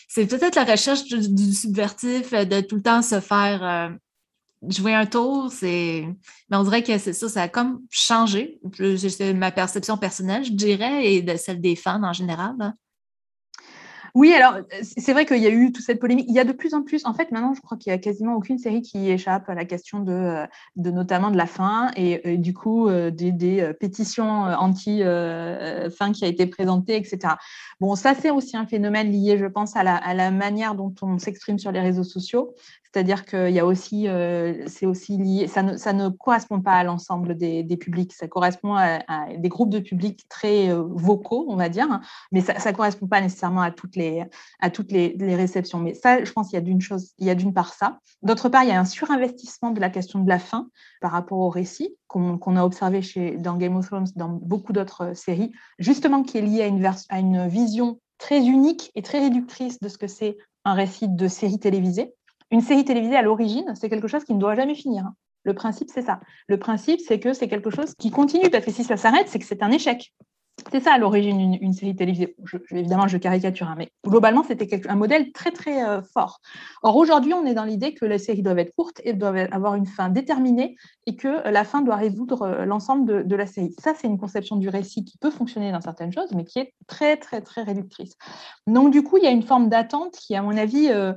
c'est 0.08 0.28
peut-être 0.28 0.56
la 0.56 0.66
recherche 0.66 1.06
du, 1.06 1.54
subvertif 1.54 2.32
de 2.32 2.62
tout 2.62 2.76
le 2.76 2.82
temps 2.82 3.02
se 3.02 3.20
faire 3.20 3.64
euh, 3.64 3.90
jouer 4.70 4.94
un 4.94 5.06
tour, 5.06 5.52
c'est. 5.52 6.06
Mais 6.50 6.58
on 6.58 6.64
dirait 6.64 6.84
que 6.84 6.98
c'est 6.98 7.14
ça, 7.14 7.30
ça 7.30 7.44
a 7.44 7.48
comme 7.48 7.82
changé. 7.90 8.60
C'est 9.10 9.34
ma 9.34 9.52
perception 9.52 9.98
personnelle, 9.98 10.44
je 10.44 10.52
dirais, 10.52 11.14
et 11.14 11.22
de 11.22 11.36
celle 11.38 11.62
des 11.62 11.76
fans 11.76 12.04
en 12.04 12.14
général. 12.14 12.56
Oui, 14.16 14.32
alors 14.34 14.60
c'est 14.82 15.12
vrai 15.12 15.26
qu'il 15.26 15.44
y 15.44 15.46
a 15.46 15.50
eu 15.50 15.74
toute 15.74 15.84
cette 15.84 16.00
polémique. 16.00 16.26
Il 16.30 16.34
y 16.34 16.40
a 16.40 16.46
de 16.46 16.54
plus 16.54 16.74
en 16.74 16.84
plus, 16.84 17.06
en 17.06 17.14
fait, 17.14 17.32
maintenant, 17.32 17.54
je 17.54 17.60
crois 17.60 17.78
qu'il 17.78 17.92
n'y 17.92 17.96
a 17.96 17.98
quasiment 17.98 18.36
aucune 18.36 18.58
série 18.58 18.82
qui 18.82 19.10
échappe 19.10 19.50
à 19.50 19.56
la 19.56 19.66
question 19.66 20.00
de, 20.00 20.14
euh, 20.14 20.48
notamment 20.78 21.32
de 21.32 21.38
la 21.38 21.46
fin 21.46 21.92
et, 21.98 22.38
du 22.38 22.54
coup 22.54 22.88
euh, 22.88 23.12
des, 23.12 23.60
euh, 23.60 23.74
pétitions 23.74 24.46
anti-fin 24.46 26.14
qui 26.14 26.24
a 26.24 26.30
été 26.30 26.46
présentée, 26.46 26.96
etc. 26.96 27.34
Bon, 27.82 27.96
ça, 27.96 28.14
c'est 28.16 28.32
aussi 28.32 28.56
un 28.56 28.66
phénomène 28.66 29.12
lié, 29.12 29.38
je 29.38 29.48
pense, 29.48 29.76
à 29.76 29.84
la 29.84 30.32
manière 30.32 30.76
dont 30.76 30.96
on 31.02 31.20
s'exprime 31.20 31.60
sur 31.60 31.74
les 31.74 31.82
réseaux 31.82 32.06
sociaux. 32.06 32.56
C'est-à-dire 32.96 33.26
qu'il 33.26 33.50
y 33.50 33.60
a 33.60 33.66
aussi, 33.66 34.08
euh, 34.08 34.64
c'est 34.68 34.86
aussi 34.86 35.18
lié, 35.18 35.48
ça 35.48 35.64
ne, 35.64 36.08
correspond 36.08 36.62
pas 36.62 36.76
à 36.76 36.86
l'ensemble 36.86 37.36
des, 37.36 37.66
publics, 37.76 38.14
ça 38.14 38.30
correspond 38.30 38.74
à, 38.74 39.02
des 39.38 39.50
groupes 39.50 39.70
de 39.70 39.80
publics 39.80 40.26
très 40.30 40.70
euh, 40.70 40.82
vocaux, 40.88 41.46
on 41.50 41.58
va 41.58 41.68
dire, 41.68 42.00
mais 42.32 42.40
ça 42.40 42.54
ne 42.54 42.74
correspond 42.74 43.06
pas 43.06 43.20
nécessairement 43.20 43.60
à 43.60 43.72
toutes, 43.72 43.98
les, 43.98 44.24
à 44.62 44.70
toutes 44.70 44.94
les, 44.94 45.14
réceptions. 45.36 45.80
Mais 45.80 45.94
ça, 45.94 46.24
je 46.24 46.32
pense 46.32 46.48
qu'il 46.48 46.56
y 46.56 46.58
a 46.58 46.62
d'une 46.62 46.80
chose, 46.80 47.12
il 47.18 47.28
y 47.28 47.30
a 47.30 47.36
d'une 47.36 47.54
part 47.54 47.74
ça. 47.74 48.00
D'autre 48.24 48.48
part, 48.48 48.64
il 48.64 48.70
y 48.70 48.72
a 48.72 48.80
un 48.80 48.86
surinvestissement 48.86 49.72
de 49.72 49.82
la 49.82 49.90
question 49.90 50.20
de 50.20 50.30
la 50.30 50.40
fin 50.40 50.70
par 51.02 51.12
rapport 51.12 51.40
au 51.40 51.50
récit 51.50 51.98
qu'on 52.08 52.56
a 52.56 52.64
observé 52.64 53.02
chez, 53.02 53.36
dans 53.36 53.58
Game 53.58 53.76
of 53.76 53.88
Thrones, 53.88 54.08
dans 54.16 54.30
beaucoup 54.30 54.72
d'autres 54.72 55.14
séries, 55.18 55.52
justement 55.80 56.24
qui 56.24 56.38
est 56.38 56.42
lié 56.42 56.62
à 56.62 56.68
une, 56.68 56.90
à 57.10 57.20
une 57.20 57.50
vision 57.50 58.00
très 58.20 58.46
unique 58.46 58.90
et 58.96 59.02
très 59.02 59.20
réductrice 59.20 59.82
de 59.82 59.90
ce 59.90 59.98
que 59.98 60.08
c'est 60.08 60.38
un 60.64 60.76
récit 60.76 61.10
de 61.10 61.28
série 61.28 61.60
télévisée 61.60 62.14
une 62.52 62.62
série 62.62 62.86
télévisée 62.86 63.16
à 63.16 63.22
l'origine, 63.22 63.74
c'est 63.76 63.90
quelque 63.90 64.08
chose 64.08 64.24
qui 64.24 64.34
ne 64.34 64.40
doit 64.40 64.56
jamais 64.56 64.76
finir. 64.76 65.12
Le 65.44 65.54
principe, 65.54 65.90
c'est 65.94 66.02
ça. 66.02 66.20
Le 66.48 66.58
principe, 66.58 67.00
c'est 67.00 67.20
que 67.20 67.34
c'est 67.34 67.48
quelque 67.48 67.70
chose 67.70 67.94
qui 67.96 68.12
continue, 68.12 68.50
parce 68.50 68.66
que 68.66 68.72
si 68.72 68.84
ça 68.84 68.98
s'arrête, 68.98 69.28
c'est 69.28 69.40
que 69.40 69.46
c'est 69.46 69.64
un 69.64 69.72
échec. 69.72 70.12
C'est 70.72 70.80
ça 70.80 70.94
à 70.94 70.98
l'origine 70.98 71.58
une, 71.62 71.74
série 71.74 71.96
télévisée. 71.96 72.36
évidemment, 72.72 73.08
je 73.08 73.18
caricature, 73.18 73.68
hein, 73.68 73.76
mais 73.78 73.92
globalement, 74.08 74.42
c'était 74.42 74.82
un 74.90 74.96
modèle 74.96 75.32
très 75.32 75.52
très 75.52 75.86
euh, 75.86 76.02
fort. 76.02 76.40
Or 76.82 76.96
aujourd'hui, 76.96 77.34
on 77.34 77.46
est 77.46 77.54
dans 77.54 77.66
l'idée 77.66 77.94
que 77.94 78.06
les 78.06 78.18
séries 78.18 78.42
doivent 78.42 78.60
être 78.60 78.74
courtes 78.74 79.02
et 79.04 79.14
doivent 79.14 79.48
avoir 79.52 79.76
une 79.76 79.86
fin 79.86 80.10
déterminée 80.10 80.78
et 81.06 81.16
que 81.18 81.48
la 81.50 81.66
fin 81.66 81.82
doit 81.82 81.98
résoudre 81.98 82.44
euh, 82.44 82.66
l'ensemble 82.66 83.28
de, 83.28 83.36
la 83.36 83.46
série. 83.46 83.76
Ça, 83.80 83.94
c'est 83.96 84.08
une 84.08 84.18
conception 84.18 84.56
du 84.56 84.70
récit 84.70 85.04
qui 85.04 85.18
peut 85.18 85.30
fonctionner 85.30 85.72
dans 85.72 85.82
certaines 85.82 86.14
choses, 86.14 86.32
mais 86.34 86.46
qui 86.46 86.60
est 86.60 86.74
très 86.88 87.18
très 87.18 87.42
très 87.42 87.64
réductrice. 87.64 88.14
Donc 88.66 88.92
du 88.92 89.04
coup, 89.04 89.18
il 89.18 89.24
y 89.24 89.28
a 89.28 89.32
une 89.32 89.44
forme 89.44 89.68
d'attente 89.70 90.14
qui, 90.14 90.36
à 90.36 90.42
mon 90.42 90.58
avis, 90.58 90.90
euh, 90.90 91.14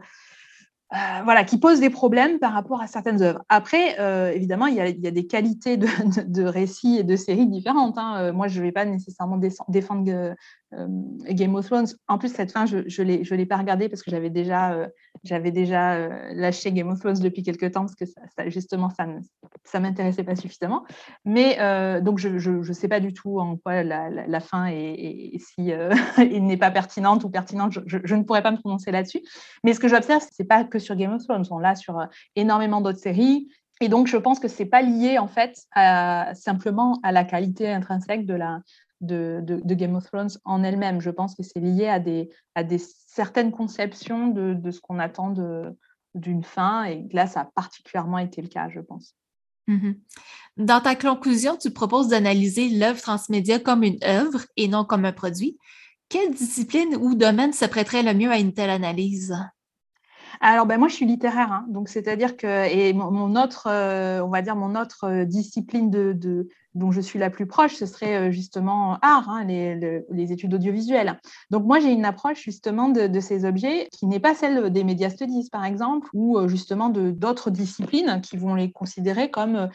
euh, 0.95 1.23
voilà, 1.23 1.45
qui 1.45 1.59
pose 1.59 1.81
des 1.81 1.91
problèmes 1.91 2.39
par 2.39 2.55
rapport 2.55 2.81
à 2.81 2.87
certaines 2.87 3.21
œuvres. 3.21 3.45
Après, 3.51 4.01
euh, 4.01 4.33
évidemment, 4.33 4.67
il 4.67 4.75
y, 4.75 4.81
a, 4.81 4.91
des 4.91 5.27
qualités 5.27 5.77
de, 5.77 6.43
récits 6.45 6.97
et 6.97 7.05
de 7.05 7.15
séries 7.15 7.47
différentes. 7.47 7.99
Hein. 7.99 8.17
Euh, 8.19 8.33
moi, 8.33 8.49
je 8.49 8.59
ne 8.59 8.65
vais 8.65 8.73
pas 8.73 8.87
nécessairement 8.87 9.39
défendre 9.69 10.35
Game 10.71 11.55
of 11.55 11.67
Thrones. 11.67 11.87
En 12.09 12.19
plus, 12.19 12.33
cette 12.33 12.53
fin, 12.53 12.67
je 12.67 12.77
ne 12.77 13.37
l'ai 13.37 13.47
pas 13.47 13.57
regardée 13.57 13.89
parce 13.89 14.03
que 14.03 14.11
j'avais 14.11 14.31
déjà, 14.31 14.89
j'avais 15.25 15.51
déjà 15.51 16.09
lâché 16.33 16.73
Game 16.73 16.89
of 16.89 17.01
Thrones 17.01 17.21
depuis 17.21 17.43
quelques 17.43 17.73
temps 17.73 17.87
parce 17.87 17.95
que 17.95 18.51
justement, 18.51 18.91
ça 18.91 19.07
ne 19.07 19.21
ça 19.65 19.81
m'intéressait 19.81 20.25
pas 20.25 20.37
suffisamment. 20.37 20.85
Mais 21.25 21.57
donc, 22.03 22.19
je 22.19 22.51
ne 22.51 22.73
sais 22.73 22.89
pas 22.89 23.01
du 23.01 23.15
tout 23.15 23.39
en 23.39 23.57
quoi 23.57 23.83
la, 23.83 24.41
fin 24.41 24.67
est, 24.67 25.39
si 25.39 25.73
n'est 26.19 26.57
pas 26.57 26.71
pertinente 26.71 27.25
ou 27.25 27.31
pertinente. 27.31 27.73
Je, 27.73 27.99
je, 28.05 28.15
ne 28.15 28.23
pourrais 28.23 28.43
pas 28.43 28.51
me 28.51 28.59
prononcer 28.59 28.91
là-dessus. 28.91 29.21
Mais 29.65 29.73
ce 29.75 29.81
que 29.81 29.89
j'observe, 29.89 30.23
ce 30.23 30.43
n'est 30.43 30.47
pas 30.47 30.65
que 30.65 30.79
sur 30.79 30.97
Game 30.97 31.13
of 31.13 31.25
Thrones, 31.25 31.45
on 31.51 31.59
l'a 31.59 31.75
sur 31.77 31.99
euh, 31.99 32.07
énormément 32.37 32.81
d'autres 32.81 32.99
séries. 32.99 33.49
Et 33.81 33.89
donc, 33.89 34.09
je 34.09 34.17
pense 34.17 34.41
que 34.41 34.49
ce 34.49 34.63
n'est 34.63 34.69
pas 34.69 34.83
lié, 34.83 35.19
en 35.19 35.29
fait, 35.29 35.55
simplement 36.35 36.99
à 37.05 37.13
la 37.13 37.23
qualité 37.23 37.71
intrinsèque 37.71 38.27
de, 38.27 38.35
la, 38.35 38.61
de, 39.01 39.75
Game 39.75 39.95
of 39.95 40.05
Thrones 40.05 40.31
en 40.45 40.63
elle-même. 40.63 41.01
Je 41.01 41.11
pense 41.11 41.35
que 41.35 41.43
c'est 41.43 41.61
lié 41.61 41.89
à 41.89 41.99
des, 41.99 42.31
à 42.55 42.63
certaines 42.79 43.53
conceptions 43.53 44.29
de, 44.29 44.71
ce 44.71 44.81
qu'on 44.81 44.99
attend 44.99 45.35
d'une 46.15 46.45
fin. 46.45 46.85
Et 46.85 47.09
là, 47.13 47.27
ça 47.27 47.41
a 47.41 47.45
particulièrement 47.45 48.19
été 48.19 48.43
le 48.43 48.49
cas, 48.49 48.69
je 48.69 48.81
pense. 48.81 49.15
Mm-hmm. 49.69 49.99
Dans 50.57 50.81
ta 50.81 50.97
conclusion, 50.97 51.57
tu 51.57 51.71
proposes 51.71 52.09
d'analyser 52.09 52.71
l'œuvre 52.71 53.01
transmédia 53.01 53.59
comme 53.59 53.83
une 53.83 53.99
œuvre 54.03 54.41
et 54.57 54.67
non 54.67 54.85
comme 54.85 55.05
un 55.05 55.13
produit. 55.13 55.59
Quelle 56.09 56.33
discipline 56.33 56.97
ou 56.97 57.15
domaine 57.15 57.53
se 57.53 57.67
prêterait 57.67 58.03
le 58.03 58.15
mieux 58.15 58.31
à 58.31 58.39
une 58.39 58.55
telle 58.55 58.71
analyse? 58.71 59.37
Alors, 60.41 60.67
ben, 60.67 60.79
moi, 60.79 60.89
je 60.89 60.95
suis 60.95 61.07
littéraire, 61.07 61.53
hein. 61.53 61.67
donc 61.69 61.89
c'est-à-dire 61.89 62.37
que 62.37 62.69
et 62.69 62.93
mon, 62.93 63.35
autre, 63.37 63.69
euh, 63.71 64.21
on 64.21 64.29
va 64.29 64.43
dire 64.43 64.57
mon 64.57 64.75
autre 64.75 65.05
euh, 65.05 65.25
discipline 65.25 65.91
dont 66.75 66.91
je 66.91 67.01
suis 67.01 67.19
la 67.19 67.31
plus 67.31 67.47
proche, 67.47 67.75
ce 67.75 67.87
serait 67.87 68.29
euh, 68.29 68.31
justement 68.31 68.99
art, 69.03 69.29
hein, 69.29 69.45
les, 69.45 70.33
études 70.33 70.55
audiovisuelles. 70.55 71.19
Donc 71.51 71.65
moi, 71.65 71.81
j'ai 71.81 71.91
une 71.91 72.05
approche 72.05 72.43
justement 72.43 72.89
de, 72.89 73.21
ces 73.21 73.45
objets 73.45 73.89
qui 73.93 74.07
n'est 74.07 74.21
pas 74.21 74.35
celle 74.35 74.71
des 74.71 74.85
médias 74.85 75.11
studies, 75.11 75.49
par 75.51 75.65
exemple, 75.65 76.09
ou 76.13 76.47
justement 76.47 76.91
d'autres 76.91 77.51
disciplines 77.51 78.21
qui 78.23 78.37
vont 78.37 78.55
les 78.55 78.71
considérer 78.71 79.31
comme 79.31 79.69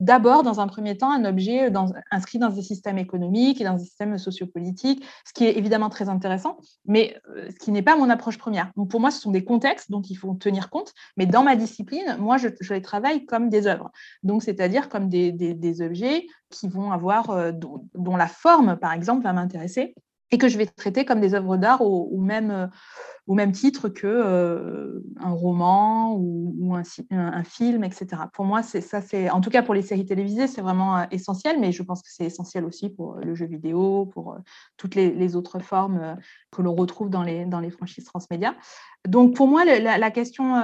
d'abord, 0.00 0.42
dans 0.42 0.60
un 0.60 0.66
premier 0.66 0.96
temps, 0.96 1.12
un 1.12 1.24
objet 1.24 1.70
inscrit 2.10 2.38
dans 2.38 2.58
un 2.58 2.62
système 2.62 2.98
économique 2.98 3.60
et 3.60 3.64
dans 3.64 3.74
un 3.74 3.78
système 3.78 4.18
sociopolitique, 4.18 5.04
ce 5.26 5.32
qui 5.32 5.44
est 5.44 5.56
évidemment 5.56 5.90
très 5.90 6.08
intéressant, 6.08 6.58
mais 6.86 7.20
euh, 7.36 7.48
ce 7.50 7.56
qui 7.64 7.70
n'est 7.70 7.82
pas 7.82 7.96
mon 7.96 8.10
approche 8.10 8.38
première. 8.38 8.72
Pour 8.88 9.00
moi, 9.00 9.10
ce 9.10 9.20
sont 9.20 9.30
des 9.30 9.44
contextes 9.44 9.90
dont 9.90 10.02
il 10.02 10.16
faut 10.16 10.34
tenir 10.34 10.70
compte, 10.70 10.92
mais 11.16 11.26
dans 11.26 11.42
ma 11.42 11.54
discipline, 11.54 12.16
moi, 12.18 12.38
je, 12.38 12.48
les 12.72 12.82
travaille 12.82 13.26
comme 13.26 13.48
des 13.50 13.66
œuvres. 13.66 13.90
Donc 14.22 14.42
c'est-à-dire 14.42 14.88
comme 14.88 15.08
des, 15.08 15.82
objets 15.82 16.26
qui 16.50 16.68
vont 16.68 16.90
avoir, 16.90 17.30
euh, 17.30 17.52
dont, 17.52 18.16
la 18.16 18.26
forme, 18.26 18.76
par 18.76 18.92
exemple, 18.92 19.22
va 19.22 19.32
m'intéresser 19.32 19.94
et 20.30 20.38
que 20.38 20.48
je 20.48 20.58
vais 20.58 20.66
traiter 20.66 21.04
comme 21.04 21.20
des 21.20 21.34
œuvres 21.34 21.56
d'art 21.56 21.82
ou, 21.82 22.20
même 22.20 22.50
euh, 22.50 22.66
au 23.26 23.34
même 23.34 23.52
titre 23.52 23.88
que 23.88 24.06
euh, 24.06 25.02
un 25.18 25.30
roman 25.30 26.14
ou, 26.16 26.74
un, 26.74 27.44
film, 27.44 27.84
etc. 27.84 28.22
Pour 28.32 28.44
moi, 28.44 28.62
ça, 28.62 29.00
c'est 29.00 29.30
en 29.30 29.40
tout 29.40 29.50
cas 29.50 29.62
pour 29.62 29.74
les 29.74 29.82
séries 29.82 30.06
télévisées, 30.06 30.46
c'est 30.46 30.60
vraiment 30.60 30.98
euh, 30.98 31.04
essentiel, 31.10 31.58
mais 31.60 31.72
je 31.72 31.82
pense 31.82 32.02
que 32.02 32.08
c'est 32.10 32.24
essentiel 32.24 32.64
aussi 32.64 32.88
pour 32.88 33.16
le 33.16 33.34
jeu 33.34 33.46
vidéo, 33.46 34.06
pour 34.06 34.36
toutes 34.76 34.94
les, 34.94 35.36
autres 35.36 35.60
formes 35.60 36.16
que 36.50 36.62
l'on 36.62 36.74
retrouve 36.74 37.08
dans 37.08 37.22
les, 37.22 37.44
dans 37.44 37.60
les 37.60 37.70
franchises 37.70 38.04
transmédia. 38.04 38.56
Donc 39.08 39.34
pour 39.34 39.46
moi, 39.46 39.64
la, 39.64 40.10
question 40.10 40.54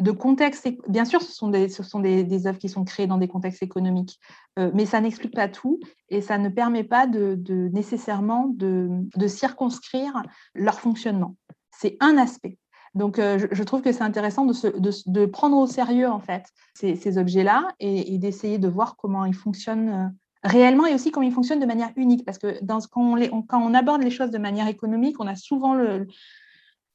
de 0.00 0.10
contexte, 0.10 0.68
bien 0.88 1.04
sûr, 1.04 1.22
ce 1.22 1.32
sont, 1.32 1.48
des, 1.48 1.68
ce 1.68 1.82
sont 1.82 2.00
des, 2.00 2.46
œuvres 2.46 2.58
qui 2.58 2.68
sont 2.68 2.84
créées 2.84 3.06
dans 3.06 3.18
des 3.18 3.28
contextes 3.28 3.62
économiques, 3.62 4.18
mais 4.56 4.86
ça 4.86 5.00
n'explique 5.00 5.34
pas 5.34 5.48
tout 5.48 5.80
et 6.08 6.20
ça 6.20 6.38
ne 6.38 6.48
permet 6.48 6.84
pas 6.84 7.06
de, 7.06 7.38
nécessairement 7.72 8.48
de, 8.48 9.26
circonscrire 9.26 10.22
leur 10.54 10.78
fonctionnement. 10.78 11.36
C'est 11.82 11.96
un 11.98 12.16
aspect. 12.16 12.58
Donc, 12.94 13.16
je, 13.16 13.62
trouve 13.64 13.82
que 13.82 13.90
c'est 13.90 14.04
intéressant 14.04 14.46
de, 14.46 15.26
prendre 15.26 15.56
au 15.56 15.66
sérieux, 15.66 16.08
en 16.08 16.20
fait, 16.20 16.44
ces, 16.74 17.18
objets-là 17.18 17.68
et, 17.80 18.18
d'essayer 18.18 18.58
de 18.58 18.68
voir 18.68 18.94
comment 18.96 19.24
ils 19.24 19.34
fonctionnent 19.34 20.14
réellement 20.44 20.86
et 20.86 20.94
aussi 20.94 21.10
comment 21.10 21.26
ils 21.26 21.32
fonctionnent 21.32 21.58
de 21.58 21.66
manière 21.66 21.90
unique. 21.96 22.24
Parce 22.24 22.38
que 22.38 22.60
quand, 22.92 23.62
on 23.62 23.74
aborde 23.74 24.02
les 24.02 24.10
choses 24.10 24.30
de 24.30 24.38
manière 24.38 24.68
économique, 24.68 25.16
on 25.18 25.26
a 25.26 25.34
souvent 25.34 25.74
le, 25.74 26.06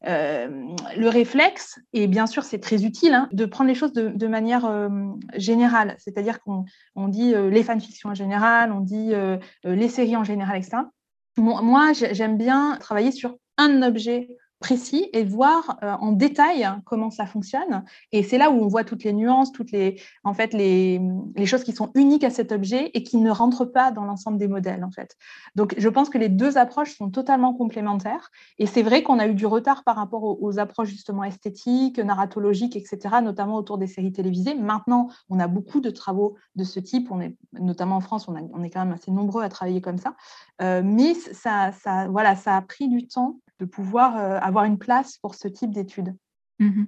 euh, 0.05 0.73
le 0.95 1.09
réflexe, 1.09 1.79
et 1.91 2.07
bien 2.07 2.27
sûr 2.27 2.43
c'est 2.43 2.59
très 2.59 2.85
utile, 2.85 3.13
hein, 3.13 3.27
de 3.33 3.45
prendre 3.45 3.67
les 3.67 3.75
choses 3.75 3.91
de, 3.91 4.27
manière 4.27 4.65
euh, 4.65 4.87
générale. 5.35 5.95
C'est-à-dire 5.97 6.39
qu'on 6.39 6.63
on 6.95 7.09
dit 7.09 7.33
euh, 7.33 7.49
les 7.49 7.63
fanfictions 7.63 8.11
en 8.11 8.13
général, 8.13 8.71
on 8.71 8.79
dit 8.79 9.11
les 9.65 9.89
séries 9.89 10.15
en 10.15 10.23
général, 10.23 10.57
etc. 10.57 10.77
Moi, 11.37 11.91
j'aime 11.93 12.37
bien 12.37 12.77
travailler 12.79 13.11
sur 13.11 13.35
un 13.57 13.81
objet 13.83 14.29
précis 14.59 15.09
et 15.13 15.23
voir 15.23 15.77
euh, 15.83 15.93
en 15.99 16.11
détail 16.11 16.67
comment 16.85 17.11
ça 17.11 17.25
fonctionne. 17.25 17.83
Et 18.11 18.23
c'est 18.23 18.37
là 18.37 18.49
où 18.49 18.55
on 18.55 18.67
voit 18.67 18.83
toutes 18.83 19.03
les 19.03 19.13
nuances, 19.13 19.51
toutes 19.51 19.71
les, 19.71 20.01
en 20.23 20.33
fait, 20.33 20.53
les, 20.53 20.99
les, 21.35 21.45
choses 21.45 21.63
qui 21.63 21.73
sont 21.73 21.91
uniques 21.95 22.23
à 22.23 22.29
cet 22.29 22.51
objet 22.51 22.91
et 22.93 23.03
qui 23.03 23.17
ne 23.17 23.29
rentrent 23.29 23.65
pas 23.65 23.91
dans 23.91 24.03
l'ensemble 24.03 24.37
des 24.37 24.47
modèles. 24.47 24.83
En 24.83 24.91
fait. 24.91 25.15
Donc, 25.55 25.75
je 25.77 25.89
pense 25.89 26.09
que 26.09 26.17
les 26.17 26.29
deux 26.29 26.57
approches 26.57 26.97
sont 26.97 27.09
totalement 27.09 27.53
complémentaires. 27.53 28.31
Et 28.57 28.65
c'est 28.65 28.83
vrai 28.83 29.03
qu'on 29.03 29.19
a 29.19 29.27
eu 29.27 29.33
du 29.33 29.45
retard 29.45 29.83
par 29.83 29.95
rapport 29.95 30.23
aux, 30.23 30.59
approches 30.59 30.89
justement 30.89 31.23
esthétiques, 31.23 31.99
narratologiques, 31.99 32.75
etc., 32.75 32.99
notamment 33.21 33.57
autour 33.57 33.77
des 33.77 33.85
séries 33.85 34.11
télévisées. 34.11 34.55
Maintenant, 34.55 35.09
on 35.29 35.39
a 35.39 35.47
beaucoup 35.47 35.81
de 35.81 35.89
travaux 35.89 36.35
de 36.55 36.63
ce 36.63 36.79
type. 36.79 37.11
On 37.11 37.21
est, 37.21 37.35
notamment 37.53 37.97
en 37.97 38.01
France, 38.01 38.27
on, 38.27 38.35
on 38.53 38.63
est 38.63 38.69
quand 38.69 38.83
même 38.83 38.93
assez 38.93 39.11
nombreux 39.11 39.43
à 39.43 39.49
travailler 39.49 39.81
comme 39.81 39.97
ça. 39.97 40.15
Euh, 40.61 40.81
mais 40.83 41.13
ça, 41.13 41.71
ça, 41.71 42.07
voilà, 42.07 42.35
ça 42.35 42.57
a 42.57 42.61
pris 42.61 42.87
du 42.87 43.07
temps 43.07 43.39
de 43.59 43.65
pouvoir 43.65 44.17
euh, 44.17 44.39
avoir 44.39 44.65
une 44.65 44.77
place 44.77 45.17
pour 45.17 45.35
ce 45.35 45.47
type 45.47 45.71
d'études. 45.71 46.15
Mmh 46.59 46.85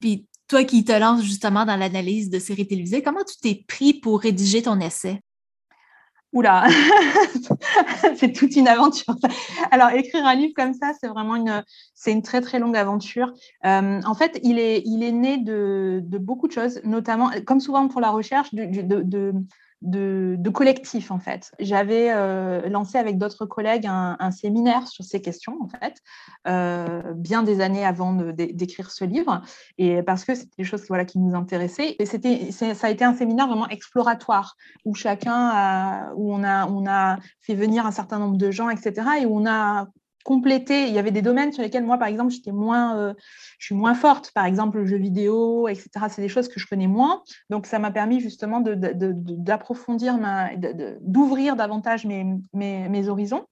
Puis 0.00 0.26
toi 0.48 0.64
qui 0.64 0.84
te 0.84 0.92
lances 0.92 1.22
justement 1.22 1.64
dans 1.64 1.76
l'analyse 1.76 2.30
de 2.30 2.38
séries 2.38 2.66
télévisées, 2.66 3.02
comment 3.02 3.24
tu 3.24 3.36
t'es 3.40 3.64
pris 3.66 3.94
pour 3.94 4.20
rédiger 4.20 4.62
ton 4.62 4.80
essai? 4.80 5.20
Oula, 6.32 6.66
c'est 8.16 8.32
toute 8.32 8.56
une 8.56 8.66
aventure. 8.66 9.14
Alors, 9.70 9.90
écrire 9.90 10.24
un 10.24 10.34
livre 10.34 10.54
comme 10.56 10.72
ça, 10.72 10.92
c'est 10.98 11.08
vraiment 11.08 11.36
une, 11.36 11.62
c'est 11.94 12.10
une 12.10 12.22
très 12.22 12.40
très 12.40 12.58
longue 12.58 12.76
aventure. 12.76 13.34
Euh, 13.66 14.00
en 14.02 14.14
fait, 14.14 14.40
il 14.42 14.58
est, 14.58 14.82
il 14.86 15.02
est 15.02 15.12
né 15.12 15.36
de, 15.36 16.00
de, 16.02 16.16
beaucoup 16.16 16.48
de 16.48 16.52
choses, 16.52 16.80
notamment, 16.84 17.30
comme 17.46 17.60
souvent 17.60 17.86
pour 17.86 18.00
la 18.00 18.08
recherche, 18.08 18.54
de, 18.54 18.64
de, 18.64 19.02
de, 19.02 19.34
de 19.82 20.50
collectif, 20.50 21.10
en 21.10 21.18
fait. 21.18 21.52
J'avais 21.58 22.12
euh, 22.12 22.68
lancé 22.68 22.98
avec 22.98 23.18
d'autres 23.18 23.46
collègues 23.46 23.86
un, 23.86 24.30
séminaire 24.30 24.86
sur 24.86 25.04
ces 25.04 25.20
questions, 25.20 25.58
en 25.60 25.68
fait, 25.68 25.96
euh, 26.46 27.02
bien 27.14 27.42
des 27.42 27.60
années 27.60 27.84
avant 27.84 28.14
d'écrire 28.14 28.90
ce 28.90 29.04
livre, 29.04 29.42
et 29.78 30.02
parce 30.02 30.24
que 30.24 30.34
c'était 30.34 30.56
des 30.58 30.64
choses 30.64 30.84
voilà, 30.88 31.04
qui 31.04 31.18
nous 31.18 31.34
intéressaient. 31.34 31.96
Et 31.98 32.06
c'était, 32.06 32.50
ça 32.52 32.86
a 32.86 32.90
été 32.90 33.04
un 33.04 33.14
séminaire 33.14 33.46
vraiment 33.46 33.68
exploratoire, 33.68 34.56
où 34.84 34.94
chacun, 34.94 36.10
où 36.16 36.32
on 36.32 36.44
a, 36.44 36.66
on 36.66 36.86
a 36.86 37.18
fait 37.40 37.54
venir 37.54 37.84
un 37.86 37.92
certain 37.92 38.18
nombre 38.18 38.36
de 38.36 38.50
gens, 38.50 38.70
etc., 38.70 38.92
et 39.20 39.26
où 39.26 39.36
on 39.38 39.46
a 39.46 39.88
compléter. 40.22 40.86
Il 40.88 40.94
y 40.94 40.98
avait 40.98 41.10
des 41.10 41.22
domaines 41.22 41.52
sur 41.52 41.62
lesquels 41.62 41.84
moi, 41.84 41.98
par 41.98 42.08
exemple, 42.08 42.30
j'étais 42.30 42.52
moins, 42.52 42.96
euh, 42.98 43.14
je 43.58 43.66
suis 43.66 43.74
moins 43.74 43.94
forte. 43.94 44.30
Par 44.32 44.44
exemple, 44.44 44.78
le 44.78 44.86
jeu 44.86 44.96
vidéo, 44.96 45.68
etc. 45.68 45.90
C'est 46.08 46.22
des 46.22 46.28
choses 46.28 46.48
que 46.48 46.60
je 46.60 46.66
connais 46.66 46.86
moins. 46.86 47.22
Donc, 47.50 47.66
ça 47.66 47.78
m'a 47.78 47.90
permis 47.90 48.20
justement 48.20 48.60
d'approfondir, 48.60 50.18
d'ouvrir 51.00 51.56
davantage 51.56 52.04
mes, 52.04 52.26
mes, 52.52 53.08
horizons. 53.08 53.44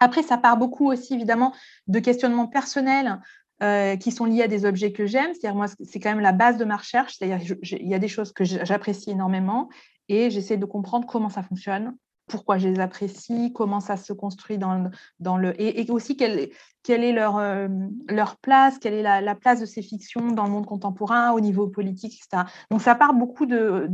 Après, 0.00 0.22
ça 0.22 0.38
part 0.38 0.56
beaucoup 0.56 0.90
aussi, 0.90 1.14
évidemment, 1.14 1.52
de 1.86 1.98
questionnements 1.98 2.46
personnels 2.46 3.20
euh, 3.62 3.96
qui 3.96 4.12
sont 4.12 4.24
liés 4.24 4.42
à 4.42 4.48
des 4.48 4.64
objets 4.64 4.92
que 4.92 5.06
j'aime. 5.06 5.32
C'est-à-dire, 5.32 5.56
moi, 5.56 5.66
c'est 5.82 6.00
quand 6.00 6.10
même 6.10 6.20
la 6.20 6.32
base 6.32 6.56
de 6.56 6.64
ma 6.64 6.76
recherche. 6.76 7.16
C'est-à-dire, 7.16 7.56
il 7.62 7.88
y 7.88 7.94
a 7.94 7.98
des 7.98 8.08
choses 8.08 8.32
que 8.32 8.44
j'apprécie 8.44 9.10
énormément 9.10 9.68
et 10.08 10.30
j'essaie 10.30 10.56
de 10.56 10.64
comprendre 10.64 11.06
comment 11.06 11.28
ça 11.28 11.42
fonctionne, 11.42 11.94
pourquoi 12.28 12.58
je 12.58 12.68
les 12.68 12.80
apprécie, 12.80 13.52
comment 13.52 13.80
ça 13.80 13.96
se 13.96 14.12
construit 14.12 14.58
dans, 14.58 14.90
le... 15.36 15.60
Et, 15.60 15.90
aussi 15.90 16.16
quelle, 16.16 16.38
est 16.38 17.12
leur, 17.12 17.38
euh, 17.38 17.68
leur 18.08 18.36
place, 18.36 18.78
quelle 18.78 18.94
est 18.94 19.02
la, 19.02 19.34
place 19.34 19.60
de 19.60 19.66
ces 19.66 19.82
fictions 19.82 20.28
dans 20.32 20.44
le 20.44 20.50
monde 20.50 20.66
contemporain, 20.66 21.32
au 21.32 21.40
niveau 21.40 21.66
politique, 21.66 22.14
etc. 22.14 22.44
Donc 22.70 22.82
ça 22.82 22.94
part 22.94 23.14
beaucoup 23.14 23.46
de, 23.46 23.88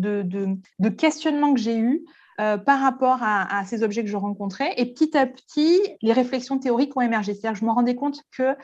questionnements 0.98 1.54
que 1.54 1.60
j'ai 1.60 1.78
eus 1.78 2.04
euh, 2.40 2.58
par 2.58 2.80
rapport 2.80 3.18
à, 3.22 3.64
ces 3.64 3.82
objets 3.82 4.02
que 4.02 4.10
je 4.10 4.16
rencontrais. 4.16 4.74
Et 4.76 4.92
petit 4.92 5.16
à 5.16 5.26
petit, 5.26 5.80
les 6.02 6.12
réflexions 6.12 6.58
théoriques 6.58 6.96
ont 6.96 7.00
émergé. 7.00 7.32
C'est-à-dire 7.32 7.52
que 7.52 7.60
je 7.60 7.64
me 7.64 7.72
rendais 7.72 7.94
compte 7.94 8.20
que 8.36 8.56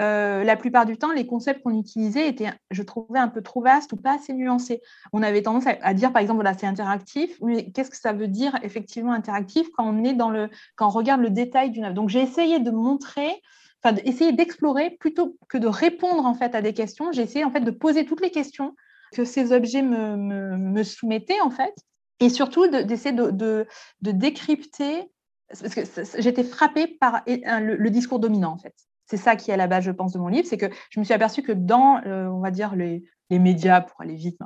euh, 0.00 0.44
la 0.44 0.56
plupart 0.56 0.86
du 0.86 0.96
temps, 0.96 1.10
les 1.12 1.26
concepts 1.26 1.62
qu'on 1.62 1.76
utilisait 1.76 2.28
étaient, 2.28 2.50
je 2.70 2.82
trouvais, 2.82 3.18
un 3.18 3.28
peu 3.28 3.42
trop 3.42 3.60
vastes 3.60 3.92
ou 3.92 3.96
pas 3.96 4.14
assez 4.14 4.32
nuancés. 4.32 4.80
On 5.12 5.22
avait 5.22 5.42
tendance 5.42 5.64
à, 5.66 5.94
dire, 5.94 6.12
par 6.12 6.22
exemple, 6.22 6.36
voilà, 6.36 6.56
c'est 6.56 6.66
interactif, 6.66 7.36
mais 7.42 7.70
qu'est-ce 7.72 7.90
que 7.90 7.96
ça 7.96 8.12
veut 8.12 8.28
dire 8.28 8.56
effectivement 8.62 9.12
interactif 9.12 9.68
quand 9.76 9.84
on 9.84 10.04
est 10.04 10.14
dans 10.14 10.30
le, 10.30 10.50
quand 10.76 10.86
on 10.86 10.90
regarde 10.90 11.20
le 11.20 11.30
détail 11.30 11.70
d'une 11.70 11.84
œuvre? 11.84 11.94
Donc, 11.94 12.10
j'ai 12.10 12.22
essayé 12.22 12.60
de 12.60 12.70
montrer, 12.70 13.42
enfin, 13.82 13.92
d'essayer 13.92 14.32
d'explorer 14.32 14.90
plutôt 14.90 15.36
que 15.48 15.58
de 15.58 15.66
répondre 15.66 16.24
en 16.26 16.34
fait 16.34 16.54
à 16.54 16.62
des 16.62 16.74
questions. 16.74 17.10
J'ai 17.10 17.22
essayé 17.22 17.44
en 17.44 17.50
fait 17.50 17.60
de 17.60 17.70
poser 17.72 18.04
toutes 18.04 18.20
les 18.20 18.30
questions 18.30 18.74
que 19.12 19.24
ces 19.24 19.52
objets 19.52 19.82
me, 19.82 20.16
me, 20.16 20.82
soumettaient 20.84 21.40
en 21.40 21.50
fait, 21.50 21.74
et 22.20 22.28
surtout 22.28 22.68
d'essayer 22.68 23.14
de, 23.14 23.30
de, 23.30 23.66
de, 24.02 24.10
décrypter 24.10 25.10
parce 25.48 25.74
que 25.74 25.80
j'étais 26.20 26.44
frappée 26.44 26.86
par 26.86 27.22
le, 27.26 27.88
discours 27.88 28.18
dominant 28.18 28.52
en 28.52 28.58
fait 28.58 28.74
c'est 29.08 29.16
ça 29.16 29.36
qui 29.36 29.50
est 29.50 29.54
à 29.54 29.56
la 29.56 29.66
base, 29.66 29.84
je 29.84 29.90
pense, 29.90 30.12
de 30.12 30.18
mon 30.18 30.28
livre, 30.28 30.46
c'est 30.46 30.58
que 30.58 30.70
je 30.90 31.00
me 31.00 31.04
suis 31.04 31.14
aperçue 31.14 31.42
que 31.42 31.52
dans, 31.52 32.00
euh, 32.06 32.26
on 32.26 32.40
va 32.40 32.50
dire, 32.50 32.76
les, 32.76 33.04
médias, 33.30 33.80
pour 33.80 34.00
aller 34.00 34.14
vite, 34.14 34.38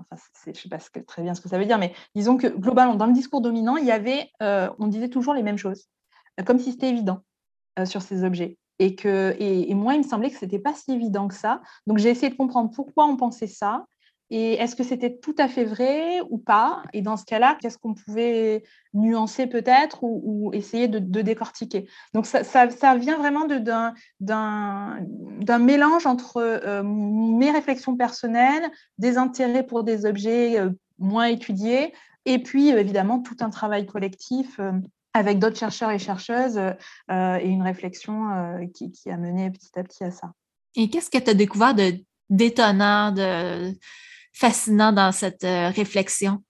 je 0.47 0.51
ne 0.51 0.55
sais 0.55 0.69
pas 0.69 0.79
très 1.07 1.23
bien 1.23 1.35
ce 1.35 1.41
que 1.41 1.49
ça 1.49 1.59
veut 1.59 1.67
dire, 1.67 1.79
mais 1.79 1.93
disons 2.15 2.37
que 2.37 2.47
globalement, 2.47 2.95
dans 2.95 3.07
le 3.07 3.13
discours 3.13 3.41
dominant, 3.41 3.77
il 3.77 3.85
y 3.85 3.93
avait, 3.93 4.31
euh, 4.43 4.71
on 4.79 4.87
disait 4.87 5.09
toujours 5.09 5.35
les 5.35 5.43
mêmes 5.43 5.59
choses, 5.59 5.89
euh, 6.41 6.45
comme 6.45 6.59
si 6.59 6.73
c'était 6.73 6.89
évident 6.89 7.21
sur 7.85 8.03
ces 8.03 8.23
objets. 8.23 8.59
Et, 8.79 8.97
que, 8.97 9.35
et, 9.39 9.73
moi, 9.75 9.95
il 9.95 9.99
me 9.99 10.03
semblait 10.03 10.31
que 10.31 10.37
ce 10.37 10.45
n'était 10.45 10.59
pas 10.59 10.75
si 10.75 10.93
évident 10.93 11.27
que 11.27 11.35
ça. 11.35 11.63
Donc, 11.87 11.99
j'ai 11.99 12.11
essayé 12.11 12.31
de 12.31 12.37
comprendre 12.37 12.71
pourquoi 12.75 13.07
on 13.07 13.17
pensait 13.17 13.47
ça 13.47 13.87
et 14.35 14.55
est-ce 14.55 14.75
que 14.75 14.83
c'était 14.83 15.15
tout 15.15 15.35
à 15.37 15.47
fait 15.47 15.67
vrai 15.67 16.23
ou 16.31 16.39
pas? 16.39 16.83
Et 16.95 17.03
dans 17.03 17.19
ce 17.19 17.27
cas-là, 17.27 17.59
qu'est-ce 17.61 17.77
qu'on 17.77 17.93
pouvait 17.93 18.63
nuancer 18.95 19.47
peut-être 19.47 19.99
ou, 20.03 20.51
essayer 20.55 20.89
de, 20.89 21.21
décortiquer? 21.21 21.87
Donc 22.15 22.25
ça, 22.25 22.67
vient 22.97 23.19
vraiment 23.19 23.47
d'un 24.21 25.59
mélange 25.59 26.07
entre 26.07 26.39
euh, 26.39 26.83
mes 26.83 27.51
réflexions 27.51 27.95
personnelles, 27.95 28.71
des 28.97 29.19
intérêts 29.19 29.67
pour 29.67 29.85
des 29.85 30.07
objets 30.07 30.59
euh, 30.59 30.71
moins 30.99 31.27
étudiés, 31.27 31.93
et 32.25 32.43
puis 32.43 32.73
euh, 32.73 32.79
évidemment 32.79 33.21
tout 33.21 33.37
un 33.41 33.51
travail 33.51 33.85
collectif 33.85 34.59
avec 35.13 35.41
d'autres 35.41 35.59
chercheurs 35.59 35.91
et 35.91 35.99
chercheuses 35.99 36.57
et 36.57 37.45
une 37.45 37.63
réflexion 37.63 38.31
qui, 38.73 39.11
a 39.11 39.19
mené 39.19 39.51
petit 39.51 39.79
à 39.79 39.85
petit 39.85 40.05
à 40.05 40.11
ça. 40.11 40.33
Et 40.75 40.89
qu'est-ce 40.89 41.11
que 41.11 41.19
tu 41.19 41.29
as 41.29 41.35
découvert 41.35 41.75
d'étonnant, 42.31 43.13
de, 43.13 43.75
fascinant 44.33 44.93
dans 44.93 45.13
cette 45.13 45.45
euh, 45.45 45.69
réflexion? 45.69 46.43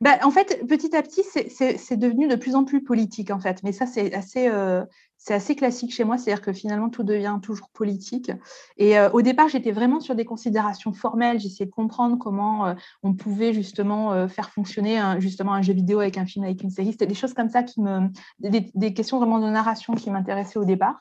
Ben, 0.00 0.18
en 0.22 0.30
fait, 0.30 0.62
petit 0.68 0.94
à 0.94 1.02
petit, 1.02 1.22
c'est 1.24 1.96
devenu 1.96 2.28
de 2.28 2.36
plus 2.36 2.54
en 2.54 2.64
plus 2.64 2.84
politique, 2.84 3.30
en 3.30 3.40
fait. 3.40 3.62
Mais 3.62 3.72
ça, 3.72 3.86
c'est 3.86 4.12
assez, 4.14 4.46
euh, 4.48 4.84
assez 5.30 5.56
classique 5.56 5.94
chez 5.94 6.04
moi, 6.04 6.18
c'est-à-dire 6.18 6.42
que 6.42 6.52
finalement, 6.52 6.90
tout 6.90 7.02
devient 7.02 7.38
toujours 7.42 7.70
politique. 7.70 8.30
Et 8.76 8.98
euh, 8.98 9.08
au 9.12 9.22
départ, 9.22 9.48
j'étais 9.48 9.72
vraiment 9.72 10.00
sur 10.00 10.14
des 10.14 10.26
considérations 10.26 10.92
formelles. 10.92 11.40
J'essayais 11.40 11.64
de 11.64 11.70
comprendre 11.70 12.18
comment 12.18 12.74
on 13.02 13.14
pouvait 13.14 13.54
justement 13.54 14.28
faire 14.28 14.50
fonctionner 14.50 14.98
un, 14.98 15.18
justement 15.18 15.54
un 15.54 15.62
jeu 15.62 15.72
vidéo 15.72 16.00
avec 16.00 16.18
un 16.18 16.26
film, 16.26 16.44
avec 16.44 16.62
une 16.62 16.70
série. 16.70 16.92
C'était 16.92 17.06
des 17.06 17.14
choses 17.14 17.32
comme 17.32 17.48
ça 17.48 17.62
qui 17.62 17.80
me, 17.80 18.10
des, 18.38 18.92
questions 18.92 19.18
vraiment 19.18 19.38
de 19.38 19.48
narration 19.48 19.94
qui 19.94 20.10
m'intéressaient 20.10 20.58
au 20.58 20.66
départ. 20.66 21.00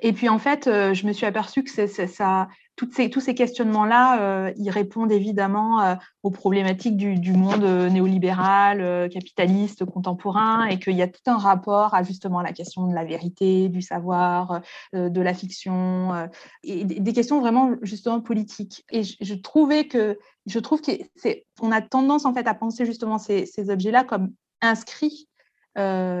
Et 0.00 0.12
puis 0.12 0.28
en 0.28 0.38
fait, 0.38 0.66
euh, 0.66 0.94
je 0.94 1.06
me 1.06 1.12
suis 1.12 1.26
aperçue 1.26 1.62
que 1.62 1.86
ça, 1.86 2.48
tous 2.86 3.20
ces 3.20 3.34
questionnements-là, 3.34 4.20
euh, 4.20 4.52
ils 4.56 4.70
répondent 4.70 5.12
évidemment 5.12 5.82
euh, 5.82 5.94
aux 6.22 6.30
problématiques 6.30 6.96
du, 6.96 7.32
monde 7.32 7.64
néolibéral, 7.64 9.08
capitaliste, 9.10 9.84
contemporain, 9.84 10.66
et 10.66 10.78
qu'il 10.78 10.96
y 10.96 11.02
a 11.02 11.08
tout 11.08 11.20
un 11.26 11.38
rapport 11.38 11.94
à 11.94 12.02
justement 12.02 12.42
la 12.42 12.52
question 12.52 12.86
de 12.86 12.94
la 12.94 13.04
vérité, 13.04 13.68
du 13.68 13.82
savoir, 13.82 14.60
de 14.92 15.20
la 15.20 15.34
fiction, 15.34 16.28
et 16.62 16.84
des 16.84 17.12
questions 17.12 17.40
vraiment 17.40 17.74
justement 17.82 18.20
politiques. 18.20 18.84
Et 18.90 19.02
je, 19.02 19.34
trouvais 19.34 19.86
que, 19.86 20.18
je 20.46 20.58
trouve 20.58 20.82
qu'on 20.82 21.72
a 21.72 21.80
tendance 21.80 22.24
en 22.24 22.34
fait 22.34 22.46
à 22.46 22.54
penser 22.54 22.84
justement 22.84 23.18
ces, 23.18 23.70
objets-là 23.70 24.04
comme 24.04 24.32
inscrits 24.60 25.28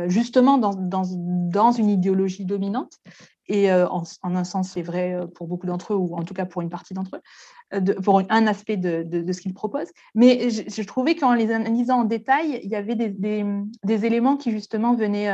justement 0.06 0.56
dans, 0.58 1.72
une 1.72 1.90
idéologie 1.90 2.44
dominante. 2.44 2.98
Et 3.50 3.70
euh, 3.72 3.88
en, 3.88 4.04
un 4.22 4.44
sens, 4.44 4.70
c'est 4.70 4.82
vrai 4.82 5.12
euh, 5.12 5.26
pour 5.26 5.48
beaucoup 5.48 5.66
d'entre 5.66 5.92
eux, 5.92 5.96
ou 5.96 6.14
en 6.14 6.22
tout 6.22 6.34
cas 6.34 6.46
pour 6.46 6.62
une 6.62 6.70
partie 6.70 6.94
d'entre 6.94 7.16
eux, 7.16 7.20
euh, 7.74 8.00
pour 8.00 8.22
un 8.28 8.46
aspect 8.46 8.76
de, 8.76 9.32
ce 9.32 9.40
qu'ils 9.40 9.54
proposent. 9.54 9.90
Mais 10.14 10.50
je, 10.50 10.82
trouvais 10.84 11.16
qu'en 11.16 11.34
les 11.34 11.50
analysant 11.50 12.02
en 12.02 12.04
détail, 12.04 12.60
il 12.62 12.70
y 12.70 12.76
avait 12.76 12.94
des, 12.94 14.06
éléments 14.06 14.36
qui 14.36 14.52
justement 14.52 14.94
venaient, 14.94 15.26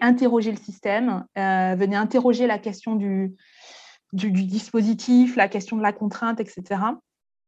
interroger 0.00 0.50
le 0.50 0.56
système, 0.56 1.24
venaient 1.36 1.94
interroger 1.94 2.48
la 2.48 2.58
question 2.58 2.96
du, 2.96 3.36
du, 4.12 4.32
dispositif, 4.32 5.36
la 5.36 5.46
question 5.46 5.76
de 5.76 5.82
la 5.82 5.92
contrainte, 5.92 6.40
etc. 6.40 6.80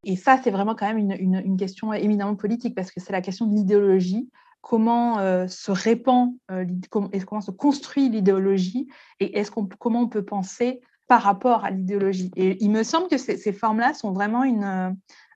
Et 0.04 0.14
ça, 0.14 0.40
c'est 0.40 0.52
vraiment 0.52 0.76
quand 0.76 0.86
même 0.86 0.98
une, 0.98 1.34
une 1.44 1.56
question 1.56 1.92
éminemment 1.92 2.36
politique, 2.36 2.76
parce 2.76 2.92
que 2.92 3.00
c'est 3.00 3.12
la 3.12 3.22
question 3.22 3.46
de 3.46 3.56
l'idéologie 3.56 4.30
comment 4.60 5.18
euh, 5.18 5.46
se 5.46 5.70
répand 5.70 6.34
euh, 6.50 6.64
comment 6.90 7.40
se 7.40 7.50
construit 7.50 8.08
l'idéologie 8.08 8.88
et 9.20 9.38
est-ce 9.38 9.50
qu'on, 9.50 9.66
comment 9.66 10.02
on 10.02 10.08
peut 10.08 10.24
penser 10.24 10.80
par 11.06 11.22
rapport 11.22 11.64
à 11.64 11.70
l'idéologie. 11.70 12.30
Et 12.36 12.62
il 12.62 12.70
me 12.70 12.82
semble 12.82 13.08
que 13.08 13.16
ces, 13.16 13.52
formes-là 13.52 13.94
sont 13.94 14.12
vraiment 14.12 14.44
une, 14.44 14.64
euh, 14.64 14.90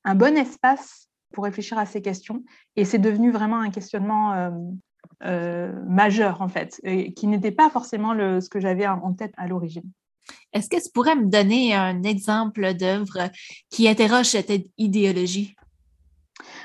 un 0.05 0.15
bon 0.15 0.37
espace 0.37 1.09
pour 1.33 1.45
réfléchir 1.45 1.79
à 1.79 1.87
ces 1.87 2.03
questions 2.03 2.45
et 2.77 2.85
c'est 2.85 2.99
devenu 2.99 3.31
vraiment 3.31 3.61
un 3.61 3.71
questionnement 3.71 4.53
majeur 5.87 6.43
en 6.43 6.49
fait, 6.49 6.79
qui 7.17 7.27
n'était 7.27 7.53
pas 7.53 7.71
forcément 7.71 8.13
le, 8.13 8.43
ce 8.43 8.51
que 8.51 8.61
j'avais 8.61 8.87
en 8.87 9.15
tête 9.15 9.33
à 9.39 9.47
l'origine. 9.47 9.91
Est-ce 10.53 10.69
que 10.69 10.77
tu 10.77 10.91
pourrais 10.93 11.17
me 11.17 11.27
donner 11.27 11.75
un 11.75 12.03
exemple 12.03 12.75
d'œuvre 12.75 13.31
qui 13.71 13.89
interroge 13.89 14.27
cette 14.27 14.53
idéologie? 14.77 15.57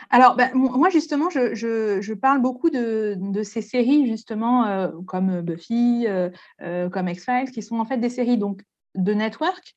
Alors, 0.10 0.36
ben, 0.36 0.52
moi, 0.54 0.90
justement, 0.90 1.30
je, 1.30 2.14
parle 2.14 2.42
beaucoup 2.42 2.70
de, 2.70 3.42
ces 3.44 3.62
séries, 3.62 4.08
justement, 4.08 4.66
euh, 4.66 4.90
comme 5.06 5.42
Buffy, 5.42 6.06
euh, 6.08 6.30
euh, 6.62 6.90
comme 6.90 7.10
X-Files, 7.10 7.52
qui 7.52 7.62
sont 7.62 7.80
en 7.80 7.86
fait 7.86 7.98
des 7.98 8.10
séries 8.10 8.38
donc, 8.38 8.62
de 8.96 9.14
network, 9.14 9.76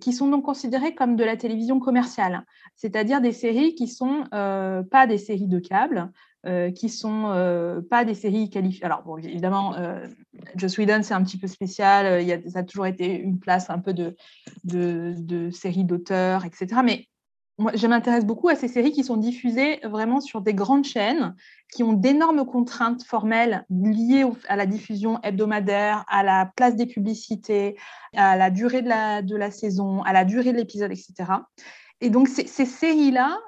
qui 0.00 0.12
sont 0.12 0.28
donc 0.28 0.44
considérées 0.44 0.94
comme 0.94 1.16
de 1.16 1.24
la 1.24 1.36
télévision 1.36 1.78
commerciale, 1.78 2.44
c'est-à-dire 2.76 3.20
des 3.20 3.32
séries 3.32 3.74
qui 3.74 3.84
ne 3.84 3.88
sont 3.88 4.24
pas 4.30 5.06
des 5.06 5.18
séries 5.18 5.48
de 5.48 5.58
câble, 5.58 6.10
qui 6.74 6.88
sont 6.88 7.82
pas 7.90 8.06
des 8.06 8.14
séries 8.14 8.48
qualifiées. 8.48 8.84
Alors, 8.84 9.02
bon, 9.02 9.18
évidemment, 9.18 9.74
Joss 10.56 10.78
Whedon, 10.78 11.02
c'est 11.02 11.12
un 11.12 11.22
petit 11.22 11.36
peu 11.36 11.48
spécial, 11.48 12.24
ça 12.48 12.60
a 12.60 12.62
toujours 12.62 12.86
été 12.86 13.14
une 13.14 13.38
place 13.38 13.68
un 13.68 13.78
peu 13.78 13.92
de, 13.92 14.16
de, 14.64 15.12
de 15.18 15.50
séries 15.50 15.84
d'auteurs, 15.84 16.46
etc. 16.46 16.80
Mais 16.82 17.08
moi, 17.58 17.72
je 17.74 17.86
m'intéresse 17.86 18.24
beaucoup 18.24 18.48
à 18.48 18.54
ces 18.54 18.68
séries 18.68 18.92
qui 18.92 19.04
sont 19.04 19.16
diffusées 19.16 19.78
vraiment 19.84 20.20
sur 20.20 20.40
des 20.40 20.54
grandes 20.54 20.84
chaînes, 20.84 21.34
qui 21.72 21.82
ont 21.82 21.92
d'énormes 21.92 22.46
contraintes 22.46 23.04
formelles 23.04 23.66
liées 23.68 24.24
à 24.48 24.56
la 24.56 24.66
diffusion 24.66 25.20
hebdomadaire, 25.22 26.04
à 26.08 26.22
la 26.22 26.50
place 26.56 26.76
des 26.76 26.86
publicités, 26.86 27.76
à 28.16 28.36
la 28.36 28.50
durée 28.50 28.82
de 28.82 29.36
la, 29.36 29.50
saison, 29.50 30.02
à 30.02 30.12
la 30.12 30.24
durée 30.24 30.52
de 30.52 30.56
l'épisode, 30.56 30.92
etc. 30.92 31.14
Et 32.00 32.10
donc, 32.10 32.28
ces, 32.28 32.46
ces 32.46 32.66
séries-là, 32.66 33.38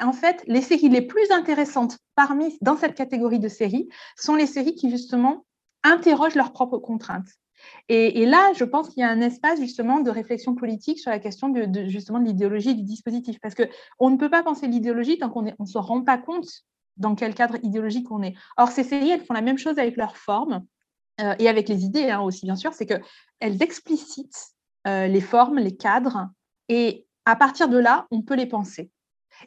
en 0.00 0.12
fait, 0.12 0.44
les 0.46 0.62
séries 0.62 0.88
les 0.88 1.02
plus 1.02 1.30
intéressantes 1.30 1.98
parmi, 2.16 2.58
dans 2.60 2.76
cette 2.76 2.94
catégorie 2.94 3.40
de 3.40 3.48
séries 3.48 3.88
sont 4.16 4.34
les 4.34 4.46
séries 4.46 4.74
qui, 4.74 4.90
justement, 4.90 5.44
interrogent 5.84 6.34
leurs 6.34 6.52
propres 6.52 6.78
contraintes. 6.78 7.28
Et, 7.88 8.26
là, 8.26 8.52
je 8.54 8.64
pense 8.64 8.90
qu'il 8.90 9.00
y 9.00 9.04
a 9.04 9.10
un 9.10 9.20
espace 9.20 9.60
justement 9.60 10.00
de 10.00 10.10
réflexion 10.10 10.54
politique 10.54 10.98
sur 10.98 11.10
la 11.10 11.18
question 11.18 11.48
de, 11.48 11.86
justement 11.88 12.18
de 12.18 12.26
l'idéologie 12.26 12.74
du 12.74 12.82
dispositif, 12.82 13.38
parce 13.40 13.54
que 13.54 13.62
on 13.98 14.10
ne 14.10 14.16
peut 14.16 14.28
pas 14.28 14.42
penser 14.42 14.66
l'idéologie 14.66 15.18
tant 15.18 15.30
qu'on 15.30 15.42
ne 15.42 15.66
se 15.66 15.78
rend 15.78 16.02
pas 16.02 16.18
compte 16.18 16.48
dans 16.98 17.14
quel 17.14 17.34
cadre 17.34 17.56
idéologique 17.62 18.10
on 18.10 18.22
est. 18.22 18.34
Or, 18.56 18.68
ces 18.68 18.84
séries, 18.84 19.10
elles 19.10 19.24
font 19.24 19.34
la 19.34 19.40
même 19.40 19.58
chose 19.58 19.78
avec 19.78 19.96
leur 19.96 20.16
forme 20.16 20.64
euh, 21.20 21.34
et 21.38 21.48
avec 21.48 21.68
les 21.68 21.84
idées 21.84 22.10
hein, 22.10 22.20
aussi, 22.20 22.44
bien 22.44 22.56
sûr, 22.56 22.72
c'est 22.74 22.86
qu'elles 22.86 23.62
explicitent 23.62 24.48
euh, 24.86 25.06
les 25.06 25.20
formes, 25.20 25.58
les 25.58 25.76
cadres, 25.76 26.28
et 26.68 27.06
à 27.24 27.36
partir 27.36 27.68
de 27.68 27.78
là, 27.78 28.06
on 28.10 28.22
peut 28.22 28.34
les 28.34 28.46
penser. 28.46 28.90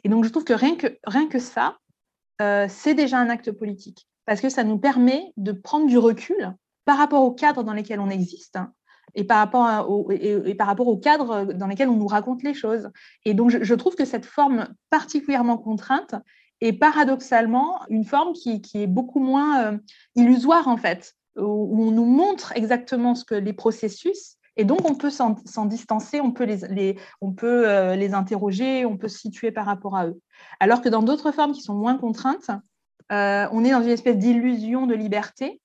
Et 0.04 0.08
donc, 0.08 0.24
je 0.24 0.30
trouve 0.30 0.44
que 0.44 0.52
rien 0.52 0.76
que, 0.76 0.98
rien 1.04 1.28
que 1.28 1.38
ça, 1.38 1.78
euh, 2.40 2.66
c'est 2.68 2.94
déjà 2.94 3.18
un 3.18 3.28
acte 3.28 3.52
politique, 3.52 4.08
parce 4.26 4.40
que 4.40 4.48
ça 4.48 4.64
nous 4.64 4.78
permet 4.78 5.32
de 5.36 5.52
prendre 5.52 5.86
du 5.86 5.98
recul 5.98 6.54
par 6.84 6.98
rapport 6.98 7.22
au 7.22 7.32
cadre 7.32 7.62
dans 7.62 7.72
lesquels 7.72 8.00
on 8.00 8.10
existe 8.10 8.56
hein, 8.56 8.72
et 9.14 9.24
par 9.24 9.38
rapport, 9.38 9.90
au, 9.90 10.10
et, 10.10 10.54
par 10.54 10.66
rapport 10.66 11.00
cadre 11.00 11.52
dans 11.52 11.66
lesquels 11.66 11.88
on 11.88 11.96
nous 11.96 12.06
raconte 12.06 12.42
les 12.42 12.54
choses. 12.54 12.90
Et 13.24 13.34
donc, 13.34 13.50
je, 13.50 13.74
trouve 13.74 13.94
que 13.94 14.04
cette 14.04 14.24
forme 14.24 14.68
particulièrement 14.90 15.58
contrainte 15.58 16.14
est 16.60 16.72
paradoxalement 16.72 17.80
une 17.88 18.04
forme 18.04 18.32
qui, 18.32 18.62
est 18.74 18.86
beaucoup 18.86 19.20
moins 19.20 19.64
euh, 19.64 19.78
illusoire, 20.14 20.68
en 20.68 20.76
fait, 20.76 21.14
où 21.36 21.82
on 21.82 21.90
nous 21.90 22.04
montre 22.04 22.52
exactement 22.56 23.14
ce 23.14 23.24
que 23.24 23.34
les 23.34 23.52
processus, 23.52 24.36
et 24.56 24.64
donc 24.64 24.88
on 24.88 24.94
peut 24.94 25.10
s'en 25.10 25.66
distancer, 25.66 26.20
on 26.20 26.30
peut, 26.30 26.44
les, 26.44 26.98
on 27.20 27.32
peut 27.32 27.68
euh, 27.68 27.96
les 27.96 28.12
interroger, 28.12 28.84
on 28.84 28.98
peut 28.98 29.08
se 29.08 29.18
situer 29.18 29.50
par 29.50 29.64
rapport 29.64 29.96
à 29.96 30.06
eux. 30.06 30.20
Alors 30.60 30.82
que 30.82 30.88
dans 30.88 31.02
d'autres 31.02 31.32
formes 31.32 31.52
qui 31.52 31.62
sont 31.62 31.74
moins 31.74 31.96
contraintes, 31.96 32.50
euh, 33.10 33.46
on 33.50 33.64
est 33.64 33.70
dans 33.70 33.82
une 33.82 33.88
espèce 33.88 34.18
d'illusion 34.18 34.86
de 34.86 34.94
liberté 34.94 35.60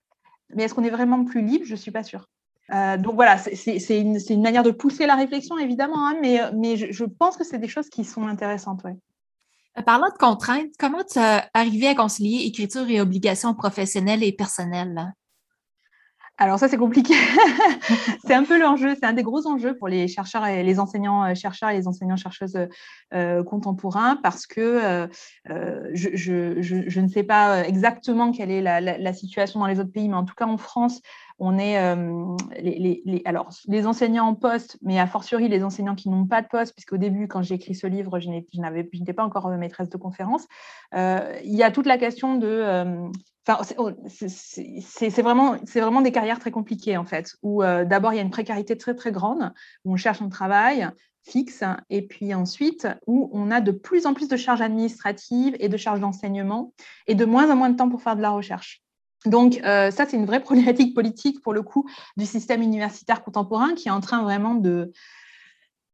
mais 0.55 0.63
est-ce 0.63 0.73
qu'on 0.73 0.83
est 0.83 0.89
vraiment 0.89 1.23
plus 1.23 1.41
libre? 1.41 1.65
Je 1.65 1.71
ne 1.71 1.77
suis 1.77 1.91
pas 1.91 2.03
sûre. 2.03 2.27
Euh, 2.73 2.97
donc 2.97 3.15
voilà, 3.15 3.37
c'est 3.37 3.99
une, 3.99 4.41
manière 4.41 4.63
de 4.63 4.71
pousser 4.71 5.05
la 5.05 5.15
réflexion, 5.15 5.57
évidemment, 5.57 6.07
hein, 6.07 6.15
mais, 6.21 6.75
je, 6.75 7.03
pense 7.05 7.37
que 7.37 7.45
c'est 7.45 7.59
des 7.59 7.67
choses 7.67 7.89
qui 7.89 8.03
sont 8.03 8.27
intéressantes. 8.27 8.81
Euh, 8.85 9.81
parlant 9.81 10.09
de 10.09 10.17
contraintes, 10.17 10.71
comment 10.77 11.03
tu 11.03 11.17
as 11.19 11.49
arrivé 11.53 11.87
à 11.87 11.95
concilier 11.95 12.45
écriture 12.45 12.89
et 12.89 12.99
obligations 12.99 13.53
professionnelles 13.53 14.23
et 14.23 14.33
personnelles? 14.33 15.13
Alors 16.39 16.59
ça, 16.59 16.67
c'est 16.67 16.77
compliqué. 16.77 17.15
c'est 18.23 18.35
un 18.35 18.43
peu 18.43 18.59
l'enjeu, 18.59 18.93
c'est 18.93 19.05
un 19.05 19.13
des 19.13 19.23
gros 19.23 19.47
enjeux 19.47 19.75
pour 19.75 19.87
les 19.87 20.07
chercheurs 20.07 20.45
et 20.45 20.61
les 20.61 20.79
enseignants 20.79 21.23
euh, 21.23 21.33
chercheurs 21.33 21.69
et 21.69 21.77
les 21.77 21.87
enseignants 21.87 22.15
chercheuses 22.15 22.59
euh, 23.15 23.43
contemporains 23.43 24.17
parce 24.21 24.45
que 24.45 24.61
euh, 24.61 25.07
je, 25.93 26.99
ne 26.99 27.07
sais 27.07 27.23
pas 27.23 27.65
exactement 27.67 28.31
quelle 28.31 28.51
est 28.51 28.61
la, 28.61 29.13
situation 29.13 29.59
dans 29.59 29.65
les 29.65 29.79
autres 29.79 29.91
pays, 29.91 30.07
mais 30.07 30.15
en 30.15 30.25
tout 30.25 30.35
cas 30.35 30.45
en 30.45 30.57
France, 30.57 31.01
on 31.39 31.57
est 31.57 31.79
les, 32.59 33.21
alors, 33.25 33.49
les 33.67 33.87
enseignants 33.87 34.27
en 34.27 34.35
poste, 34.35 34.77
mais 34.81 34.99
a 34.99 35.07
fortiori 35.07 35.47
les 35.47 35.63
enseignants 35.63 35.95
qui 35.95 36.09
n'ont 36.09 36.25
pas 36.25 36.41
de 36.41 36.47
poste, 36.47 36.73
puisqu'au 36.73 36.97
début, 36.97 37.27
quand 37.27 37.41
j'ai 37.41 37.55
écrit 37.55 37.73
ce 37.73 37.87
livre, 37.87 38.19
je 38.19 38.29
n'étais 38.29 39.13
pas 39.13 39.23
encore 39.23 39.49
maîtresse 39.49 39.89
de 39.89 39.97
conférence. 39.97 40.45
il 40.93 41.55
y 41.55 41.63
a 41.63 41.71
toute 41.71 41.87
la 41.87 41.97
question 41.97 42.35
de 42.35 43.09
Oh, 43.49 43.91
c'est 44.07 45.21
vraiment, 45.21 45.55
vraiment 45.73 46.01
des 46.01 46.11
carrières 46.11 46.39
très 46.39 46.51
compliquées 46.51 46.97
en 46.97 47.05
fait, 47.05 47.35
où 47.41 47.63
euh, 47.63 47.85
d'abord 47.85 48.13
il 48.13 48.17
y 48.17 48.19
a 48.19 48.23
une 48.23 48.29
précarité 48.29 48.77
très 48.77 48.93
très 48.93 49.11
grande, 49.11 49.53
où 49.85 49.93
on 49.93 49.95
cherche 49.95 50.21
un 50.21 50.29
travail 50.29 50.89
fixe, 51.23 51.63
et 51.89 52.01
puis 52.01 52.33
ensuite 52.33 52.87
où 53.05 53.29
on 53.33 53.51
a 53.51 53.61
de 53.61 53.71
plus 53.71 54.05
en 54.05 54.13
plus 54.13 54.27
de 54.27 54.37
charges 54.37 54.61
administratives 54.61 55.55
et 55.59 55.69
de 55.69 55.77
charges 55.77 55.99
d'enseignement, 55.99 56.73
et 57.07 57.15
de 57.15 57.25
moins 57.25 57.49
en 57.49 57.55
moins 57.55 57.69
de 57.69 57.77
temps 57.77 57.89
pour 57.89 58.01
faire 58.01 58.15
de 58.15 58.21
la 58.21 58.31
recherche. 58.31 58.81
Donc 59.25 59.59
euh, 59.63 59.91
ça, 59.91 60.05
c'est 60.05 60.17
une 60.17 60.25
vraie 60.25 60.39
problématique 60.43 60.93
politique 60.93 61.41
pour 61.41 61.53
le 61.53 61.61
coup 61.61 61.89
du 62.17 62.25
système 62.25 62.61
universitaire 62.61 63.23
contemporain 63.23 63.73
qui 63.75 63.87
est 63.87 63.91
en 63.91 64.01
train 64.01 64.23
vraiment 64.23 64.55
de, 64.55 64.91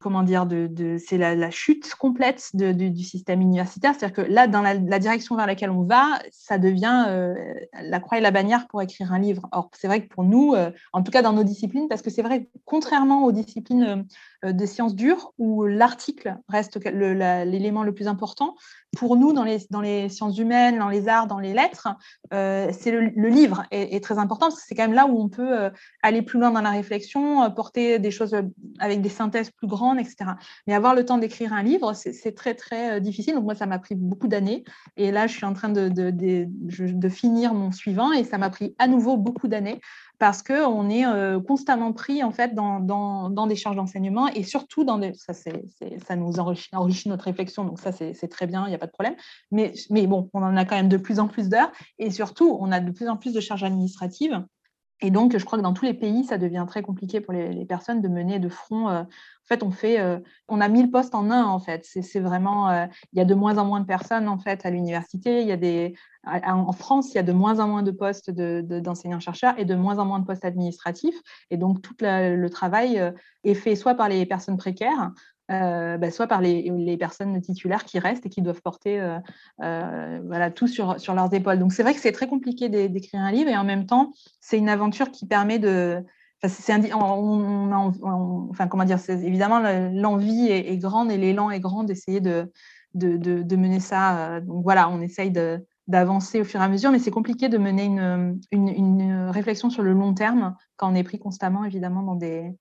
comment 0.04 0.22
dire, 0.22 0.44
de, 0.44 0.98
c'est 0.98 1.16
la, 1.16 1.50
chute 1.50 1.94
complète 1.94 2.50
du 2.54 3.02
système 3.02 3.40
universitaire. 3.40 3.94
C'est-à-dire 3.98 4.14
que 4.14 4.30
là, 4.30 4.46
dans 4.46 4.60
la, 4.60 4.98
direction 4.98 5.34
vers 5.34 5.46
laquelle 5.46 5.70
on 5.70 5.82
va, 5.82 6.18
ça 6.30 6.58
devient 6.58 7.06
euh, 7.08 7.34
la 7.80 8.00
croix 8.00 8.18
et 8.18 8.20
la 8.20 8.30
bannière 8.30 8.68
pour 8.68 8.82
écrire 8.82 9.14
un 9.14 9.18
livre. 9.18 9.48
Or, 9.50 9.70
c'est 9.72 9.86
vrai 9.86 10.02
que 10.02 10.08
pour 10.14 10.24
nous, 10.24 10.52
euh, 10.52 10.70
en 10.92 11.02
tout 11.02 11.10
cas 11.10 11.22
dans 11.22 11.32
nos 11.32 11.42
disciplines, 11.42 11.88
parce 11.88 12.02
que 12.02 12.10
c'est 12.10 12.20
vrai, 12.20 12.50
contrairement 12.66 13.24
aux 13.24 13.32
disciplines 13.32 14.04
euh, 14.44 14.52
de 14.52 14.66
sciences 14.66 14.94
dures, 14.94 15.32
où 15.38 15.64
l'article 15.64 16.36
reste 16.48 16.78
l'élément 16.84 17.82
le, 17.82 17.92
plus 17.92 18.08
important, 18.08 18.54
pour 18.96 19.16
nous, 19.16 19.32
dans 19.32 19.44
les, 19.44 20.08
sciences 20.08 20.38
humaines, 20.38 20.78
dans 20.78 20.88
les 20.88 21.08
arts, 21.08 21.26
dans 21.26 21.40
les 21.40 21.52
lettres, 21.52 21.88
c'est 22.30 22.92
le, 22.92 23.28
livre 23.28 23.64
est, 23.72 23.94
est, 23.94 24.00
très 24.00 24.18
important, 24.18 24.46
parce 24.46 24.60
que 24.60 24.66
c'est 24.68 24.74
quand 24.74 24.84
même 24.84 24.94
là 24.94 25.06
où 25.06 25.20
on 25.20 25.28
peut 25.28 25.70
aller 26.02 26.22
plus 26.22 26.38
loin 26.38 26.52
dans 26.52 26.60
la 26.60 26.70
réflexion, 26.70 27.50
porter 27.50 27.98
des 27.98 28.12
choses 28.12 28.36
avec 28.78 29.00
des 29.00 29.08
synthèses 29.08 29.50
plus 29.50 29.66
grandes 29.66 29.94
etc. 29.98 30.32
Mais 30.66 30.74
avoir 30.74 30.94
le 30.94 31.04
temps 31.04 31.18
d'écrire 31.18 31.52
un 31.52 31.62
livre, 31.62 31.92
c'est 31.94 32.34
très, 32.34 32.54
très 32.54 32.96
euh, 32.96 33.00
difficile. 33.00 33.34
Donc, 33.34 33.44
moi, 33.44 33.54
ça 33.54 33.66
m'a 33.66 33.78
pris 33.78 33.94
beaucoup 33.94 34.28
d'années. 34.28 34.64
Et 34.96 35.10
là, 35.10 35.26
je 35.26 35.34
suis 35.34 35.44
en 35.44 35.52
train 35.52 35.68
de, 35.68 37.08
finir 37.08 37.54
mon 37.54 37.70
suivant 37.70 38.12
et 38.12 38.24
ça 38.24 38.38
m'a 38.38 38.50
pris 38.50 38.74
à 38.78 38.88
nouveau 38.88 39.16
beaucoup 39.16 39.48
d'années 39.48 39.80
parce 40.18 40.42
qu'on 40.42 40.88
est 40.88 41.06
euh, 41.06 41.40
constamment 41.40 41.92
pris 41.92 42.22
en 42.22 42.30
fait 42.30 42.54
dans, 42.54 43.46
des 43.46 43.56
charges 43.56 43.76
d'enseignement 43.76 44.28
et 44.28 44.42
surtout 44.42 44.84
dans 44.84 44.98
des, 44.98 45.12
ça, 45.14 45.32
ça 45.34 46.16
nous 46.16 46.38
enrichit, 46.38 46.68
enrichit, 46.72 47.08
notre 47.08 47.24
réflexion, 47.24 47.64
donc 47.64 47.80
ça 47.80 47.92
c'est 47.92 48.28
très 48.28 48.46
bien, 48.46 48.64
il 48.66 48.70
n'y 48.70 48.74
a 48.74 48.78
pas 48.78 48.86
de 48.86 48.92
problème. 48.92 49.16
Mais, 49.50 49.72
mais 49.90 50.06
bon, 50.06 50.30
on 50.32 50.42
en 50.42 50.56
a 50.56 50.64
quand 50.64 50.76
même 50.76 50.88
de 50.88 50.96
plus 50.96 51.18
en 51.18 51.28
plus 51.28 51.48
d'heures 51.48 51.72
et 51.98 52.10
surtout 52.10 52.56
on 52.60 52.72
a 52.72 52.80
de 52.80 52.90
plus 52.90 53.08
en 53.08 53.16
plus 53.16 53.32
de 53.32 53.40
charges 53.40 53.64
administratives 53.64 54.44
et 55.04 55.10
donc, 55.10 55.36
je 55.36 55.44
crois 55.44 55.58
que 55.58 55.62
dans 55.62 55.74
tous 55.74 55.84
les 55.84 55.92
pays, 55.92 56.24
ça 56.24 56.38
devient 56.38 56.64
très 56.66 56.80
compliqué 56.80 57.20
pour 57.20 57.34
les, 57.34 57.66
personnes 57.66 58.00
de 58.00 58.08
mener 58.08 58.38
de 58.38 58.48
front. 58.48 58.88
Euh, 58.88 59.02
en 59.02 59.46
fait, 59.46 59.62
on 59.62 59.70
fait, 59.70 60.00
euh, 60.00 60.18
on 60.48 60.62
a 60.62 60.68
1000 60.68 60.90
postes 60.90 61.14
en 61.14 61.30
un, 61.30 61.44
en 61.44 61.58
fait. 61.58 61.84
C'est 61.84 62.20
vraiment, 62.20 62.70
euh, 62.70 62.86
il 63.12 63.18
y 63.18 63.20
a 63.20 63.26
de 63.26 63.34
moins 63.34 63.58
en 63.58 63.66
moins 63.66 63.80
de 63.80 63.86
personnes, 63.86 64.28
en 64.28 64.38
fait, 64.38 64.64
à 64.64 64.70
l'université. 64.70 65.42
Il 65.42 65.46
y 65.46 65.52
a 65.52 65.58
des, 65.58 65.94
en 66.24 66.72
France, 66.72 67.12
il 67.12 67.16
y 67.16 67.18
a 67.18 67.22
de 67.22 67.34
moins 67.34 67.60
en 67.60 67.68
moins 67.68 67.82
de 67.82 67.90
postes 67.90 68.30
d'enseignants-chercheurs 68.30 69.58
et 69.58 69.66
de 69.66 69.74
moins 69.74 69.98
en 69.98 70.06
moins 70.06 70.20
de 70.20 70.24
postes 70.24 70.46
administratifs. 70.46 71.20
Et 71.50 71.58
donc, 71.58 71.82
tout 71.82 71.94
le 72.00 72.48
travail 72.48 73.12
est 73.44 73.54
fait 73.54 73.76
soit 73.76 73.96
par 73.96 74.08
les 74.08 74.24
personnes 74.24 74.56
précaires, 74.56 75.12
euh, 75.50 75.98
bah, 75.98 76.10
soit 76.10 76.26
par 76.26 76.40
les, 76.40 76.96
personnes 76.96 77.38
titulaires 77.42 77.84
qui 77.84 77.98
restent 77.98 78.24
et 78.24 78.30
qui 78.30 78.40
doivent 78.40 78.62
porter 78.62 78.98
euh, 78.98 79.18
euh, 79.62 80.50
tout 80.50 80.66
sur, 80.66 80.96
leurs 81.14 81.34
épaules. 81.34 81.58
Donc 81.58 81.72
c'est 81.72 81.82
vrai 81.82 81.92
que 81.92 82.00
c'est 82.00 82.12
très 82.12 82.26
compliqué 82.26 82.68
d'écrire 82.70 83.20
un 83.20 83.30
livre 83.30 83.50
et 83.50 83.56
en 83.56 83.64
même 83.64 83.84
temps, 83.84 84.12
c'est 84.40 84.58
une 84.58 84.68
aventure 84.70 85.10
qui 85.10 85.26
permet 85.26 85.58
de... 85.58 86.02
Enfin, 86.42 86.78
on, 86.94 88.48
enfin 88.50 88.68
comment 88.68 88.84
dire, 88.84 88.98
évidemment 89.08 89.60
l'envie 89.92 90.48
est, 90.50 90.76
grande 90.76 91.10
et 91.10 91.16
l'élan 91.16 91.50
est 91.50 91.60
grand 91.60 91.84
d'essayer 91.84 92.20
de, 92.20 92.50
mener 92.94 93.80
ça. 93.80 94.40
Donc 94.40 94.62
voilà, 94.62 94.90
on 94.90 95.00
essaye 95.00 95.30
d'avancer 95.88 96.40
au 96.42 96.44
fur 96.44 96.60
et 96.60 96.64
à 96.64 96.68
mesure, 96.68 96.90
mais 96.90 96.98
c'est 96.98 97.10
compliqué 97.10 97.48
de 97.48 97.56
mener 97.56 97.84
une, 98.52 99.28
réflexion 99.30 99.70
sur 99.70 99.82
le 99.82 99.92
long 99.92 100.12
terme 100.12 100.54
quand 100.76 100.90
on 100.90 100.94
est 100.94 101.02
pris 101.02 101.18
constamment, 101.18 101.64
évidemment, 101.64 102.02
dans 102.02 102.14
des, 102.14 102.54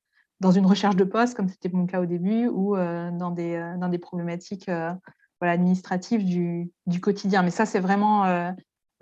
dans 0.44 0.52
une 0.52 0.66
recherche 0.66 0.98
de 0.98 1.06
poste, 1.06 1.36
comme 1.36 1.48
c'était 1.48 1.70
mon 1.70 1.86
cas 1.86 2.02
au 2.02 2.06
début, 2.06 2.48
ou 2.48 2.76
euh, 2.76 3.10
dans, 3.12 3.32
des, 3.32 3.56
euh, 3.56 3.78
dans 3.78 3.88
des 3.88 3.98
problématiques 3.98 4.68
euh, 4.68 4.92
voilà, 5.40 5.54
administratives 5.54 6.26
du, 6.26 6.70
du, 6.86 7.00
quotidien. 7.00 7.44
Mais 7.44 7.50
ça, 7.50 7.66
c'est 7.66 7.80
vraiment 7.80 8.54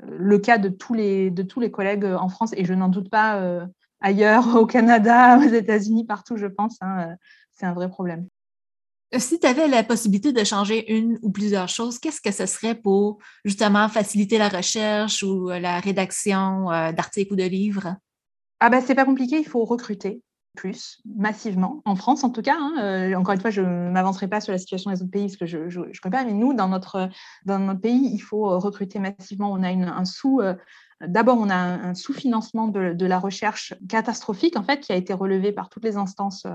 le 0.04 0.40
cas 0.40 0.58
de 0.58 0.70
tous, 0.70 0.94
les, 0.94 1.30
de 1.32 1.44
tous 1.44 1.60
les 1.60 1.72
collègues 1.72 2.06
en 2.06 2.30
France, 2.30 2.52
et 2.56 2.64
je 2.64 2.74
n'en 2.74 2.90
doute 2.90 3.10
pas 3.10 3.66
ailleurs, 4.02 4.56
au 4.56 4.66
Canada, 4.66 5.38
aux 5.40 5.54
États-Unis, 5.54 6.06
partout, 6.06 6.38
je 6.38 6.46
pense. 6.46 6.78
Hein, 6.82 7.16
c'est 7.52 7.66
un 7.66 7.74
vrai 7.74 7.90
problème. 7.90 8.28
Si 9.18 9.40
tu 9.40 9.46
avais 9.46 9.68
la 9.68 9.84
possibilité 9.84 10.32
de 10.32 10.44
changer 10.44 10.94
une 10.94 11.20
ou 11.22 11.32
plusieurs 11.32 11.68
choses, 11.68 12.00
qu'est-ce 12.00 12.22
que 12.22 12.32
ce 12.32 12.46
serait 12.46 12.76
pour 12.76 13.18
justement 13.44 13.90
faciliter 13.90 14.38
la 14.38 14.48
recherche 14.48 15.22
ou 15.22 15.50
la 15.50 15.80
rédaction 15.80 16.68
d'articles 16.68 17.34
ou 17.34 17.36
de 17.36 17.44
livres? 17.44 17.96
Ah 18.62 18.70
ben, 18.70 18.82
c'est 18.82 18.96
pas 18.96 19.06
compliqué, 19.06 19.40
il 19.40 19.48
faut 19.48 19.66
recruter 19.66 20.22
plus 20.56 21.02
massivement, 21.06 21.82
en 21.86 21.96
France 21.96 22.24
en 22.24 22.30
tout 22.30 22.42
cas. 22.42 22.58
Hein, 22.58 22.74
euh, 22.80 23.16
encore 23.16 23.34
une 23.34 23.42
fois, 23.42 23.50
je 23.50 23.62
ne 23.62 23.90
m'avancerai 23.92 24.28
pas 24.28 24.42
sur 24.42 24.52
la 24.52 24.58
situation 24.58 24.92
des 24.92 25.02
autres 25.02 25.12
pays 25.12 25.28
parce 25.28 25.38
que 25.38 25.46
je 25.46 25.58
ne 25.58 26.00
connais 26.02 26.18
pas, 26.18 26.24
mais 26.24 26.34
nous, 26.34 26.54
dans 26.54 26.68
notre, 26.68 27.10
dans 27.46 27.60
notre 27.60 27.82
pays, 27.82 28.10
il 28.14 28.20
faut 28.20 28.50
euh, 28.50 28.58
recruter 28.58 29.00
massivement. 29.00 29.52
On 29.52 29.64
a 29.64 29.72
une, 29.72 29.86
un 29.86 30.06
sous, 30.06 30.42
euh, 30.42 30.56
D'abord, 31.08 31.40
on 31.40 31.50
a 31.50 31.56
un, 31.56 31.96
sous-financement 31.96 32.68
de, 32.68 33.06
la 33.08 33.18
recherche 33.18 33.74
catastrophique, 33.90 34.56
en 34.56 34.62
fait, 34.62 34.82
qui 34.82 34.92
a 34.92 34.96
été 34.96 35.14
relevé 35.14 35.52
par 35.52 35.68
toutes 35.68 35.84
les 35.84 35.98
instances 35.98 36.46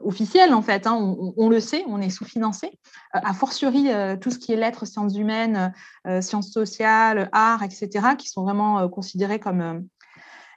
officielles, 0.00 0.54
en 0.54 0.62
fait. 0.62 0.86
Hein. 0.86 0.94
On, 1.36 1.50
le 1.50 1.60
sait, 1.60 1.84
on 1.86 2.00
est 2.00 2.08
sous-financé. 2.08 2.78
A 3.12 3.34
fortiori, 3.34 3.88
tout 4.18 4.30
ce 4.30 4.38
qui 4.38 4.54
est 4.54 4.56
lettres, 4.56 4.86
sciences 4.86 5.14
humaines, 5.14 5.74
sciences 6.22 6.52
sociales, 6.52 7.28
arts, 7.32 7.64
etc., 7.64 7.90
qui 8.16 8.30
sont 8.30 8.44
vraiment 8.44 8.88
considérés 8.88 9.38
comme 9.38 9.84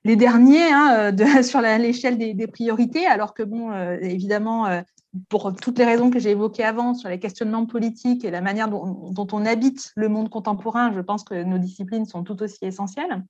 les 0.06 0.16
derniers 0.16 0.72
hein, 0.72 1.14
sur 1.44 1.60
l'échelle 1.60 2.18
des, 2.18 2.48
priorités, 2.48 3.06
alors 3.06 3.34
que, 3.34 3.44
bon, 3.44 3.74
évidemment, 4.00 4.84
pour 5.30 5.56
toutes 5.56 5.80
les 5.80 5.86
raisons 5.86 6.10
que 6.10 6.20
j'ai 6.20 6.32
évoquées 6.32 6.64
avant 6.64 6.94
sur 6.94 7.10
les 7.10 7.20
questionnements 7.20 7.66
politiques 7.66 8.26
et 8.26 8.32
la 8.32 8.42
manière 8.42 8.70
dont, 8.70 9.28
on 9.32 9.46
habite 9.46 9.92
le 9.96 10.10
monde 10.10 10.30
contemporain, 10.30 10.92
je 10.94 11.02
pense 11.02 11.24
que 11.24 11.44
nos 11.44 11.58
disciplines 11.58 12.06
sont 12.06 12.24
tout 12.24 12.42
aussi 12.42 12.66
essentielles. 12.66 13.24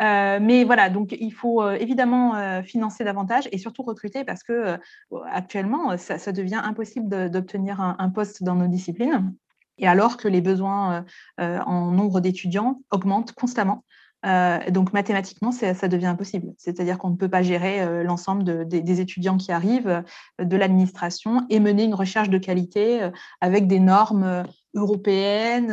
Euh, 0.00 0.38
mais 0.40 0.64
voilà, 0.64 0.90
donc 0.90 1.16
il 1.18 1.32
faut 1.32 1.60
euh, 1.60 1.72
évidemment 1.72 2.36
euh, 2.36 2.62
financer 2.62 3.02
davantage 3.02 3.48
et 3.50 3.58
surtout 3.58 3.82
recruter 3.82 4.24
parce 4.24 4.44
que 4.44 4.78
actuellement, 5.26 5.96
ça, 5.96 6.32
devient 6.32 6.60
impossible 6.62 7.30
d'obtenir 7.30 7.80
un, 7.80 8.08
poste 8.10 8.42
dans 8.42 8.54
nos 8.54 8.68
disciplines. 8.68 9.34
Et 9.80 9.86
alors 9.86 10.16
que 10.16 10.26
les 10.26 10.40
besoins 10.40 11.04
en 11.38 11.90
nombre 11.92 12.20
d'étudiants 12.20 12.80
augmentent 12.90 13.32
constamment. 13.32 13.84
Euh, 14.26 14.58
donc 14.70 14.92
mathématiquement, 14.92 15.52
ça 15.52 15.88
devient 15.88 16.06
impossible. 16.06 16.52
C'est-à-dire 16.58 16.98
qu'on 16.98 17.10
ne 17.10 17.16
peut 17.16 17.28
pas 17.28 17.42
gérer 17.42 17.80
euh, 17.82 18.02
l'ensemble 18.02 18.66
des 18.66 19.00
étudiants 19.00 19.36
qui 19.36 19.52
arrivent, 19.52 20.02
euh, 20.40 20.44
de 20.44 20.56
l'administration, 20.56 21.46
et 21.50 21.60
mener 21.60 21.84
une 21.84 21.94
recherche 21.94 22.28
de 22.28 22.38
qualité 22.38 23.08
avec 23.40 23.66
des 23.66 23.80
normes 23.80 24.44
européennes, 24.74 25.70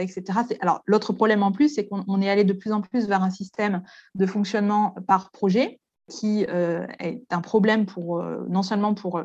etc. 0.00 0.40
Alors 0.60 0.82
l'autre 0.86 1.12
problème 1.12 1.42
en 1.42 1.52
plus, 1.52 1.74
c'est 1.74 1.86
qu'on 1.86 2.20
est 2.20 2.30
allé 2.30 2.44
de 2.44 2.52
plus 2.52 2.72
en 2.72 2.80
plus 2.80 3.06
vers 3.06 3.22
un 3.22 3.30
système 3.30 3.82
de 4.14 4.26
fonctionnement 4.26 4.94
par 5.06 5.30
projet 5.30 5.80
qui 6.08 6.42
est 6.42 7.22
un 7.30 7.40
problème 7.40 7.86
pour, 7.86 8.22
non 8.48 8.62
seulement 8.62 8.94
pour 8.94 9.22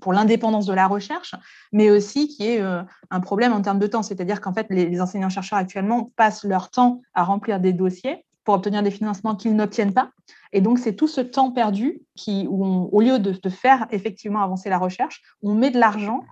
pour 0.00 0.12
l'indépendance 0.12 0.66
de 0.66 0.72
la 0.72 0.86
recherche, 0.86 1.34
mais 1.72 1.90
aussi 1.90 2.28
qui 2.28 2.46
est 2.46 2.60
euh, 2.60 2.82
un 3.10 3.20
problème 3.20 3.52
en 3.52 3.62
termes 3.62 3.78
de 3.78 3.86
temps. 3.86 4.02
C'est-à-dire 4.02 4.40
qu'en 4.40 4.52
fait, 4.52 4.66
les, 4.70 5.00
enseignants-chercheurs 5.00 5.58
actuellement 5.58 6.12
passent 6.16 6.44
leur 6.44 6.70
temps 6.70 7.02
à 7.14 7.24
remplir 7.24 7.60
des 7.60 7.72
dossiers 7.72 8.24
pour 8.44 8.54
obtenir 8.54 8.82
des 8.82 8.90
financements 8.90 9.36
qu'ils 9.36 9.54
n'obtiennent 9.54 9.92
pas. 9.92 10.10
Et 10.52 10.60
donc, 10.60 10.78
c'est 10.78 10.94
tout 10.94 11.08
ce 11.08 11.20
temps 11.20 11.50
perdu 11.50 12.00
qui, 12.14 12.46
où 12.48 12.88
au 12.90 13.00
lieu 13.00 13.18
de, 13.18 13.48
faire 13.48 13.86
effectivement 13.90 14.40
avancer 14.40 14.70
la 14.70 14.78
recherche, 14.78 15.22
on 15.42 15.54
met 15.54 15.70
de 15.70 15.78
l'argent 15.78 16.22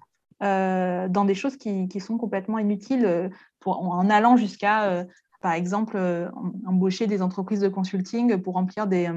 euh, 0.43 1.09
dans 1.09 1.25
des 1.25 1.35
choses 1.35 1.57
qui, 1.57 2.01
sont 2.01 2.19
complètement 2.19 2.59
inutiles 2.59 3.05
euh, 3.05 3.29
en 3.67 4.09
allant 4.11 4.37
jusqu'à, 4.37 5.05
par 5.41 5.53
exemple, 5.53 5.99
embaucher 6.67 7.07
des 7.07 7.21
entreprises 7.21 7.61
de 7.61 7.69
consulting 7.69 8.41
pour 8.41 8.55
remplir 8.55 8.87
des, 8.87 9.11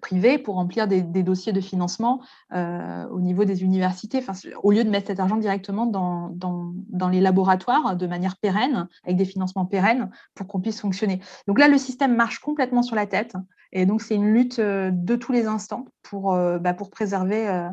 privés 0.00 0.38
pour 0.38 0.54
remplir 0.54 0.88
des, 0.88 1.02
dossiers 1.02 1.52
de 1.52 1.60
financement 1.60 2.20
euh, 2.52 3.06
au 3.08 3.20
niveau 3.20 3.44
des 3.44 3.62
universités, 3.62 4.24
au 4.62 4.70
lieu 4.70 4.84
de 4.84 4.90
mettre 4.90 5.08
cet 5.08 5.20
argent 5.20 5.36
directement 5.36 5.86
dans, 5.86 7.08
les 7.10 7.20
laboratoires 7.20 7.96
de 7.96 8.06
manière 8.06 8.36
pérenne, 8.36 8.88
avec 9.04 9.16
des 9.16 9.24
financements 9.24 9.66
pérennes, 9.66 10.10
pour 10.34 10.46
qu'on 10.46 10.60
puisse 10.60 10.80
fonctionner. 10.80 11.20
Donc 11.46 11.58
là, 11.58 11.68
le 11.68 11.78
système 11.78 12.14
marche 12.14 12.38
complètement 12.38 12.82
sur 12.82 12.96
la 12.96 13.06
tête, 13.06 13.34
et 13.72 13.86
donc 13.86 14.02
c'est 14.02 14.14
une 14.14 14.32
lutte 14.32 14.58
euh, 14.58 14.90
de 14.92 15.16
tous 15.16 15.32
les 15.32 15.46
instants 15.46 15.86
pour, 16.02 16.34
euh, 16.34 16.58
bah, 16.58 16.74
préserver 16.74 17.70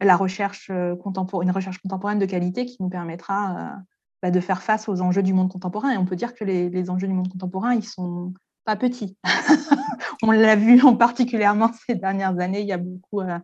la 0.00 0.16
recherche 0.16 0.70
contemporaine, 1.02 1.48
une 1.48 1.54
recherche 1.54 1.78
contemporaine 1.78 2.18
de 2.18 2.26
qualité 2.26 2.66
qui 2.66 2.76
nous 2.80 2.88
permettra 2.88 3.76
bah, 4.22 4.30
de 4.30 4.40
faire 4.40 4.62
face 4.62 4.88
aux 4.88 5.00
enjeux 5.02 5.22
du 5.22 5.34
monde 5.34 5.50
contemporain. 5.50 5.90
Et 5.92 5.96
on 5.96 6.04
peut 6.04 6.16
dire 6.16 6.34
que 6.34 6.44
les, 6.44 6.68
les 6.70 6.90
enjeux 6.90 7.06
du 7.06 7.12
monde 7.12 7.28
contemporain, 7.28 7.74
ils 7.74 7.84
sont 7.84 8.32
pas 8.66 8.76
petits. 8.76 9.16
on 10.22 10.32
l'a 10.32 10.56
vu 10.56 10.82
en 10.82 10.94
particulièrement 10.96 11.70
ces 11.86 11.94
dernières 11.94 12.38
années. 12.38 12.60
Il 12.60 12.66
y, 12.66 12.72
a 12.72 12.78
beaucoup, 12.78 13.20
euh, 13.20 13.38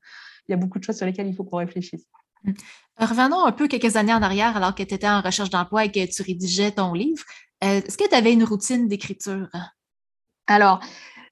il 0.48 0.52
y 0.52 0.54
a 0.54 0.56
beaucoup 0.56 0.78
de 0.78 0.84
choses 0.84 0.96
sur 0.96 1.06
lesquelles 1.06 1.28
il 1.28 1.34
faut 1.34 1.44
qu'on 1.44 1.58
réfléchisse. 1.58 2.04
Hum. 2.46 2.54
Revenons 2.98 3.44
un 3.46 3.52
peu 3.52 3.68
quelques 3.68 3.96
années 3.96 4.12
en 4.12 4.22
arrière, 4.22 4.56
alors 4.56 4.74
que 4.74 4.82
tu 4.82 4.94
étais 4.94 5.08
en 5.08 5.22
recherche 5.22 5.48
d'emploi 5.48 5.86
et 5.86 5.90
que 5.90 6.04
tu 6.12 6.22
rédigeais 6.22 6.72
ton 6.72 6.92
livre. 6.92 7.24
Euh, 7.64 7.80
est-ce 7.80 7.96
que 7.96 8.06
tu 8.06 8.14
avais 8.14 8.32
une 8.32 8.44
routine 8.44 8.86
d'écriture? 8.88 9.48
Alors, 10.46 10.80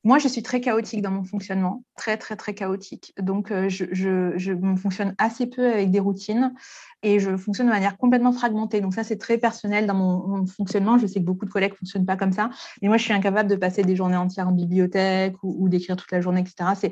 moi, 0.02 0.18
je 0.18 0.28
suis 0.28 0.42
très 0.42 0.62
chaotique 0.62 1.02
dans 1.02 1.10
mon 1.10 1.24
fonctionnement, 1.24 1.84
très, 1.94 2.16
très, 2.16 2.34
très 2.34 2.54
chaotique. 2.54 3.12
Donc, 3.20 3.50
euh, 3.50 3.68
je, 3.68 4.56
fonctionne 4.80 5.14
assez 5.18 5.46
peu 5.46 5.70
avec 5.70 5.90
des 5.90 6.00
routines 6.00 6.54
et 7.02 7.20
je 7.20 7.36
fonctionne 7.36 7.66
de 7.66 7.72
manière 7.72 7.98
complètement 7.98 8.32
fragmentée. 8.32 8.80
Donc, 8.80 8.94
ça, 8.94 9.04
c'est 9.04 9.18
très 9.18 9.36
personnel 9.36 9.86
dans 9.86 9.94
mon, 9.94 10.46
fonctionnement. 10.46 10.96
Je 10.96 11.06
sais 11.06 11.20
que 11.20 11.24
beaucoup 11.24 11.44
de 11.44 11.50
collègues 11.50 11.72
ne 11.72 11.76
fonctionnent 11.76 12.06
pas 12.06 12.16
comme 12.16 12.32
ça. 12.32 12.48
Mais 12.80 12.88
moi, 12.88 12.96
je 12.96 13.04
suis 13.04 13.12
incapable 13.12 13.50
de 13.50 13.56
passer 13.56 13.82
des 13.82 13.94
journées 13.94 14.16
entières 14.16 14.48
en 14.48 14.52
bibliothèque 14.52 15.34
ou, 15.42 15.68
d'écrire 15.68 15.96
toute 15.96 16.10
la 16.12 16.22
journée, 16.22 16.40
etc. 16.40 16.90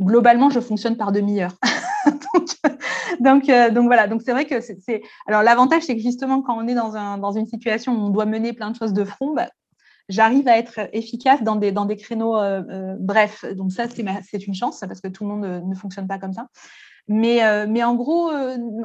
Globalement, 0.00 0.48
je 0.48 0.60
fonctionne 0.60 0.96
par 0.96 1.12
demi-heure. 1.12 1.52
donc, 3.20 3.50
euh, 3.50 3.70
donc, 3.70 3.84
voilà. 3.84 4.06
Donc, 4.06 4.22
c'est 4.24 4.32
vrai 4.32 4.46
que 4.46 4.62
c'est. 4.62 5.02
Alors, 5.26 5.42
l'avantage, 5.42 5.82
c'est 5.82 5.94
que 5.94 6.02
justement, 6.02 6.40
quand 6.40 6.56
on 6.56 6.66
est 6.66 6.74
dans, 6.74 7.32
une 7.32 7.46
situation 7.46 7.92
où 7.92 8.06
on 8.06 8.10
doit 8.10 8.26
mener 8.26 8.54
plein 8.54 8.70
de 8.70 8.76
choses 8.76 8.94
de 8.94 9.04
front, 9.04 9.34
bah, 9.34 9.50
j'arrive 10.08 10.48
à 10.48 10.58
être 10.58 10.80
efficace 10.92 11.42
dans 11.42 11.56
des, 11.56 11.72
dans 11.72 11.84
des 11.84 11.96
créneaux 11.96 12.36
euh, 12.36 12.62
euh, 12.70 12.96
brefs. 12.98 13.44
Donc 13.54 13.72
ça, 13.72 13.84
c'est 13.88 14.46
une 14.46 14.54
chance 14.54 14.80
parce 14.80 15.00
que 15.00 15.08
tout 15.08 15.24
le 15.24 15.30
monde 15.30 15.44
euh, 15.44 15.60
ne, 15.60 15.74
fonctionne 15.74 16.06
pas 16.06 16.18
comme 16.18 16.32
ça. 16.32 16.48
Mais, 17.08 17.38
mais 17.68 17.84
en 17.84 17.94
gros, 17.94 18.30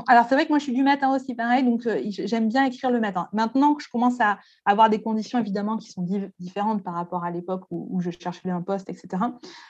alors 0.08 0.26
c'est 0.30 0.36
vrai 0.36 0.44
que 0.44 0.50
moi 0.50 0.60
je 0.60 0.66
suis 0.66 0.74
du 0.74 0.84
matin 0.84 1.12
aussi 1.12 1.34
pareil, 1.34 1.64
donc 1.64 1.90
j'aime 2.06 2.50
bien 2.50 2.66
écrire 2.66 2.92
le 2.92 3.00
matin. 3.00 3.28
Maintenant 3.34 3.74
que 3.74 3.82
je 3.82 3.90
commence 3.90 4.22
à 4.22 4.38
avoir 4.64 4.92
des 4.92 5.02
conditions 5.02 5.40
évidemment 5.40 5.76
qui 5.78 5.90
sont 5.90 6.06
différentes 6.38 6.84
par 6.84 6.94
rapport 6.94 7.24
à 7.24 7.32
l'époque 7.32 7.64
où, 7.72 8.00
je 8.00 8.12
cherchais 8.12 8.52
un 8.52 8.62
poste, 8.62 8.92
etc., 8.92 9.24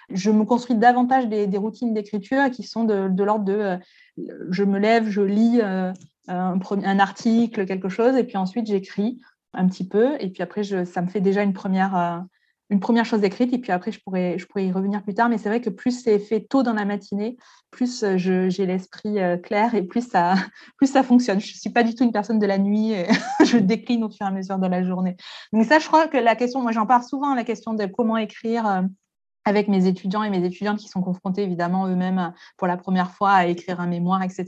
je 0.09 0.31
me 0.31 0.43
construis 0.43 0.75
davantage 0.75 1.29
des, 1.29 1.57
routines 1.57 1.93
d'écriture 1.93 2.51
qui 2.51 2.63
sont 2.63 2.83
de, 2.83 3.23
l'ordre 3.23 3.45
de 3.45 3.79
je 4.49 4.65
me 4.65 4.79
lève, 4.79 5.07
je 5.07 5.21
lis 5.21 5.61
un, 6.27 6.99
article, 6.99 7.65
quelque 7.65 7.87
chose, 7.87 8.17
et 8.17 8.25
puis 8.25 8.35
ensuite 8.35 8.67
j'écris 8.67 9.21
un 9.53 9.67
petit 9.67 9.87
peu. 9.87 10.15
Et 10.19 10.29
puis 10.29 10.43
après, 10.43 10.63
je, 10.63 10.85
ça 10.85 11.01
me 11.01 11.07
fait 11.07 11.21
déjà 11.21 11.43
une 11.43 11.53
première, 11.53 11.95
euh, 11.95 12.17
une 12.69 12.79
première 12.79 13.05
chose 13.05 13.23
écrite. 13.23 13.53
Et 13.53 13.57
puis 13.57 13.71
après, 13.71 13.91
je 13.91 13.99
pourrais, 13.99 14.37
je 14.37 14.45
pourrais 14.45 14.65
y 14.65 14.71
revenir 14.71 15.03
plus 15.03 15.13
tard. 15.13 15.29
Mais 15.29 15.37
c'est 15.37 15.49
vrai 15.49 15.61
que 15.61 15.69
plus 15.69 16.03
c'est 16.03 16.19
fait 16.19 16.41
tôt 16.41 16.63
dans 16.63 16.73
la 16.73 16.85
matinée, 16.85 17.37
plus 17.69 18.03
euh, 18.03 18.17
j'ai 18.17 18.65
l'esprit 18.65 19.19
euh, 19.19 19.37
clair 19.37 19.75
et 19.75 19.83
plus 19.83 20.07
ça, 20.07 20.35
plus 20.77 20.87
ça 20.87 21.03
fonctionne. 21.03 21.39
Je 21.39 21.53
ne 21.53 21.57
suis 21.57 21.69
pas 21.69 21.83
du 21.83 21.95
tout 21.95 22.03
une 22.03 22.11
personne 22.11 22.39
de 22.39 22.47
la 22.47 22.57
nuit. 22.57 22.93
je 23.45 23.57
décline 23.57 24.03
au 24.03 24.09
fur 24.09 24.25
et 24.25 24.29
à 24.29 24.31
mesure 24.31 24.57
de 24.57 24.67
la 24.67 24.83
journée. 24.83 25.15
Donc 25.53 25.65
ça, 25.65 25.79
je 25.79 25.87
crois 25.87 26.07
que 26.07 26.17
la 26.17 26.35
question, 26.35 26.61
moi 26.61 26.71
j'en 26.71 26.85
parle 26.85 27.03
souvent, 27.03 27.35
la 27.35 27.43
question 27.43 27.73
de 27.73 27.85
comment 27.85 28.17
écrire 28.17 28.85
avec 29.45 29.67
mes 29.67 29.87
étudiants 29.87 30.23
et 30.23 30.29
mes 30.29 30.45
étudiantes 30.45 30.79
qui 30.79 30.87
sont 30.87 31.01
confrontés 31.01 31.43
évidemment 31.43 31.87
eux-mêmes 31.87 32.33
pour 32.57 32.67
la 32.67 32.77
première 32.77 33.11
fois 33.11 33.31
à 33.31 33.45
écrire 33.47 33.79
un 33.79 33.87
mémoire, 33.87 34.21
etc. 34.23 34.45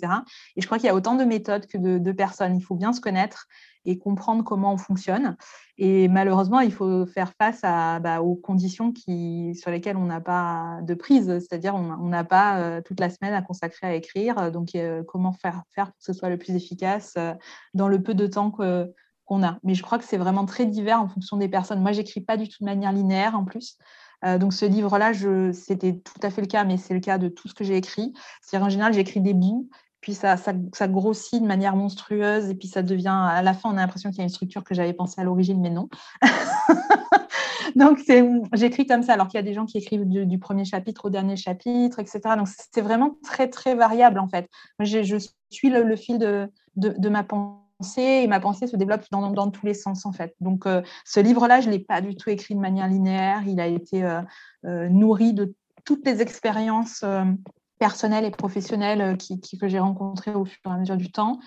Et 0.56 0.62
je 0.62 0.66
crois 0.66 0.78
qu'il 0.78 0.88
y 0.88 0.90
a 0.90 0.96
autant 0.96 1.16
de 1.16 1.24
méthodes 1.24 1.66
que 1.66 1.78
de, 1.78 2.12
personnes. 2.12 2.56
Il 2.56 2.62
faut 2.62 2.76
bien 2.76 2.94
se 2.94 3.02
connaître 3.02 3.48
et 3.86 3.98
comprendre 3.98 4.44
comment 4.44 4.74
on 4.74 4.78
fonctionne. 4.78 5.36
Et 5.78 6.08
malheureusement, 6.08 6.60
il 6.60 6.72
faut 6.72 7.06
faire 7.08 7.34
face 7.40 7.62
bah, 7.62 8.22
aux 8.22 8.36
conditions 8.36 8.94
sur 8.96 9.72
lesquelles 9.72 9.98
on 9.98 10.06
n'a 10.06 10.22
pas 10.22 10.80
de 10.84 10.94
prise, 10.94 11.28
c'est-à-dire 11.40 11.76
on 11.76 12.08
n'a 12.08 12.24
pas 12.24 12.60
euh, 12.60 12.82
toute 12.82 13.00
la 13.00 13.10
semaine 13.10 13.34
à 13.34 13.42
consacrer 13.42 13.88
à 13.88 13.96
écrire. 13.96 14.52
Donc, 14.52 14.76
euh, 14.76 15.04
comment 15.04 15.34
faire, 15.34 15.64
pour 15.76 15.86
que 15.88 15.92
ce 16.00 16.14
soit 16.14 16.30
le 16.30 16.38
plus 16.38 16.56
efficace 16.56 17.16
euh, 17.18 17.34
dans 17.74 17.88
le 17.88 18.02
peu 18.02 18.14
de 18.14 18.28
temps 18.28 18.52
qu'on 18.52 19.44
a. 19.44 19.58
Mais 19.64 19.74
je 19.74 19.82
crois 19.82 19.98
que 19.98 20.06
c'est 20.06 20.18
vraiment 20.18 20.46
très 20.46 20.68
divers 20.68 21.02
en 21.02 21.08
fonction 21.08 21.38
des 21.38 21.50
personnes. 21.50 21.82
Moi, 21.82 21.94
j'écris 21.94 22.22
pas 22.22 22.38
du 22.38 22.48
tout 22.48 22.58
de 22.62 22.66
manière 22.66 22.92
linéaire 22.92 23.36
en 23.36 23.44
plus. 23.44 23.78
Donc 24.40 24.54
ce 24.54 24.66
livre-là, 24.66 25.12
c'était 25.54 25.94
tout 25.94 26.20
à 26.22 26.30
fait 26.30 26.42
le 26.42 26.48
cas, 26.48 26.64
mais 26.64 26.78
c'est 26.78 26.94
le 26.94 27.00
cas 27.00 27.18
de 27.18 27.28
tout 27.28 27.48
ce 27.48 27.54
que 27.54 27.64
j'ai 27.64 27.78
écrit. 27.78 28.14
C'est-à-dire 28.42 28.66
en 28.66 28.70
général, 28.70 28.94
j'écris 28.94 29.22
des 29.22 29.34
bouts 29.34 29.70
puis 30.04 30.14
ça, 30.14 30.36
grossit 30.90 31.42
de 31.42 31.48
manière 31.48 31.78
monstrueuse, 31.78 32.50
et 32.50 32.56
puis 32.56 32.68
ça 32.68 32.84
devient, 32.84 33.08
à 33.08 33.42
la 33.42 33.54
fin, 33.54 33.70
on 33.70 33.78
a 33.78 33.82
l'impression 33.82 34.10
qu'il 34.10 34.20
y 34.20 34.22
a 34.22 34.26
une 34.26 34.30
structure 34.30 34.64
que 34.66 34.76
j'avais 34.76 34.92
pensée 34.92 35.22
à 35.22 35.24
l'origine, 35.24 35.62
mais 35.62 35.70
non. 35.70 35.88
Donc, 37.78 38.04
j'écris 38.54 38.86
comme 38.86 39.02
ça, 39.02 39.14
alors 39.14 39.30
qu'il 39.30 39.38
y 39.38 39.40
a 39.40 39.44
des 39.44 39.54
gens 39.54 39.66
qui 39.66 39.78
écrivent 39.78 40.06
du, 40.06 40.40
premier 40.40 40.66
chapitre 40.66 41.06
au 41.06 41.10
dernier 41.10 41.38
chapitre, 41.38 42.00
etc. 42.00 42.20
Donc, 42.38 42.50
c'est 42.50 42.82
vraiment 42.82 43.16
très, 43.24 43.50
très 43.50 43.76
variable, 43.76 44.20
en 44.20 44.28
fait. 44.28 44.50
je 44.80 45.18
suis 45.50 45.70
le, 45.70 45.96
fil 45.96 46.20
de, 46.20 47.10
ma 47.10 47.24
pensée, 47.24 47.63
et 48.24 48.28
ma 48.28 48.40
pensée 48.40 48.68
se 48.68 48.76
développe 48.76 49.04
dans, 49.12 49.50
tous 49.52 49.66
les 49.66 49.74
sens, 49.74 50.06
en 50.06 50.12
fait. 50.12 50.36
Donc, 50.40 50.66
euh, 50.66 50.82
ce 51.06 51.20
livre-là, 51.20 51.62
je 51.62 51.68
ne 51.68 51.74
l'ai 51.74 51.80
pas 51.80 52.02
du 52.02 52.16
tout 52.16 52.30
écrit 52.30 52.56
de 52.56 52.60
manière 52.60 52.88
linéaire. 52.88 53.44
Il 53.46 53.60
a 53.60 53.68
été 53.68 54.04
euh, 54.04 54.22
euh, 54.66 54.90
nourri 54.90 55.34
de 55.34 55.54
toutes 55.86 56.06
les 56.06 56.22
expériences 56.22 57.04
personnels 57.78 58.24
et 58.24 58.32
professionnels 58.32 59.18
qui, 59.18 59.40
que 59.60 59.68
j'ai 59.68 59.80
rencontrés 59.80 60.34
au 60.34 60.46
fur 60.46 60.60
et 60.66 60.70
à 60.70 60.78
mesure 60.78 60.96
du 60.96 61.12
temps 61.12 61.40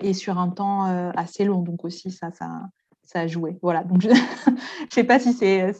et 0.00 0.12
sur 0.12 0.38
un 0.38 0.50
temps 0.50 0.82
assez 1.16 1.44
long. 1.44 1.62
Donc 1.62 1.82
aussi, 1.82 2.10
ça, 2.10 2.30
ça, 2.30 2.68
ça 3.02 3.20
a 3.20 3.26
joué. 3.26 3.56
Voilà. 3.62 3.82
Donc 3.82 4.02
je 4.02 4.08
ne 4.50 4.90
sais 4.90 5.04
pas 5.04 5.18
si 5.18 5.32
c'est, 5.32 5.72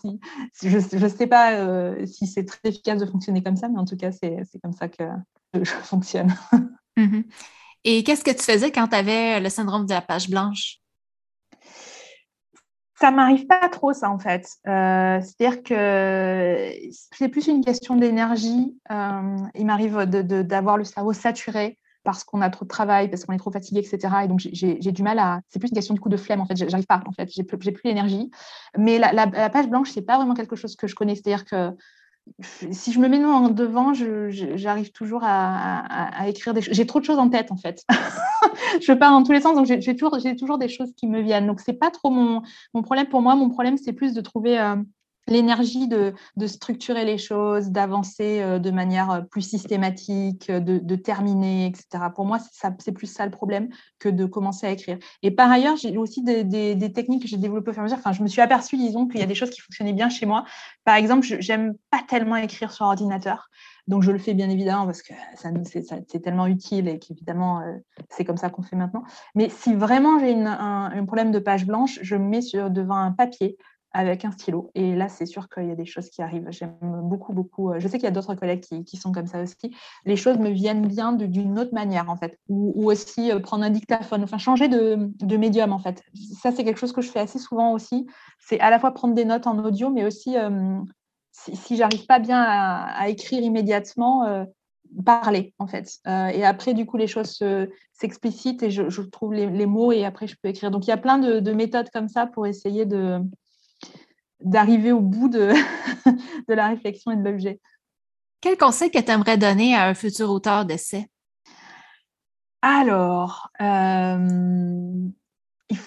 je, 0.63 0.79
je 0.79 1.09
sais 1.09 1.27
pas 1.27 2.07
si 2.07 2.27
c'est 2.27 2.47
très 2.47 2.61
efficace 2.65 2.99
de 2.99 3.07
fonctionner 3.07 3.43
comme 3.43 3.57
ça, 3.57 3.69
mais 3.69 3.79
en 3.79 3.85
tout 3.85 3.99
cas, 3.99 4.13
c'est, 4.13 4.39
comme 4.63 4.73
ça 4.73 4.89
que 4.89 5.05
je 5.53 5.71
fonctionne. 5.71 6.35
Mm-hmm. 6.97 7.25
Et 7.85 8.03
qu'est-ce 8.03 8.25
que 8.25 8.31
tu 8.31 8.43
faisais 8.43 8.73
quand 8.73 8.89
tu 8.89 8.97
avais 8.97 9.41
le 9.41 9.49
syndrome 9.49 9.87
de 9.87 9.93
la 9.93 10.01
page 10.01 10.31
blanche? 10.31 10.79
ça 13.05 13.11
m'arrive 13.11 13.47
pas 13.47 13.69
trop, 13.69 13.93
ça, 13.93 14.11
en 14.11 14.19
fait. 14.19 14.49
Euh, 14.67 15.21
c'est-à-dire 15.21 15.63
que 15.63 16.71
c'est 17.13 17.29
plus 17.29 17.49
une 17.49 17.63
question 17.63 17.97
d'énergie. 17.97 18.79
Euh, 18.91 19.37
il 19.55 19.67
m'arrive 19.67 20.05
d'avoir 20.07 20.79
le 20.79 20.85
cerveau 20.85 21.13
saturé 21.13 21.79
parce 22.03 22.25
qu'on 22.25 22.41
a 22.41 22.51
trop 22.51 22.65
de 22.65 22.69
travail, 22.69 23.09
parce 23.11 23.25
qu'on 23.25 23.35
est 23.35 23.39
trop 23.39 23.51
fatigué, 23.51 23.81
etc. 23.81 24.15
Et 24.25 24.29
donc, 24.29 24.41
j'ai 24.41 24.93
du 24.93 25.03
mal 25.03 25.19
à. 25.19 25.41
C'est 25.49 25.59
plus 25.59 25.69
une 25.69 25.75
question 25.75 25.93
du 25.95 26.01
coup 26.01 26.09
de 26.09 26.17
flemme, 26.17 26.41
en 26.41 26.47
fait. 26.47 26.57
J'arrive 26.57 26.87
pas, 26.87 27.03
en 27.07 27.13
fait. 27.13 27.29
J'ai 27.31 27.43
plus, 27.43 27.59
l'énergie. 27.85 28.31
Mais 28.79 28.99
la, 28.99 29.13
la, 29.13 29.27
la, 29.27 29.51
page 29.51 29.69
blanche, 29.69 29.91
c'est 29.91 30.03
pas 30.03 30.17
vraiment 30.17 30.35
quelque 30.35 30.57
chose 30.57 30.77
que 30.77 30.87
je 30.87 30.95
connais. 30.95 31.15
C'est-à-dire 31.15 31.45
que 31.45 31.73
si 32.41 32.93
je 32.93 32.99
me 32.99 33.09
mets 33.09 33.25
en 33.25 33.49
devant, 33.49 33.93
j'arrive 33.95 34.91
toujours 34.93 35.21
à, 35.25 36.29
écrire 36.29 36.55
des 36.55 36.63
choses. 36.63 36.75
J'ai 36.75 36.87
trop 36.87 37.01
de 37.01 37.05
choses 37.05 37.19
en 37.19 37.29
tête, 37.29 37.53
en 37.53 37.57
fait. 37.57 37.85
je 38.83 38.93
pars 38.93 39.11
dans 39.11 39.23
tous 39.23 39.33
les 39.33 39.41
sens, 39.41 39.57
donc 39.57 39.67
j'ai 39.67 39.97
toujours, 39.97 40.59
des 40.59 40.69
choses 40.69 40.93
qui 40.97 41.07
me 41.07 41.21
viennent. 41.21 41.47
Donc, 41.47 41.61
c'est 41.61 41.75
pas 41.75 41.91
trop 41.91 42.11
mon, 42.11 42.43
mon, 42.73 42.83
problème 42.83 43.09
pour 43.09 43.23
moi. 43.23 43.37
Mon 43.37 43.51
problème, 43.51 43.77
c'est 43.77 43.93
plus 43.93 44.15
de 44.15 44.21
trouver 44.21 44.59
euh, 44.59 44.77
l'énergie 45.27 45.89
de, 45.89 46.15
structurer 46.47 47.05
les 47.05 47.19
choses, 47.19 47.71
d'avancer 47.71 48.41
euh, 48.43 48.59
de 48.59 48.71
manière 48.71 49.11
euh, 49.11 49.21
plus 49.21 49.43
systématique, 49.43 50.51
euh, 50.51 50.61
de, 50.61 50.97
terminer, 50.97 51.67
etc. 51.67 52.05
Pour 52.15 52.25
moi, 52.25 52.39
c'est 52.79 52.93
plus 52.93 53.07
ça 53.07 53.25
le 53.25 53.31
problème 53.31 53.69
que 53.99 54.09
de 54.09 54.25
commencer 54.27 54.67
à 54.67 54.71
écrire. 54.71 54.99
Et 55.23 55.31
par 55.31 55.51
ailleurs, 55.51 55.77
j'ai 55.77 55.97
aussi 55.97 56.23
des, 56.23 56.93
techniques 56.93 57.23
que 57.23 57.29
j'ai 57.29 57.37
développées 57.37 57.71
au 57.71 57.73
fur 57.73 57.81
et 57.81 57.85
à 57.85 57.85
mesure. 57.85 57.99
Enfin, 57.99 58.13
je 58.13 58.23
me 58.23 58.29
suis 58.29 58.41
aperçue, 58.41 58.77
disons, 58.77 59.07
qu'il 59.07 59.21
y 59.21 59.23
a 59.23 59.27
des 59.27 59.35
choses 59.35 59.51
qui 59.51 59.61
fonctionnaient 59.61 59.93
bien 59.93 60.09
chez 60.09 60.27
moi. 60.27 60.45
Par 60.85 60.97
exemple, 60.97 61.27
j'aime 61.41 61.75
pas 61.91 62.01
tellement 62.09 62.37
écrire 62.37 62.73
sur 62.73 62.87
ordinateur. 62.87 63.49
Donc, 63.87 64.03
je 64.03 64.11
le 64.11 64.19
fais 64.19 64.33
bien 64.33 64.49
évidemment 64.49 64.87
parce 64.87 65.03
que 65.03 65.13
c'est 65.65 66.21
tellement 66.23 66.47
utile 66.47 66.89
et 66.89 66.99
qu'évidemment, 66.99 67.63
c'est 68.09 68.25
comme 68.25 68.39
ça 68.39 68.49
qu'on 68.49 68.63
fait 68.63 68.77
maintenant. 68.77 69.03
Mais 69.35 69.51
si 69.51 69.75
vraiment 69.75 70.19
j'ai 70.19 70.35
un, 70.35 71.05
problème 71.05 71.33
de 71.33 71.39
page 71.39 71.67
blanche, 71.67 71.99
je 72.01 72.17
me 72.17 72.27
mets 72.27 72.41
sur, 72.41 72.71
devant 72.71 72.97
un 72.97 73.13
papier 73.13 73.59
avec 73.95 74.25
un 74.25 74.33
stylo. 74.33 74.73
Et 74.75 74.97
là, 74.97 75.09
c'est 75.09 75.25
sûr 75.25 75.49
qu'il 75.49 75.69
y 75.69 75.71
a 75.71 75.77
des 75.77 75.87
choses 75.87 76.11
qui 76.11 76.21
arrivent. 76.21 76.49
J'aime 76.51 76.77
beaucoup, 76.83 77.33
beaucoup. 77.33 77.71
Euh, 77.71 77.79
je 77.79 77.87
sais 77.87 77.97
qu'il 77.97 78.05
y 78.05 78.09
a 78.09 78.11
d'autres 78.11 78.35
collègues 78.35 78.61
qui, 78.61 78.97
sont 78.97 79.13
comme 79.13 79.29
ça 79.29 79.41
aussi. 79.41 79.75
Les 80.05 80.17
choses 80.17 80.37
me 80.39 80.51
viennent 80.51 80.87
bien 80.87 81.13
d'une 81.13 81.59
autre 81.61 81.73
manière, 81.73 82.11
en 82.11 82.17
fait. 82.17 82.37
Ou, 82.49 82.91
aussi 82.91 83.31
euh, 83.31 83.39
prendre 83.39 83.65
un 83.65 83.71
dictaphone, 83.71 84.25
enfin 84.25 84.37
changer 84.37 84.67
de, 84.67 85.37
médium, 85.37 85.73
en 85.73 85.79
fait. 85.79 86.03
Ça, 86.43 86.51
c'est 86.51 86.65
quelque 86.65 86.81
chose 86.81 86.93
que 86.93 87.03
je 87.03 87.09
fais 87.09 87.21
assez 87.21 87.39
souvent 87.39 87.73
aussi. 87.73 88.07
C'est 88.41 88.59
à 88.59 88.69
la 88.69 88.81
fois 88.81 88.91
prendre 88.91 89.15
des 89.15 89.25
notes 89.25 89.47
en 89.47 89.65
audio, 89.65 89.91
mais 89.91 90.05
aussi, 90.05 90.37
euh, 90.37 90.81
si, 91.31 91.55
si 91.55 91.77
j'arrive 91.77 92.07
pas 92.07 92.19
bien 92.19 92.43
à, 92.43 93.09
écrire 93.09 93.43
immédiatement, 93.43 94.45
parler, 95.05 95.55
en 95.59 95.67
fait. 95.67 95.99
et 96.07 96.45
après, 96.45 96.75
du 96.75 96.87
coup, 96.87 96.97
les 96.97 97.09
choses 97.09 97.43
s'explicitent 97.93 98.63
et 98.63 98.71
je, 98.71 99.03
trouve 99.03 99.35
les, 99.35 99.67
mots 99.67 99.93
et 99.93 100.05
après, 100.05 100.27
je 100.27 100.37
peux 100.41 100.49
écrire. 100.49 100.71
Donc, 100.71 100.87
il 100.87 100.91
y 100.91 100.93
a 100.93 100.97
plein 100.97 101.19
de 101.19 101.53
méthodes 101.53 101.91
comme 101.91 102.09
ça 102.09 102.27
pour 102.27 102.47
essayer 102.47 102.87
de 102.87 103.21
d'arriver 104.45 104.93
au 104.93 105.01
bout 105.01 105.29
de, 105.29 105.53
de 106.49 106.55
la 106.55 106.69
réflexion 106.69 107.11
et 107.11 107.17
de 107.17 107.25
l'objet. 107.25 107.61
Quel 108.41 108.57
conseil 108.59 108.91
que 108.91 108.99
tu 108.99 109.11
aimerais 109.11 109.39
donner 109.39 109.75
à 109.75 109.87
un 109.87 109.95
futur 109.95 110.31
auteur 110.31 110.65
d'essai? 110.65 111.09
Alors, 112.61 113.51
euh, 113.61 115.09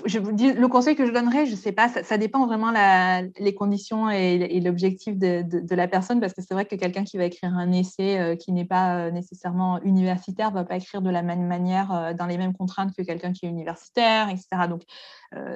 le 0.06 0.68
conseil 0.68 0.96
que 0.96 1.06
je 1.06 1.12
donnerais, 1.12 1.46
je 1.46 1.52
ne 1.52 1.56
sais 1.56 1.72
pas, 1.72 1.90
ça, 1.90 2.18
dépend 2.18 2.46
vraiment 2.46 2.72
la, 2.72 3.22
les 3.22 3.54
conditions 3.54 4.10
et, 4.10 4.60
l'objectif 4.60 5.18
de, 5.18 5.76
la 5.76 5.88
personne, 5.88 6.20
parce 6.20 6.34
que 6.34 6.42
c'est 6.42 6.54
vrai 6.54 6.66
que 6.66 6.76
quelqu'un 6.76 7.04
qui 7.04 7.18
va 7.18 7.26
écrire 7.26 7.54
un 7.54 7.72
essai 7.72 8.20
euh, 8.20 8.36
qui 8.36 8.52
n'est 8.52 8.66
pas 8.66 8.98
euh, 8.98 9.12
nécessairement 9.12 9.82
universitaire 9.84 10.50
ne 10.50 10.56
va 10.56 10.66
pas 10.66 10.78
écrire 10.78 11.02
de 11.02 11.10
la 11.10 11.22
même 11.22 11.46
manière, 11.46 11.92
euh, 11.94 12.14
dans 12.14 12.26
les 12.26 12.38
mêmes 12.38 12.54
contraintes 12.54 12.94
que 12.96 13.02
quelqu'un 13.02 13.34
qui 13.34 13.46
est 13.46 13.50
universitaire, 13.50 14.30
etc. 14.30 14.48
Donc, 14.70 14.84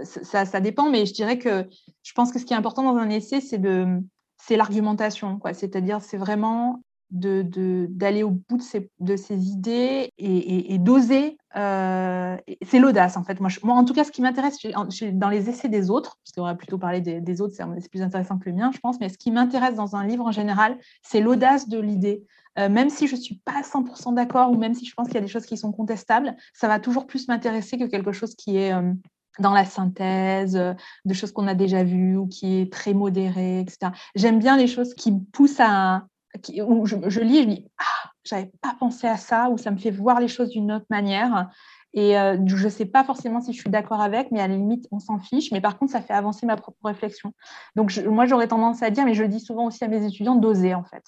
ça, 0.04 0.60
dépend, 0.60 0.90
mais 0.90 1.06
je 1.06 1.14
dirais 1.14 1.38
que 1.38 1.68
je 2.04 2.14
pense 2.14 2.32
que 2.32 2.40
ce 2.40 2.46
qui 2.46 2.54
est 2.54 2.58
important 2.58 2.84
dans 2.84 2.98
un 2.98 3.10
essai, 3.10 3.40
c'est 3.42 4.58
l'argumentation, 4.58 5.40
C'est-à-dire, 5.54 6.02
c'est 6.02 6.18
vraiment 6.18 6.84
d'aller 7.12 8.24
au 8.24 8.32
bout 8.32 8.57
de 8.57 8.62
ses, 8.62 8.89
de 8.99 9.16
ses 9.16 9.49
idées 9.49 10.12
et, 10.18 10.78
d'oser. 10.80 11.38
Euh, 11.57 12.38
c'est 12.66 12.80
l'audace, 12.80 13.18
en 13.18 13.24
fait. 13.24 13.39
Moi, 13.39 13.49
moi, 13.64 13.76
en 13.76 13.84
tout 13.84 13.93
cas, 13.93 14.03
ce 14.03 14.12
qui 14.12 14.22
m'intéresse 14.22 14.57
dans 15.14 15.30
les 15.30 15.49
essais 15.49 15.68
des 15.68 15.89
autres, 15.89 16.18
parce 16.24 16.32
qu'on 16.36 16.43
va 16.43 16.55
plutôt 16.55 16.78
parler 16.78 17.01
des, 17.01 17.41
autres, 17.41 17.53
c'est 17.55 17.89
plus 17.89 18.01
intéressant 18.01 18.38
que 18.38 18.49
le 18.49 18.55
mien, 18.55 18.72
je 18.74 18.80
pense, 18.80 18.99
mais 18.99 19.09
ce 19.09 19.18
qui 19.18 19.32
m'intéresse 19.32 19.76
dans 19.76 19.95
un 19.95 20.05
livre 20.05 20.26
en 20.26 20.32
général, 20.32 20.78
c'est 21.01 21.20
l'audace 21.20 21.68
de 21.68 21.80
l'idée. 21.80 22.24
Euh, 22.59 22.68
même 22.68 22.89
si 22.89 23.07
je 23.07 23.16
ne 23.16 23.22
suis 23.22 23.36
pas 23.45 23.62
100% 23.62 24.14
d'accord 24.14 24.51
ou 24.51 24.57
même 24.57 24.74
si 24.74 24.86
je 24.86 24.93
pense 24.93 25.07
qu'il 25.07 25.16
y 25.16 25.20
a 25.20 25.22
des 25.22 25.28
choses 25.28 25.45
qui 25.45 25.55
sont 25.55 25.72
contestables, 25.72 26.36
ça 26.53 26.68
va 26.68 26.80
toujours 26.80 27.07
plus 27.07 27.30
m'intéresser 27.30 27.78
que 27.78 27.86
quelque 27.86 28.12
chose 28.12 28.36
qui 28.36 28.57
est 28.57 28.74
euh, 28.74 28.91
dans 29.39 29.53
la 29.53 29.64
synthèse, 29.64 30.53
de 31.05 31.14
choses 31.14 31.32
qu'on 31.32 31.47
a 31.47 31.55
déjà 31.55 31.84
vues 31.86 32.18
ou 32.18 32.28
qui 32.28 32.59
est 32.59 32.72
très 32.72 32.93
modéré, 32.93 33.62
etc. 33.62 33.93
J'aime 34.16 34.39
bien 34.39 34.57
les 34.57 34.68
choses 34.68 34.93
qui 34.93 35.14
poussent 35.32 35.62
à, 35.62 36.03
où 36.62 36.86
je, 36.86 36.96
lis 36.96 37.10
je 37.10 37.46
dis 37.46 37.66
ah 37.78 38.12
j'avais 38.24 38.52
pas 38.62 38.76
pensé 38.80 39.08
à 39.08 39.18
ça 39.18 39.50
ou 39.50 39.58
ça 39.58 39.72
me 39.72 39.78
fait 39.78 39.92
voir 39.92 40.20
les 40.20 40.28
choses 40.28 40.50
d'une 40.50 40.72
autre 40.72 40.86
manière. 40.90 41.50
Et 41.94 42.18
euh, 42.18 42.38
je 42.46 42.64
ne 42.64 42.70
sais 42.70 42.86
pas 42.86 43.04
forcément 43.04 43.42
si 43.42 43.52
je 43.52 43.60
suis 43.60 43.70
d'accord 43.70 44.00
avec 44.00 44.32
mais 44.32 44.40
à 44.40 44.48
la 44.48 44.56
limite 44.56 44.88
on 44.92 45.00
s'en 45.00 45.20
fiche. 45.20 45.52
Mais 45.52 45.62
par 45.62 45.78
contre 45.78 45.92
ça 45.92 46.02
fait 46.02 46.14
avancer 46.14 46.46
ma 46.46 46.56
propre 46.56 46.78
réflexion. 46.84 47.34
Donc 47.76 47.96
moi 48.06 48.26
j'aurais 48.26 48.48
tendance 48.48 48.82
à 48.82 48.90
dire 48.90 49.06
mais 49.06 49.14
je 49.14 49.24
le 49.24 49.30
dis 49.30 49.40
souvent 49.40 49.66
aussi 49.66 49.84
à 49.84 49.88
mes 49.88 50.06
étudiants 50.06 50.36
d'oser 50.36 50.74
en 50.74 50.84
fait. 50.84 51.04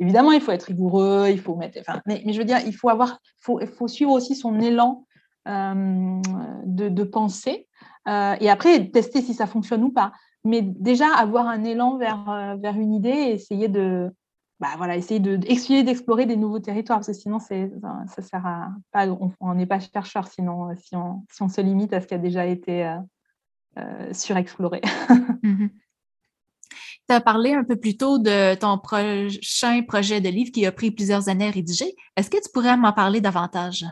Évidemment 0.00 0.32
il 0.32 0.40
faut 0.40 0.50
être 0.50 0.64
rigoureux 0.64 1.28
il 1.30 1.40
faut 1.40 1.54
mettre 1.54 1.78
mais, 2.06 2.22
mais 2.26 2.32
je 2.32 2.38
veux 2.38 2.44
dire 2.44 2.58
il 2.66 2.74
faut 2.74 2.88
avoir 2.88 3.20
faut, 3.38 3.60
faut 3.66 3.88
suivre 3.88 4.10
aussi 4.10 4.34
son 4.34 4.58
élan 4.58 5.06
euh, 5.46 6.20
de, 6.64 6.88
de, 6.88 7.04
pensée 7.04 7.68
euh, 8.08 8.34
et 8.40 8.48
après 8.48 8.88
tester 8.88 9.20
si 9.20 9.34
ça 9.34 9.46
fonctionne 9.46 9.84
ou 9.84 9.90
pas. 9.90 10.12
Mais 10.46 10.62
déjà 10.62 11.14
avoir 11.14 11.46
un 11.46 11.64
élan 11.64 11.96
vers, 11.96 12.56
vers 12.58 12.76
une 12.76 12.92
idée 12.92 13.08
et 13.08 13.32
essayer 13.32 13.68
de, 13.68 14.10
bah, 14.60 14.74
voilà, 14.76 14.96
essayer 14.96 15.18
d'explorer, 15.18 15.82
d'explorer 15.82 16.26
des 16.26 16.36
nouveaux 16.36 16.60
territoires, 16.60 16.98
parce 16.98 17.08
que 17.08 17.12
sinon, 17.12 17.38
ça 17.40 18.22
sert 18.22 18.46
à 18.46 18.68
pas, 18.92 19.06
on 19.40 19.54
n'est 19.54 19.66
pas 19.66 19.80
chercheur 19.80 20.28
sinon, 20.28 20.70
euh, 20.70 20.74
si 20.76 20.94
on, 20.94 21.24
si 21.30 21.42
on, 21.42 21.48
se 21.48 21.60
limite 21.60 21.92
à 21.92 22.00
ce 22.00 22.06
qui 22.06 22.14
a 22.14 22.18
déjà 22.18 22.46
été 22.46 22.86
euh, 22.86 22.98
euh, 23.78 24.12
surexploré. 24.12 24.80
Mhm. 25.42 25.68
Tu 27.06 27.14
as 27.14 27.20
parlé 27.20 27.52
un 27.52 27.64
peu 27.64 27.76
plus 27.76 27.98
tôt 27.98 28.16
de 28.16 28.54
ton 28.54 28.78
prochain 28.78 29.82
projet 29.82 30.22
de 30.22 30.30
livre 30.30 30.50
qui 30.50 30.64
a 30.64 30.72
pris 30.72 30.90
plusieurs 30.90 31.28
années 31.28 31.48
à 31.48 31.50
rédiger. 31.50 31.94
Est-ce 32.16 32.30
que 32.30 32.38
tu 32.38 32.50
pourrais 32.50 32.78
m'en 32.78 32.94
parler 32.94 33.20
davantage? 33.20 33.84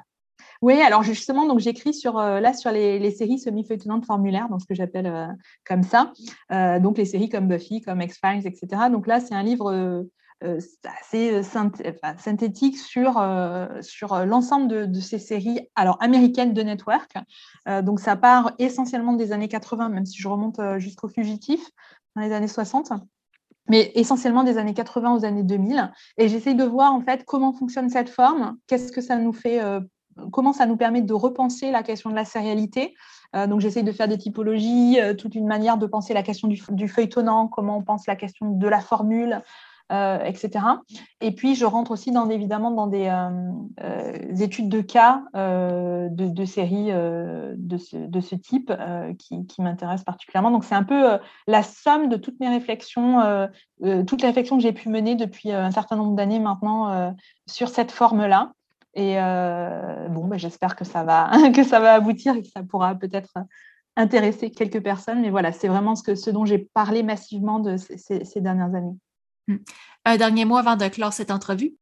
Oui, 0.63 0.81
alors 0.81 1.03
justement, 1.03 1.47
donc 1.47 1.59
j'écris 1.59 1.93
sur 1.93 2.15
là 2.15 2.55
sur 2.55 2.71
les, 2.71 2.99
les 2.99 3.11
séries 3.11 3.39
semi-feuilletonnantes 3.39 4.07
formulaires, 4.07 4.49
donc 4.49 4.63
ce 4.63 4.67
que 4.67 4.75
j'appelle 4.75 5.37
comme 5.67 5.83
ça. 5.83 6.11
donc 6.81 6.97
les 6.97 7.05
séries 7.05 7.29
comme 7.29 7.49
Buffy, 7.49 7.83
comme 7.83 8.01
X-Files, 8.01 8.47
etc. 8.47 8.85
Donc 8.91 9.07
là, 9.07 9.21
c'est 9.21 9.35
un 9.35 9.43
livre 9.43 10.07
euh, 10.45 10.59
assez 11.01 11.33
euh, 11.35 11.43
synthétique 12.19 12.79
sur, 12.79 13.19
euh, 13.19 13.67
sur 13.81 14.25
l'ensemble 14.25 14.91
de, 14.91 15.01
ces 15.01 15.19
séries 15.19 15.61
alors 15.77 15.97
américaines 16.01 16.53
de 16.53 16.63
network. 16.63 17.13
donc 17.83 18.01
ça 18.01 18.17
part 18.17 18.53
essentiellement 18.59 19.13
des 19.13 19.33
années 19.33 19.49
80, 19.49 19.89
même 19.89 20.07
si 20.07 20.21
je 20.21 20.29
remonte 20.29 20.61
jusqu'au 20.79 21.09
fugitif 21.09 21.61
dans 22.17 22.23
les 22.23 22.33
années 22.33 22.49
60 22.49 22.93
mais 23.69 23.93
essentiellement 23.95 24.43
des 24.43 24.59
années 24.59 24.75
80 24.75 25.15
aux 25.15 25.25
années 25.25 25.45
2000. 25.45 25.93
Et 26.19 26.29
j'essaye 26.29 26.57
de 26.57 26.65
voir 26.65 26.93
en 26.93 27.01
fait 27.01 27.25
comment 27.25 27.53
fonctionne 27.53 27.89
cette 27.89 28.09
forme, 28.09 28.57
qu'est-ce 28.67 28.91
que 28.91 29.01
ça 29.01 29.17
nous 29.17 29.33
fait, 29.33 29.61
comment 30.33 30.53
ça 30.53 30.67
nous 30.67 30.77
permet 30.77 31.03
de 31.03 31.15
repenser 31.15 31.71
la 31.71 31.85
question 31.85 32.11
de 32.11 32.17
la 32.17 32.25
sérialité. 32.25 32.95
donc 33.35 33.61
j'essaye 33.61 33.85
de 33.85 33.93
faire 33.93 34.09
des 34.09 34.19
typologies, 34.19 34.99
toute 35.17 35.37
une 35.37 35.47
manière 35.47 35.79
de 35.79 35.87
penser 35.87 36.13
la 36.13 36.25
question 36.25 36.49
du, 36.49 36.61
du, 36.71 36.89
feuilletonnant, 36.89 37.47
comment 37.47 37.79
on 37.79 37.83
pense 37.83 38.07
la 38.09 38.17
question 38.17 38.51
de 38.51 38.69
la 38.69 38.81
formule, 38.81 39.43
euh, 39.91 40.25
etc. 40.25 40.65
Et 41.21 41.33
puis, 41.33 41.55
je 41.55 41.67
rentre 41.67 41.91
aussi 41.91 42.13
dans, 42.13 42.31
évidemment 42.31 42.71
dans 42.71 42.87
des 42.87 43.09
euh, 43.09 43.29
euh, 43.83 44.37
études 44.41 44.71
de 44.71 44.81
cas 44.81 45.23
de, 45.35 46.45
séries 46.47 46.91
de 46.93 47.77
ce, 47.77 48.35
type 48.35 48.73
qui, 49.19 49.47
qui 49.47 49.63
m'intéressent 49.63 50.05
particulièrement. 50.05 50.51
Donc, 50.51 50.65
c'est 50.65 50.75
un 50.75 50.85
peu 50.85 51.19
la 51.47 51.63
somme 51.63 52.09
de 52.09 52.17
toutes 52.17 52.41
mes 52.41 52.49
réflexions, 52.49 53.49
toutes 54.07 54.23
les 54.23 54.29
réflexions 54.29 54.57
que 54.57 54.63
j'ai 54.63 54.73
pu 54.73 54.89
mener 54.89 55.15
depuis 55.15 55.53
un 55.53 55.71
certain 55.71 55.97
nombre 55.97 56.15
d'années 56.15 56.41
maintenant 56.41 57.15
sur 57.47 57.69
cette 57.69 57.93
forme-là. 57.93 58.53
Et 58.95 59.17
bon, 60.11 60.27
ben, 60.27 60.39
j'espère 60.39 60.75
que 60.75 60.85
ça 60.85 61.05
va 61.05 61.31
que 61.55 61.65
ça 61.65 61.81
va 61.81 61.95
aboutir 61.95 62.35
et 62.35 62.43
que 62.43 62.49
ça 62.49 62.63
pourra 62.63 62.95
peut-être 62.95 63.33
intéresser 63.97 64.51
quelques 64.51 64.83
personnes. 64.83 65.21
Mais 65.21 65.31
voilà, 65.31 65.53
c'est 65.53 65.69
vraiment 65.69 65.97
ce, 65.97 66.31
dont 66.31 66.47
j'ai 66.47 66.59
parlé 66.73 67.03
massivement 67.03 67.61
de 67.61 67.77
ces 67.77 68.41
dernières 68.41 68.75
années. 68.75 68.97
Hmm. 69.49 69.57
Un 70.05 70.17
dernier 70.17 70.45
mot 70.45 70.57
avant 70.57 70.77
de 70.77 70.89
clore 70.89 71.13
cette 71.13 71.31
entrevue? 71.31 71.77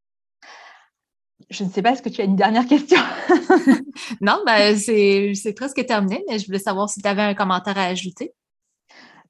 Je 1.49 1.65
ne 1.65 1.71
sais 1.71 1.83
pas, 1.83 1.93
est-ce 1.93 2.03
que 2.03 2.09
tu 2.09 2.21
as 2.21 2.25
une 2.25 2.37
dernière 2.37 2.67
question? 2.67 3.01
non, 4.21 4.43
ben, 4.47 4.77
c'est 4.77 5.55
presque 5.57 5.85
terminé, 5.87 6.23
mais 6.29 6.39
je 6.39 6.47
voulais 6.47 6.59
savoir 6.59 6.89
si 6.89 7.01
tu 7.01 7.09
avais 7.09 7.23
un 7.23 7.35
commentaire 7.35 7.79
à 7.79 7.85
ajouter. 7.85 8.33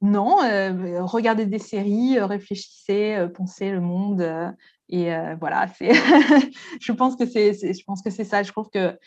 Non, 0.03 0.43
euh, 0.43 1.05
regardez 1.05 1.45
des 1.45 1.59
séries, 1.59 2.19
euh, 2.19 2.25
réfléchissez, 2.25 3.17
euh, 3.17 3.29
pensez 3.29 3.71
le 3.71 3.81
monde. 3.81 4.23
et 4.89 5.11
voilà, 5.39 5.67
je 6.81 6.93
pense 6.93 7.17
que 7.17 7.27
c'est 7.27 7.53
je 7.53 7.85
pense 7.85 8.03
que 8.03 8.11
c'est 8.11 8.25
ça. 8.25 8.43
Je 8.43 8.51
trouve 8.51 8.71
que 8.71 8.99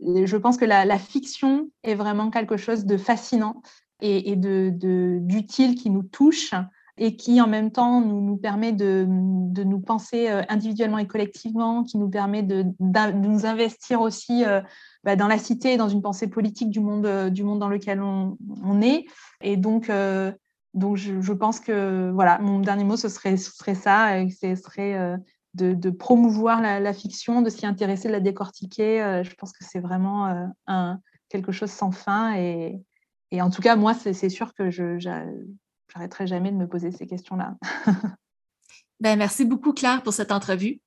je 0.00 0.36
pense 0.36 0.56
que 0.56 0.64
la, 0.64 0.98
fiction 0.98 1.70
est 1.82 1.94
vraiment 1.94 2.30
quelque 2.30 2.56
chose 2.56 2.84
de 2.84 2.96
fascinant 2.96 3.62
et, 4.00 4.36
d'utile 4.36 5.76
qui 5.76 5.90
nous 5.90 6.02
touche 6.02 6.52
et 6.96 7.16
qui 7.16 7.40
en 7.40 7.48
même 7.48 7.70
temps 7.70 8.00
nous, 8.00 8.36
permet 8.36 8.72
de, 8.72 9.04
nous 9.06 9.80
penser 9.80 10.28
individuellement 10.48 10.98
et 10.98 11.06
collectivement, 11.06 11.82
qui 11.82 11.98
nous 11.98 12.08
permet 12.08 12.42
de, 12.42 12.66
nous 12.78 13.46
investir 13.46 14.00
aussi 14.00 14.44
bah, 15.02 15.16
dans 15.16 15.26
la 15.26 15.38
cité 15.38 15.72
et 15.72 15.76
dans 15.76 15.88
une 15.88 16.02
pensée 16.02 16.28
politique 16.28 16.70
du 16.70 16.80
monde, 16.80 17.30
du 17.30 17.42
monde 17.42 17.58
dans 17.58 17.68
lequel 17.68 18.00
on, 18.00 18.36
est. 18.80 19.06
Et 19.40 19.56
donc, 19.56 19.90
donc 20.72 20.96
je, 20.96 21.32
pense 21.32 21.58
que 21.58 22.10
voilà, 22.12 22.38
mon 22.38 22.60
dernier 22.60 22.84
mot, 22.84 22.96
ce 22.96 23.08
serait, 23.08 23.36
ce 23.36 23.50
serait 23.50 23.74
ça, 23.74 24.10
ce 24.28 24.54
serait 24.54 25.18
de, 25.54 25.90
promouvoir 25.90 26.60
la, 26.60 26.92
fiction, 26.92 27.42
de 27.42 27.50
s'y 27.50 27.66
intéresser, 27.66 28.08
de 28.08 28.12
la 28.12 28.20
décortiquer. 28.20 29.02
Euh, 29.02 29.22
je 29.22 29.34
pense 29.34 29.52
que 29.52 29.64
c'est 29.64 29.80
vraiment 29.80 30.26
euh, 30.26 30.46
un, 30.66 30.98
quelque 31.28 31.52
chose 31.52 31.70
sans 31.70 31.92
fin. 31.92 32.36
Et, 32.36 32.80
en 33.32 33.50
tout 33.50 33.62
cas, 33.62 33.76
moi, 33.76 33.94
c'est 33.94 34.28
sûr 34.28 34.54
que 34.54 34.70
je 34.70 34.98
n'arrêterai 35.94 36.26
jamais 36.26 36.50
de 36.50 36.56
me 36.56 36.66
poser 36.66 36.90
ces 36.90 37.06
questions-là. 37.06 37.56
ben, 39.00 39.18
merci 39.18 39.44
beaucoup, 39.44 39.72
Claire, 39.72 40.02
pour 40.02 40.12
cette 40.12 40.32
entrevue. 40.32 40.80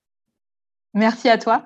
Merci 0.94 1.30
à 1.30 1.38
toi. 1.38 1.66